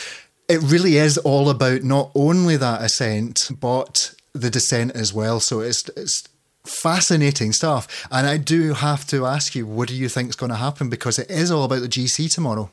it 0.47 0.62
really 0.62 0.97
is 0.97 1.18
all 1.20 1.50
about 1.50 1.84
not 1.84 2.12
only 2.16 2.58
that 2.58 2.82
ascent 2.82 3.50
but 3.60 4.14
the 4.34 4.50
descent 4.50 4.91
as 4.95 5.14
well. 5.14 5.39
So 5.39 5.62
it's 5.62 5.88
it's 5.89 6.28
fascinating 6.70 7.53
stuff. 7.53 8.07
And 8.11 8.28
I 8.28 8.38
do 8.38 8.74
have 8.74 9.05
to 9.07 9.26
ask 9.26 9.55
you, 9.55 9.65
what 9.65 9.88
do 9.88 9.95
you 9.95 10.09
think 10.09 10.30
is 10.30 10.36
going 10.36 10.51
to 10.51 10.57
happen? 10.57 10.89
Because 10.89 11.20
it 11.20 11.30
is 11.30 11.51
all 11.51 11.63
about 11.63 11.82
the 11.82 11.88
GC 11.88 12.34
tomorrow. 12.34 12.70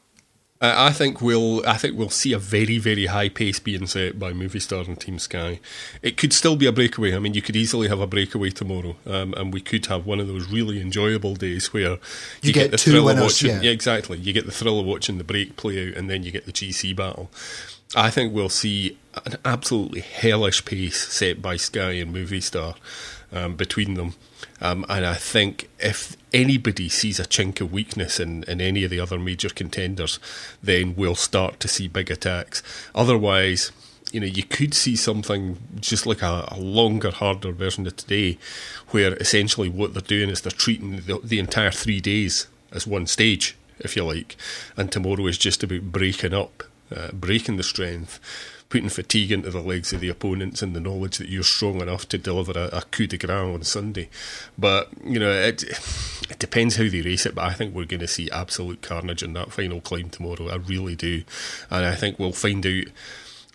I 0.61 0.87
I 0.89 0.93
think 0.93 1.21
we'll 1.21 1.67
I 1.67 1.77
think 1.77 1.99
we'll 1.99 2.11
see 2.11 2.33
a 2.33 2.39
very 2.39 2.79
very 2.79 3.07
high 3.07 3.29
pace 3.29 3.59
being 3.59 3.87
set 3.87 4.19
by 4.19 4.33
Movistar 4.33 4.87
and 4.87 4.99
Team 4.99 5.19
Sky. 5.19 5.61
It 6.03 6.17
could 6.17 6.33
still 6.33 6.57
be 6.57 6.67
a 6.67 6.73
breakaway. 6.73 7.15
I 7.15 7.19
mean, 7.19 7.35
you 7.35 7.43
could 7.43 7.57
easily 7.57 7.89
have 7.89 8.01
a 8.01 8.07
breakaway 8.07 8.51
tomorrow, 8.51 8.97
um, 9.07 9.35
and 9.37 9.53
we 9.53 9.61
could 9.61 9.87
have 9.87 10.07
one 10.07 10.21
of 10.21 10.29
those 10.29 10.51
really 10.51 10.81
enjoyable 10.81 11.35
days 11.35 11.73
where 11.73 11.99
you, 12.43 12.53
get 12.53 12.71
the 12.71 12.79
two 12.79 12.93
thrill 12.93 13.05
winners, 13.05 13.43
of 13.43 13.49
watching. 13.49 13.63
yeah. 13.63 13.71
exactly. 13.71 14.19
You 14.19 14.33
get 14.33 14.47
the 14.47 14.53
thrill 14.53 14.81
of 14.81 14.87
watching 14.87 15.19
the 15.19 15.25
break 15.25 15.57
play 15.57 15.89
out, 15.89 15.97
and 15.97 16.09
then 16.09 16.23
you 16.23 16.31
get 16.31 16.47
the 16.47 16.53
GC 16.53 16.97
battle. 16.97 17.31
I 17.95 18.11
think 18.11 18.33
we'll 18.33 18.49
see 18.49 18.99
an 19.25 19.37
absolutely 19.45 20.01
hellish 20.01 20.65
pace 20.65 21.09
set 21.09 21.41
by 21.41 21.57
Sky 21.57 21.93
and 21.93 22.15
Movistar 22.15 22.77
um, 23.37 23.57
between 23.57 23.95
them. 23.95 24.15
Um, 24.61 24.85
and 24.89 25.05
I 25.05 25.15
think 25.15 25.69
if 25.79 26.17
anybody 26.33 26.89
sees 26.89 27.21
a 27.21 27.25
chink 27.25 27.61
of 27.61 27.73
weakness 27.73 28.19
in, 28.19 28.45
in 28.45 28.61
any 28.61 28.85
of 28.85 28.91
the 28.91 29.01
other 29.01 29.19
major 29.19 29.51
contenders, 29.51 30.19
then 30.63 30.95
we'll 30.97 31.15
start 31.15 31.61
to 31.61 31.69
see 31.69 31.89
big 31.89 32.11
attacks. 32.11 32.63
Otherwise, 32.95 33.73
you 34.13 34.21
know, 34.21 34.27
you 34.27 34.45
could 34.45 34.73
see 34.73 34.97
something 34.97 35.59
just 35.81 36.07
like 36.07 36.23
a, 36.23 36.49
a 36.51 36.59
longer, 36.59 37.11
harder 37.11 37.53
version 37.53 37.87
of 37.87 37.97
today, 37.97 38.39
where 38.91 39.15
essentially 39.15 39.69
what 39.69 39.93
they're 39.93 40.03
doing 40.03 40.31
is 40.31 40.41
they're 40.41 40.53
treating 40.53 41.01
the, 41.01 41.21
the 41.23 41.39
entire 41.39 41.73
three 41.73 42.01
days 42.01 42.47
as 42.73 42.87
one 42.87 43.07
stage, 43.07 43.57
if 43.79 43.97
you 43.97 44.05
like, 44.05 44.37
and 44.77 44.91
tomorrow 44.91 45.27
is 45.27 45.39
just 45.39 45.63
about 45.63 45.93
breaking 45.93 46.35
up, 46.35 46.63
uh, 46.95 47.11
breaking 47.13 47.57
the 47.57 47.63
strength, 47.63 48.21
putting 48.69 48.89
fatigue 48.89 49.31
into 49.31 49.51
the 49.51 49.61
legs 49.61 49.93
of 49.93 50.01
the 50.01 50.09
opponents 50.09 50.63
and 50.63 50.75
the 50.75 50.81
knowledge 50.81 51.19
that 51.19 51.29
you're 51.29 51.43
strong 51.43 51.81
enough 51.81 52.09
to 52.09 52.19
deliver 52.19 52.53
a, 52.59 52.79
a 52.79 52.83
coup 52.91 53.07
de 53.07 53.17
grace 53.17 53.31
on 53.31 53.63
Sunday. 53.63 54.09
But, 54.59 54.89
you 55.05 55.19
know, 55.19 55.31
it, 55.31 55.63
it 56.29 56.39
depends 56.39 56.77
how 56.77 56.89
they 56.89 57.03
race 57.03 57.27
it, 57.27 57.35
but 57.35 57.45
I 57.45 57.53
think 57.53 57.75
we're 57.75 57.85
going 57.85 58.01
to 58.01 58.09
see 58.09 58.31
absolute 58.31 58.83
carnage 58.83 59.23
in 59.23 59.35
that 59.35 59.53
final 59.53 59.81
climb 59.81 60.11
tomorrow. 60.11 60.49
I 60.49 60.57
really 60.57 60.97
do. 60.97 61.23
And 61.71 61.85
I 61.85 61.95
think 61.95 62.19
we'll 62.19 62.33
find 62.33 62.67
out. 62.67 62.85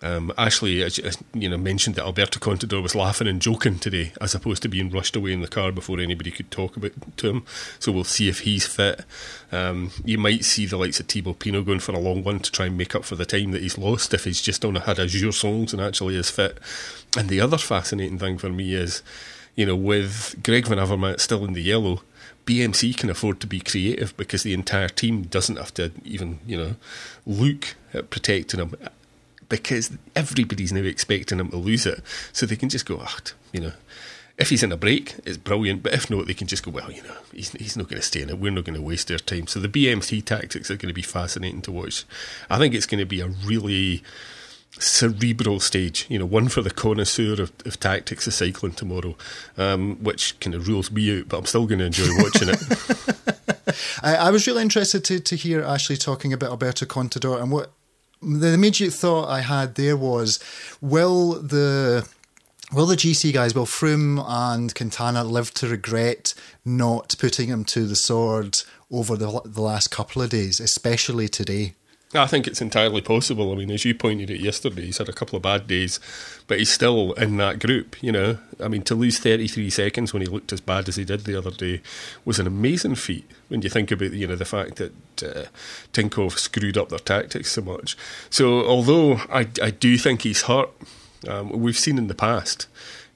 Um, 0.02 0.32
Ashley, 0.36 0.82
as- 0.82 0.98
as, 0.98 1.16
you 1.32 1.48
know, 1.48 1.56
mentioned 1.56 1.94
that 1.94 2.04
Alberto 2.04 2.40
Contador 2.40 2.82
was 2.82 2.94
laughing 2.94 3.28
and 3.28 3.40
joking 3.40 3.78
today, 3.78 4.12
as 4.20 4.34
opposed 4.34 4.62
to 4.62 4.68
being 4.68 4.90
rushed 4.90 5.14
away 5.14 5.32
in 5.32 5.42
the 5.42 5.48
car 5.48 5.70
before 5.70 6.00
anybody 6.00 6.32
could 6.32 6.50
talk 6.50 6.76
about 6.76 6.92
to 7.18 7.28
him. 7.28 7.44
So 7.78 7.92
we'll 7.92 8.04
see 8.04 8.28
if 8.28 8.40
he's 8.40 8.66
fit. 8.66 9.04
Um, 9.52 9.92
you 10.04 10.18
might 10.18 10.44
see 10.44 10.66
the 10.66 10.76
likes 10.76 10.98
of 10.98 11.06
Thibaut 11.06 11.38
Pinot 11.38 11.66
going 11.66 11.78
for 11.78 11.92
a 11.92 12.00
long 12.00 12.24
one 12.24 12.40
to 12.40 12.50
try 12.50 12.66
and 12.66 12.76
make 12.76 12.94
up 12.94 13.04
for 13.04 13.14
the 13.14 13.24
time 13.24 13.52
that 13.52 13.62
he's 13.62 13.78
lost 13.78 14.12
if 14.12 14.24
he's 14.24 14.42
just 14.42 14.64
on 14.64 14.76
a 14.76 14.80
had 14.80 14.98
a 14.98 15.08
songs 15.32 15.72
and 15.72 15.80
actually 15.80 16.16
is 16.16 16.30
fit. 16.30 16.58
And 17.16 17.28
the 17.28 17.40
other 17.40 17.58
fascinating 17.58 18.18
thing 18.18 18.38
for 18.38 18.48
me 18.48 18.74
is, 18.74 19.02
you 19.54 19.66
know, 19.66 19.76
with 19.76 20.42
Greg 20.42 20.66
Van 20.66 20.78
Avermaet 20.78 21.20
still 21.20 21.44
in 21.44 21.52
the 21.52 21.62
yellow. 21.62 22.02
BMC 22.44 22.96
can 22.96 23.08
afford 23.08 23.38
to 23.40 23.46
be 23.46 23.60
creative 23.60 24.16
because 24.16 24.42
the 24.42 24.52
entire 24.52 24.88
team 24.88 25.22
doesn't 25.22 25.56
have 25.56 25.72
to 25.74 25.92
even, 26.04 26.40
you 26.44 26.56
know, 26.56 26.74
look 27.24 27.76
at 27.94 28.10
protecting 28.10 28.58
him 28.58 28.74
because 29.52 29.90
everybody's 30.16 30.72
now 30.72 30.80
expecting 30.80 31.38
him 31.38 31.50
to 31.50 31.58
lose 31.58 31.84
it. 31.84 32.00
So 32.32 32.46
they 32.46 32.56
can 32.56 32.70
just 32.70 32.86
go, 32.86 33.00
ah, 33.02 33.18
you 33.52 33.60
know, 33.60 33.72
if 34.38 34.48
he's 34.48 34.62
in 34.62 34.72
a 34.72 34.78
break, 34.78 35.14
it's 35.26 35.36
brilliant. 35.36 35.82
But 35.82 35.92
if 35.92 36.08
not, 36.08 36.26
they 36.26 36.32
can 36.32 36.46
just 36.46 36.64
go, 36.64 36.70
well, 36.70 36.90
you 36.90 37.02
know, 37.02 37.16
he's, 37.34 37.50
he's 37.52 37.76
not 37.76 37.90
going 37.90 38.00
to 38.00 38.06
stay 38.06 38.22
in 38.22 38.30
it. 38.30 38.38
We're 38.38 38.50
not 38.50 38.64
going 38.64 38.76
to 38.76 38.80
waste 38.80 39.08
their 39.08 39.18
time. 39.18 39.46
So 39.46 39.60
the 39.60 39.68
BMC 39.68 40.24
tactics 40.24 40.70
are 40.70 40.76
going 40.76 40.88
to 40.88 40.94
be 40.94 41.02
fascinating 41.02 41.60
to 41.62 41.70
watch. 41.70 42.06
I 42.48 42.56
think 42.56 42.74
it's 42.74 42.86
going 42.86 43.00
to 43.00 43.04
be 43.04 43.20
a 43.20 43.26
really 43.26 44.02
cerebral 44.78 45.60
stage, 45.60 46.06
you 46.08 46.18
know, 46.18 46.24
one 46.24 46.48
for 46.48 46.62
the 46.62 46.70
connoisseur 46.70 47.42
of, 47.42 47.52
of 47.66 47.78
tactics 47.78 48.26
of 48.26 48.32
cycling 48.32 48.72
tomorrow, 48.72 49.14
um, 49.58 50.02
which 50.02 50.40
kind 50.40 50.54
of 50.54 50.66
rules 50.66 50.90
me 50.90 51.18
out, 51.18 51.28
but 51.28 51.36
I'm 51.36 51.44
still 51.44 51.66
going 51.66 51.80
to 51.80 51.84
enjoy 51.84 52.08
watching 52.16 52.48
it. 52.48 53.76
I, 54.02 54.16
I 54.16 54.30
was 54.30 54.46
really 54.46 54.62
interested 54.62 55.04
to, 55.04 55.20
to 55.20 55.36
hear 55.36 55.62
Ashley 55.62 55.98
talking 55.98 56.32
about 56.32 56.48
Alberto 56.48 56.86
Contador 56.86 57.38
and 57.38 57.52
what 57.52 57.70
the 58.22 58.52
immediate 58.52 58.92
thought 58.92 59.28
I 59.28 59.40
had 59.40 59.74
there 59.74 59.96
was, 59.96 60.38
will 60.80 61.34
the 61.34 62.08
will 62.72 62.86
the 62.86 62.96
GC 62.96 63.32
guys, 63.32 63.54
will 63.54 63.66
Froome 63.66 64.24
and 64.26 64.74
Quintana 64.74 65.24
live 65.24 65.52
to 65.54 65.68
regret 65.68 66.34
not 66.64 67.14
putting 67.18 67.48
him 67.48 67.64
to 67.66 67.86
the 67.86 67.96
sword 67.96 68.58
over 68.90 69.16
the 69.16 69.40
the 69.44 69.62
last 69.62 69.90
couple 69.90 70.22
of 70.22 70.30
days, 70.30 70.60
especially 70.60 71.28
today? 71.28 71.74
I 72.14 72.26
think 72.26 72.46
it's 72.46 72.60
entirely 72.60 73.00
possible. 73.00 73.52
I 73.52 73.56
mean, 73.56 73.70
as 73.70 73.84
you 73.84 73.94
pointed 73.94 74.30
out 74.30 74.40
yesterday, 74.40 74.82
he's 74.86 74.98
had 74.98 75.08
a 75.08 75.14
couple 75.14 75.36
of 75.36 75.42
bad 75.42 75.66
days, 75.66 75.98
but 76.46 76.58
he's 76.58 76.70
still 76.70 77.12
in 77.14 77.38
that 77.38 77.58
group, 77.58 78.02
you 78.02 78.12
know. 78.12 78.38
I 78.60 78.68
mean, 78.68 78.82
to 78.82 78.94
lose 78.94 79.18
33 79.18 79.70
seconds 79.70 80.12
when 80.12 80.20
he 80.20 80.28
looked 80.28 80.52
as 80.52 80.60
bad 80.60 80.88
as 80.88 80.96
he 80.96 81.04
did 81.04 81.20
the 81.20 81.36
other 81.36 81.50
day 81.50 81.80
was 82.24 82.38
an 82.38 82.46
amazing 82.46 82.96
feat 82.96 83.30
when 83.48 83.62
you 83.62 83.70
think 83.70 83.90
about, 83.90 84.12
you 84.12 84.26
know, 84.26 84.36
the 84.36 84.44
fact 84.44 84.76
that 84.76 84.92
uh, 85.22 85.44
Tinkoff 85.92 86.38
screwed 86.38 86.76
up 86.76 86.90
their 86.90 86.98
tactics 86.98 87.52
so 87.52 87.62
much. 87.62 87.96
So, 88.28 88.64
although 88.66 89.14
I, 89.30 89.48
I 89.62 89.70
do 89.70 89.96
think 89.96 90.22
he's 90.22 90.42
hurt, 90.42 90.70
Um, 91.28 91.50
we've 91.50 91.78
seen 91.78 91.98
in 91.98 92.08
the 92.08 92.14
past, 92.14 92.66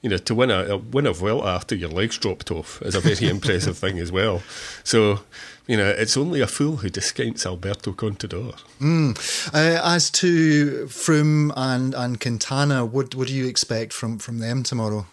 you 0.01 0.09
know, 0.09 0.17
to 0.17 0.35
win 0.35 0.51
a, 0.51 0.63
a 0.65 0.77
win 0.77 1.05
a 1.05 1.13
Vuelta 1.13 1.47
after 1.47 1.75
your 1.75 1.89
legs 1.89 2.17
dropped 2.17 2.51
off 2.51 2.81
is 2.81 2.95
a 2.95 3.01
very 3.01 3.29
impressive 3.35 3.77
thing 3.77 3.99
as 3.99 4.11
well. 4.11 4.41
So, 4.83 5.21
you 5.67 5.75
know, 5.77 5.89
it's 5.89 6.17
only 6.17 6.41
a 6.41 6.47
fool 6.47 6.77
who 6.77 6.89
discounts 6.89 7.45
Alberto 7.45 7.91
Contador. 7.91 8.55
Mm. 8.79 9.53
Uh, 9.53 9.81
as 9.83 10.09
to 10.11 10.85
Froome 10.85 11.51
and, 11.55 11.93
and 11.93 12.19
Quintana, 12.19 12.85
what 12.85 13.13
what 13.15 13.27
do 13.27 13.33
you 13.33 13.45
expect 13.45 13.93
from, 13.93 14.17
from 14.17 14.39
them 14.39 14.63
tomorrow? 14.63 15.05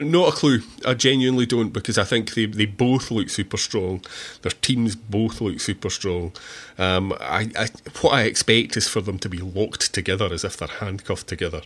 Not 0.00 0.28
a 0.28 0.36
clue. 0.36 0.60
I 0.86 0.94
genuinely 0.94 1.44
don't 1.44 1.72
because 1.72 1.98
I 1.98 2.04
think 2.04 2.34
they, 2.34 2.46
they 2.46 2.66
both 2.66 3.10
look 3.10 3.30
super 3.30 3.56
strong. 3.56 4.04
Their 4.42 4.52
teams 4.52 4.94
both 4.94 5.40
look 5.40 5.58
super 5.58 5.90
strong. 5.90 6.32
Um, 6.78 7.12
I, 7.20 7.50
I, 7.56 7.68
what 8.00 8.12
I 8.12 8.22
expect 8.22 8.76
is 8.76 8.86
for 8.86 9.00
them 9.00 9.18
to 9.18 9.28
be 9.28 9.38
locked 9.38 9.92
together 9.92 10.32
as 10.32 10.44
if 10.44 10.56
they're 10.56 10.68
handcuffed 10.68 11.26
together 11.26 11.62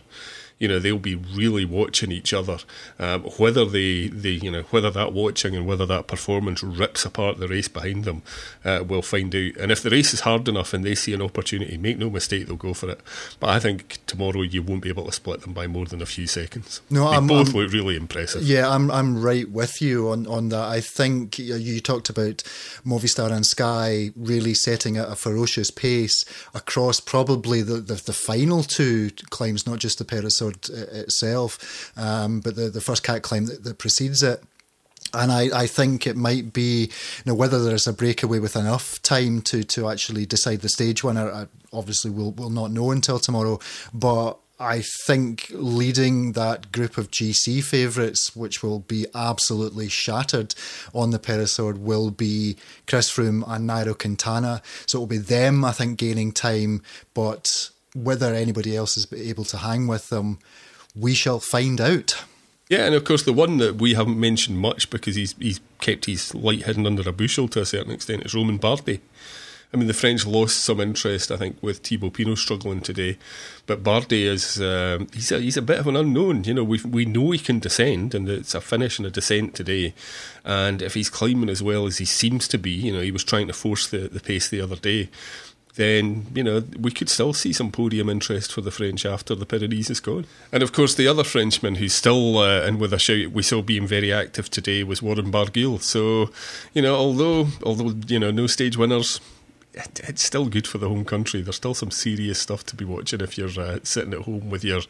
you 0.59 0.67
know 0.67 0.79
they'll 0.79 0.97
be 0.97 1.15
really 1.15 1.65
watching 1.65 2.11
each 2.11 2.33
other. 2.33 2.57
Um, 2.99 3.23
whether 3.37 3.65
they, 3.65 4.07
they, 4.07 4.29
you 4.29 4.51
know, 4.51 4.63
whether 4.63 4.91
that 4.91 5.13
watching 5.13 5.55
and 5.55 5.65
whether 5.65 5.85
that 5.85 6.07
performance 6.07 6.63
rips 6.63 7.05
apart 7.05 7.37
the 7.37 7.47
race 7.47 7.67
behind 7.67 8.05
them, 8.05 8.21
uh, 8.63 8.83
we'll 8.87 9.01
find 9.01 9.33
out. 9.35 9.57
And 9.57 9.71
if 9.71 9.81
the 9.81 9.89
race 9.89 10.13
is 10.13 10.21
hard 10.21 10.47
enough 10.47 10.73
and 10.73 10.83
they 10.83 10.95
see 10.95 11.13
an 11.13 11.21
opportunity, 11.21 11.77
make 11.77 11.97
no 11.97 12.09
mistake, 12.09 12.47
they'll 12.47 12.55
go 12.55 12.73
for 12.73 12.89
it. 12.89 13.01
But 13.39 13.49
I 13.49 13.59
think 13.59 13.99
tomorrow 14.05 14.41
you 14.41 14.61
won't 14.61 14.83
be 14.83 14.89
able 14.89 15.05
to 15.05 15.11
split 15.11 15.41
them 15.41 15.53
by 15.53 15.67
more 15.67 15.85
than 15.85 16.01
a 16.01 16.05
few 16.05 16.27
seconds. 16.27 16.81
No, 16.89 17.09
they 17.09 17.17
I'm, 17.17 17.27
both 17.27 17.49
I'm, 17.49 17.55
look 17.55 17.71
really 17.71 17.95
impressive. 17.95 18.43
Yeah, 18.43 18.69
I'm 18.69 18.89
I'm 18.91 19.21
right 19.21 19.49
with 19.49 19.81
you 19.81 20.09
on 20.09 20.27
on 20.27 20.49
that. 20.49 20.67
I 20.69 20.81
think 20.81 21.39
you 21.39 21.79
talked 21.79 22.09
about 22.09 22.43
Movistar 22.85 23.31
and 23.31 23.45
Sky 23.45 24.11
really 24.15 24.53
setting 24.53 24.97
a, 24.97 25.03
a 25.03 25.15
ferocious 25.15 25.71
pace 25.71 26.25
across 26.53 26.99
probably 26.99 27.61
the, 27.61 27.75
the, 27.75 27.95
the 27.95 28.13
final 28.13 28.63
two 28.63 29.09
climbs, 29.29 29.67
not 29.67 29.79
just 29.79 29.97
the 29.97 30.05
Peres 30.51 30.69
itself, 30.69 31.91
um, 31.97 32.39
but 32.39 32.55
the, 32.55 32.69
the 32.69 32.81
first 32.81 33.03
cat 33.03 33.21
climb 33.21 33.45
that, 33.45 33.63
that 33.63 33.77
precedes 33.77 34.23
it. 34.23 34.43
And 35.13 35.31
I, 35.31 35.61
I 35.61 35.67
think 35.67 36.07
it 36.07 36.15
might 36.15 36.53
be, 36.53 36.85
you 36.85 37.23
know, 37.25 37.35
whether 37.35 37.63
there's 37.63 37.85
a 37.85 37.93
breakaway 37.93 38.39
with 38.39 38.55
enough 38.55 39.01
time 39.03 39.41
to, 39.43 39.63
to 39.63 39.89
actually 39.89 40.25
decide 40.25 40.61
the 40.61 40.69
stage 40.69 41.03
winner. 41.03 41.31
I 41.31 41.47
obviously, 41.71 42.09
we'll, 42.09 42.31
we'll 42.31 42.49
not 42.49 42.71
know 42.71 42.89
until 42.89 43.19
tomorrow. 43.19 43.59
But 43.93 44.39
I 44.59 44.81
think 45.05 45.47
leading 45.51 46.31
that 46.31 46.71
group 46.71 46.97
of 46.97 47.11
GC 47.11 47.63
favourites, 47.63 48.35
which 48.35 48.63
will 48.63 48.79
be 48.79 49.05
absolutely 49.13 49.89
shattered 49.89 50.55
on 50.93 51.11
the 51.11 51.19
Peyresourde, 51.19 51.79
will 51.79 52.09
be 52.09 52.55
Chris 52.87 53.11
Froome 53.11 53.43
and 53.47 53.69
Nairo 53.69 53.97
Quintana. 53.97 54.61
So 54.85 54.97
it 54.97 55.01
will 55.01 55.07
be 55.07 55.17
them, 55.17 55.65
I 55.65 55.73
think, 55.73 55.99
gaining 55.99 56.31
time. 56.31 56.81
But 57.13 57.69
whether 57.93 58.33
anybody 58.33 58.75
else 58.75 58.97
is 58.97 59.11
able 59.13 59.45
to 59.45 59.57
hang 59.57 59.87
with 59.87 60.09
them, 60.09 60.39
we 60.95 61.13
shall 61.13 61.39
find 61.39 61.79
out. 61.79 62.23
Yeah, 62.69 62.85
and 62.85 62.95
of 62.95 63.03
course 63.03 63.23
the 63.23 63.33
one 63.33 63.57
that 63.57 63.75
we 63.75 63.93
haven't 63.93 64.19
mentioned 64.19 64.57
much 64.59 64.89
because 64.89 65.15
he's 65.15 65.35
he's 65.39 65.59
kept 65.79 66.05
his 66.05 66.33
light 66.33 66.63
hidden 66.63 66.87
under 66.87 67.07
a 67.07 67.13
bushel 67.13 67.47
to 67.49 67.61
a 67.61 67.65
certain 67.65 67.91
extent 67.91 68.25
is 68.25 68.33
Romain 68.33 68.59
Bardet. 68.59 69.01
I 69.73 69.77
mean, 69.77 69.87
the 69.87 69.93
French 69.93 70.27
lost 70.27 70.59
some 70.59 70.79
interest, 70.79 71.31
I 71.31 71.37
think, 71.37 71.57
with 71.59 71.79
Thibaut 71.79 72.13
Pinot 72.13 72.37
struggling 72.37 72.81
today, 72.81 73.17
but 73.65 73.81
Bardet 73.81 74.11
is 74.11 74.61
um, 74.61 75.07
he's 75.13 75.31
a, 75.31 75.39
he's 75.39 75.57
a 75.57 75.63
bit 75.63 75.79
of 75.79 75.87
an 75.87 75.95
unknown. 75.95 76.43
You 76.43 76.53
know, 76.53 76.63
we 76.63 76.79
we 76.83 77.05
know 77.05 77.31
he 77.31 77.39
can 77.39 77.59
descend, 77.59 78.13
and 78.13 78.29
it's 78.29 78.53
a 78.53 78.61
finish 78.61 78.99
and 78.99 79.07
a 79.07 79.11
descent 79.11 79.55
today. 79.55 79.93
And 80.45 80.81
if 80.81 80.93
he's 80.93 81.09
climbing 81.09 81.49
as 81.49 81.63
well 81.63 81.87
as 81.87 81.97
he 81.97 82.05
seems 82.05 82.47
to 82.49 82.57
be, 82.59 82.71
you 82.71 82.93
know, 82.93 83.01
he 83.01 83.11
was 83.11 83.23
trying 83.23 83.47
to 83.47 83.53
force 83.53 83.87
the, 83.87 84.07
the 84.07 84.19
pace 84.19 84.47
the 84.47 84.61
other 84.61 84.75
day 84.75 85.09
then 85.75 86.27
you 86.35 86.43
know 86.43 86.63
we 86.79 86.91
could 86.91 87.09
still 87.09 87.33
see 87.33 87.51
some 87.51 87.71
podium 87.71 88.09
interest 88.09 88.51
for 88.53 88.61
the 88.61 88.71
French 88.71 89.05
after 89.05 89.33
the 89.33 89.45
Pyrenees 89.45 89.89
is 89.89 89.99
gone. 89.99 90.25
And 90.51 90.61
of 90.61 90.71
course, 90.71 90.95
the 90.95 91.07
other 91.07 91.23
Frenchman 91.23 91.75
who's 91.75 91.93
still 91.93 92.37
uh, 92.37 92.65
in 92.65 92.77
with 92.77 92.93
a 92.93 92.99
shout 92.99 93.31
we 93.31 93.43
saw 93.43 93.61
being 93.61 93.87
very 93.87 94.13
active 94.13 94.49
today 94.49 94.83
was 94.83 95.01
Warren 95.01 95.31
Barguil. 95.31 95.81
So 95.81 96.31
you 96.73 96.81
know, 96.81 96.95
although 96.95 97.47
although 97.65 97.93
you 98.07 98.19
know 98.19 98.31
no 98.31 98.47
stage 98.47 98.77
winners. 98.77 99.19
It, 99.75 100.01
it's 100.03 100.21
still 100.21 100.49
good 100.49 100.67
for 100.67 100.77
the 100.77 100.87
home 100.87 101.03
country. 101.03 101.41
There's 101.41 101.55
still 101.55 101.73
some 101.73 101.89
serious 101.89 102.37
stuff 102.39 102.63
to 102.67 102.75
be 102.75 102.85
watching 102.85 103.21
if 103.21 103.39
you're 103.39 103.59
uh, 103.59 103.79
sitting 103.81 104.13
at 104.13 104.19
home 104.19 104.51
with 104.51 104.63
your, 104.63 104.81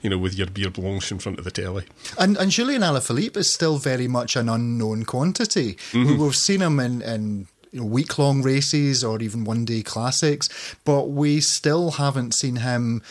you 0.00 0.10
know, 0.10 0.18
with 0.18 0.34
your 0.34 0.48
beer 0.48 0.68
blanche 0.68 1.12
in 1.12 1.20
front 1.20 1.38
of 1.38 1.44
the 1.44 1.52
telly. 1.52 1.84
And, 2.18 2.36
and 2.36 2.50
Julian 2.50 2.82
Alaphilippe 2.82 3.36
is 3.36 3.52
still 3.52 3.78
very 3.78 4.08
much 4.08 4.34
an 4.34 4.48
unknown 4.48 5.04
quantity. 5.04 5.74
Mm-hmm. 5.92 6.20
We've 6.20 6.34
seen 6.34 6.60
him 6.60 6.80
in, 6.80 7.02
in 7.02 7.46
you 7.72 7.80
know, 7.80 7.86
week 7.86 8.18
long 8.18 8.42
races 8.42 9.02
or 9.02 9.20
even 9.20 9.44
one 9.44 9.64
day 9.64 9.82
classics, 9.82 10.48
but 10.84 11.08
we 11.08 11.40
still 11.40 11.92
haven't 11.92 12.34
seen 12.34 12.56
him 12.56 13.02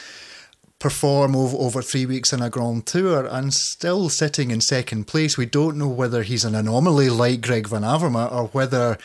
perform 0.80 1.36
over, 1.36 1.56
over 1.58 1.82
three 1.82 2.06
weeks 2.06 2.34
in 2.34 2.42
a 2.42 2.50
Grand 2.50 2.86
Tour 2.86 3.26
and 3.26 3.54
still 3.54 4.10
sitting 4.10 4.52
in 4.52 4.62
second 4.62 5.06
place. 5.06 5.38
We 5.38 5.46
don't 5.46 5.78
know 5.78 5.88
whether 5.88 6.24
he's 6.24 6.44
an 6.44 6.56
anomaly 6.56 7.10
like 7.10 7.42
Greg 7.42 7.68
Van 7.68 7.84
Avermaet 7.84 8.32
or 8.32 8.48
whether. 8.48 8.98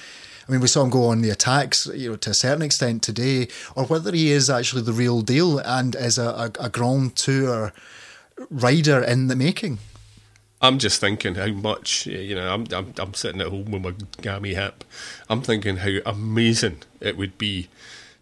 I 0.49 0.53
mean, 0.53 0.61
we 0.61 0.69
saw 0.69 0.85
him 0.85 0.91
go 0.91 1.07
on 1.07 1.23
the 1.23 1.31
attacks, 1.31 1.89
you 1.93 2.11
know, 2.11 2.17
to 2.17 2.31
a 2.31 2.35
certain 2.35 2.63
extent 2.63 3.03
today, 3.03 3.49
or 3.75 3.85
whether 3.85 4.13
he 4.13 4.31
is 4.31 4.49
actually 4.49 4.83
the 4.83 4.93
real 4.93 5.21
deal 5.21 5.59
and 5.59 5.97
is 5.97 6.19
a, 6.19 6.29
a, 6.61 6.67
a 6.67 6.71
Grand 6.71 7.17
Tour 7.17 7.73
rider 8.49 9.03
in 9.03 9.27
the 9.27 9.35
making. 9.35 9.79
I'm 10.61 10.79
just 10.79 11.01
thinking 11.01 11.35
how 11.35 11.49
much 11.49 12.07
you 12.07 12.35
know. 12.35 12.53
I'm 12.53 12.67
I'm, 12.73 12.95
I'm 12.99 13.15
sitting 13.15 13.41
at 13.41 13.49
home 13.49 13.71
with 13.71 13.83
my 13.83 13.95
gammy 14.23 14.55
hip. 14.55 14.85
I'm 15.29 15.43
thinking 15.43 15.79
how 15.79 15.99
amazing 16.07 16.83
it 17.01 17.17
would 17.17 17.37
be 17.39 17.69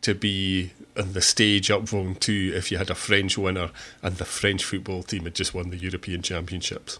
to 0.02 0.14
be 0.14 0.72
on 0.98 1.12
the 1.12 1.22
stage 1.22 1.70
up 1.70 1.82
Ventoux 1.82 2.52
if 2.52 2.70
you 2.70 2.78
had 2.78 2.90
a 2.90 2.94
French 2.94 3.38
winner 3.38 3.70
and 4.02 4.16
the 4.16 4.24
French 4.24 4.64
football 4.64 5.02
team 5.02 5.24
had 5.24 5.34
just 5.34 5.54
won 5.54 5.70
the 5.70 5.78
European 5.78 6.22
Championships. 6.22 6.98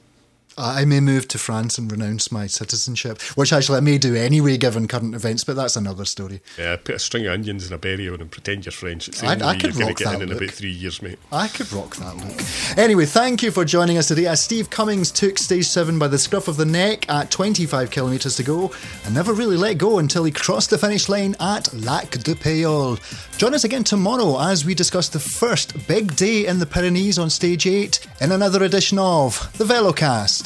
I 0.56 0.84
may 0.84 1.00
move 1.00 1.28
to 1.28 1.38
France 1.38 1.78
and 1.78 1.90
renounce 1.90 2.30
my 2.30 2.46
citizenship, 2.46 3.20
which 3.36 3.52
actually 3.52 3.78
I 3.78 3.80
may 3.80 3.98
do 3.98 4.14
anyway 4.14 4.56
given 4.56 4.86
current 4.86 5.14
events, 5.14 5.44
but 5.44 5.56
that's 5.56 5.76
another 5.76 6.04
story. 6.04 6.40
Yeah, 6.58 6.76
put 6.76 6.94
a 6.94 6.98
string 6.98 7.26
of 7.26 7.32
onions 7.32 7.66
in 7.66 7.72
a 7.72 7.78
berry 7.78 8.06
and 8.06 8.30
pretend 8.30 8.64
you're 8.66 8.72
French. 8.72 9.08
It's 9.08 9.22
I, 9.22 9.32
I 9.32 9.56
could 9.58 9.74
rock 9.76 9.98
that 9.98 10.16
in, 10.16 10.22
in 10.22 10.32
about 10.32 10.50
three 10.50 10.70
years, 10.70 11.02
mate. 11.02 11.18
I 11.32 11.48
could 11.48 11.72
rock 11.72 11.96
that 11.96 12.16
look. 12.16 12.78
Anyway, 12.78 13.06
thank 13.06 13.42
you 13.42 13.50
for 13.50 13.64
joining 13.64 13.98
us 13.98 14.08
today 14.08 14.26
as 14.26 14.42
Steve 14.42 14.70
Cummings 14.70 15.10
took 15.10 15.38
stage 15.38 15.66
seven 15.66 15.98
by 15.98 16.08
the 16.08 16.18
scruff 16.18 16.48
of 16.48 16.56
the 16.56 16.64
neck 16.64 17.08
at 17.08 17.30
25 17.30 17.90
kilometres 17.90 18.36
to 18.36 18.42
go 18.42 18.72
and 19.04 19.14
never 19.14 19.32
really 19.32 19.56
let 19.56 19.78
go 19.78 19.98
until 19.98 20.24
he 20.24 20.30
crossed 20.32 20.70
the 20.70 20.78
finish 20.78 21.08
line 21.08 21.34
at 21.40 21.72
Lac 21.72 22.10
de 22.10 22.34
Payolle. 22.34 23.00
Join 23.38 23.54
us 23.54 23.64
again 23.64 23.82
tomorrow 23.84 24.40
as 24.40 24.64
we 24.64 24.74
discuss 24.74 25.08
the 25.08 25.18
first 25.18 25.88
big 25.88 26.14
day 26.14 26.46
in 26.46 26.58
the 26.58 26.66
Pyrenees 26.66 27.18
on 27.18 27.30
stage 27.30 27.66
eight 27.66 28.06
in 28.20 28.30
another 28.30 28.62
edition 28.62 28.98
of 28.98 29.52
the 29.58 29.64
Velocast. 29.64 30.43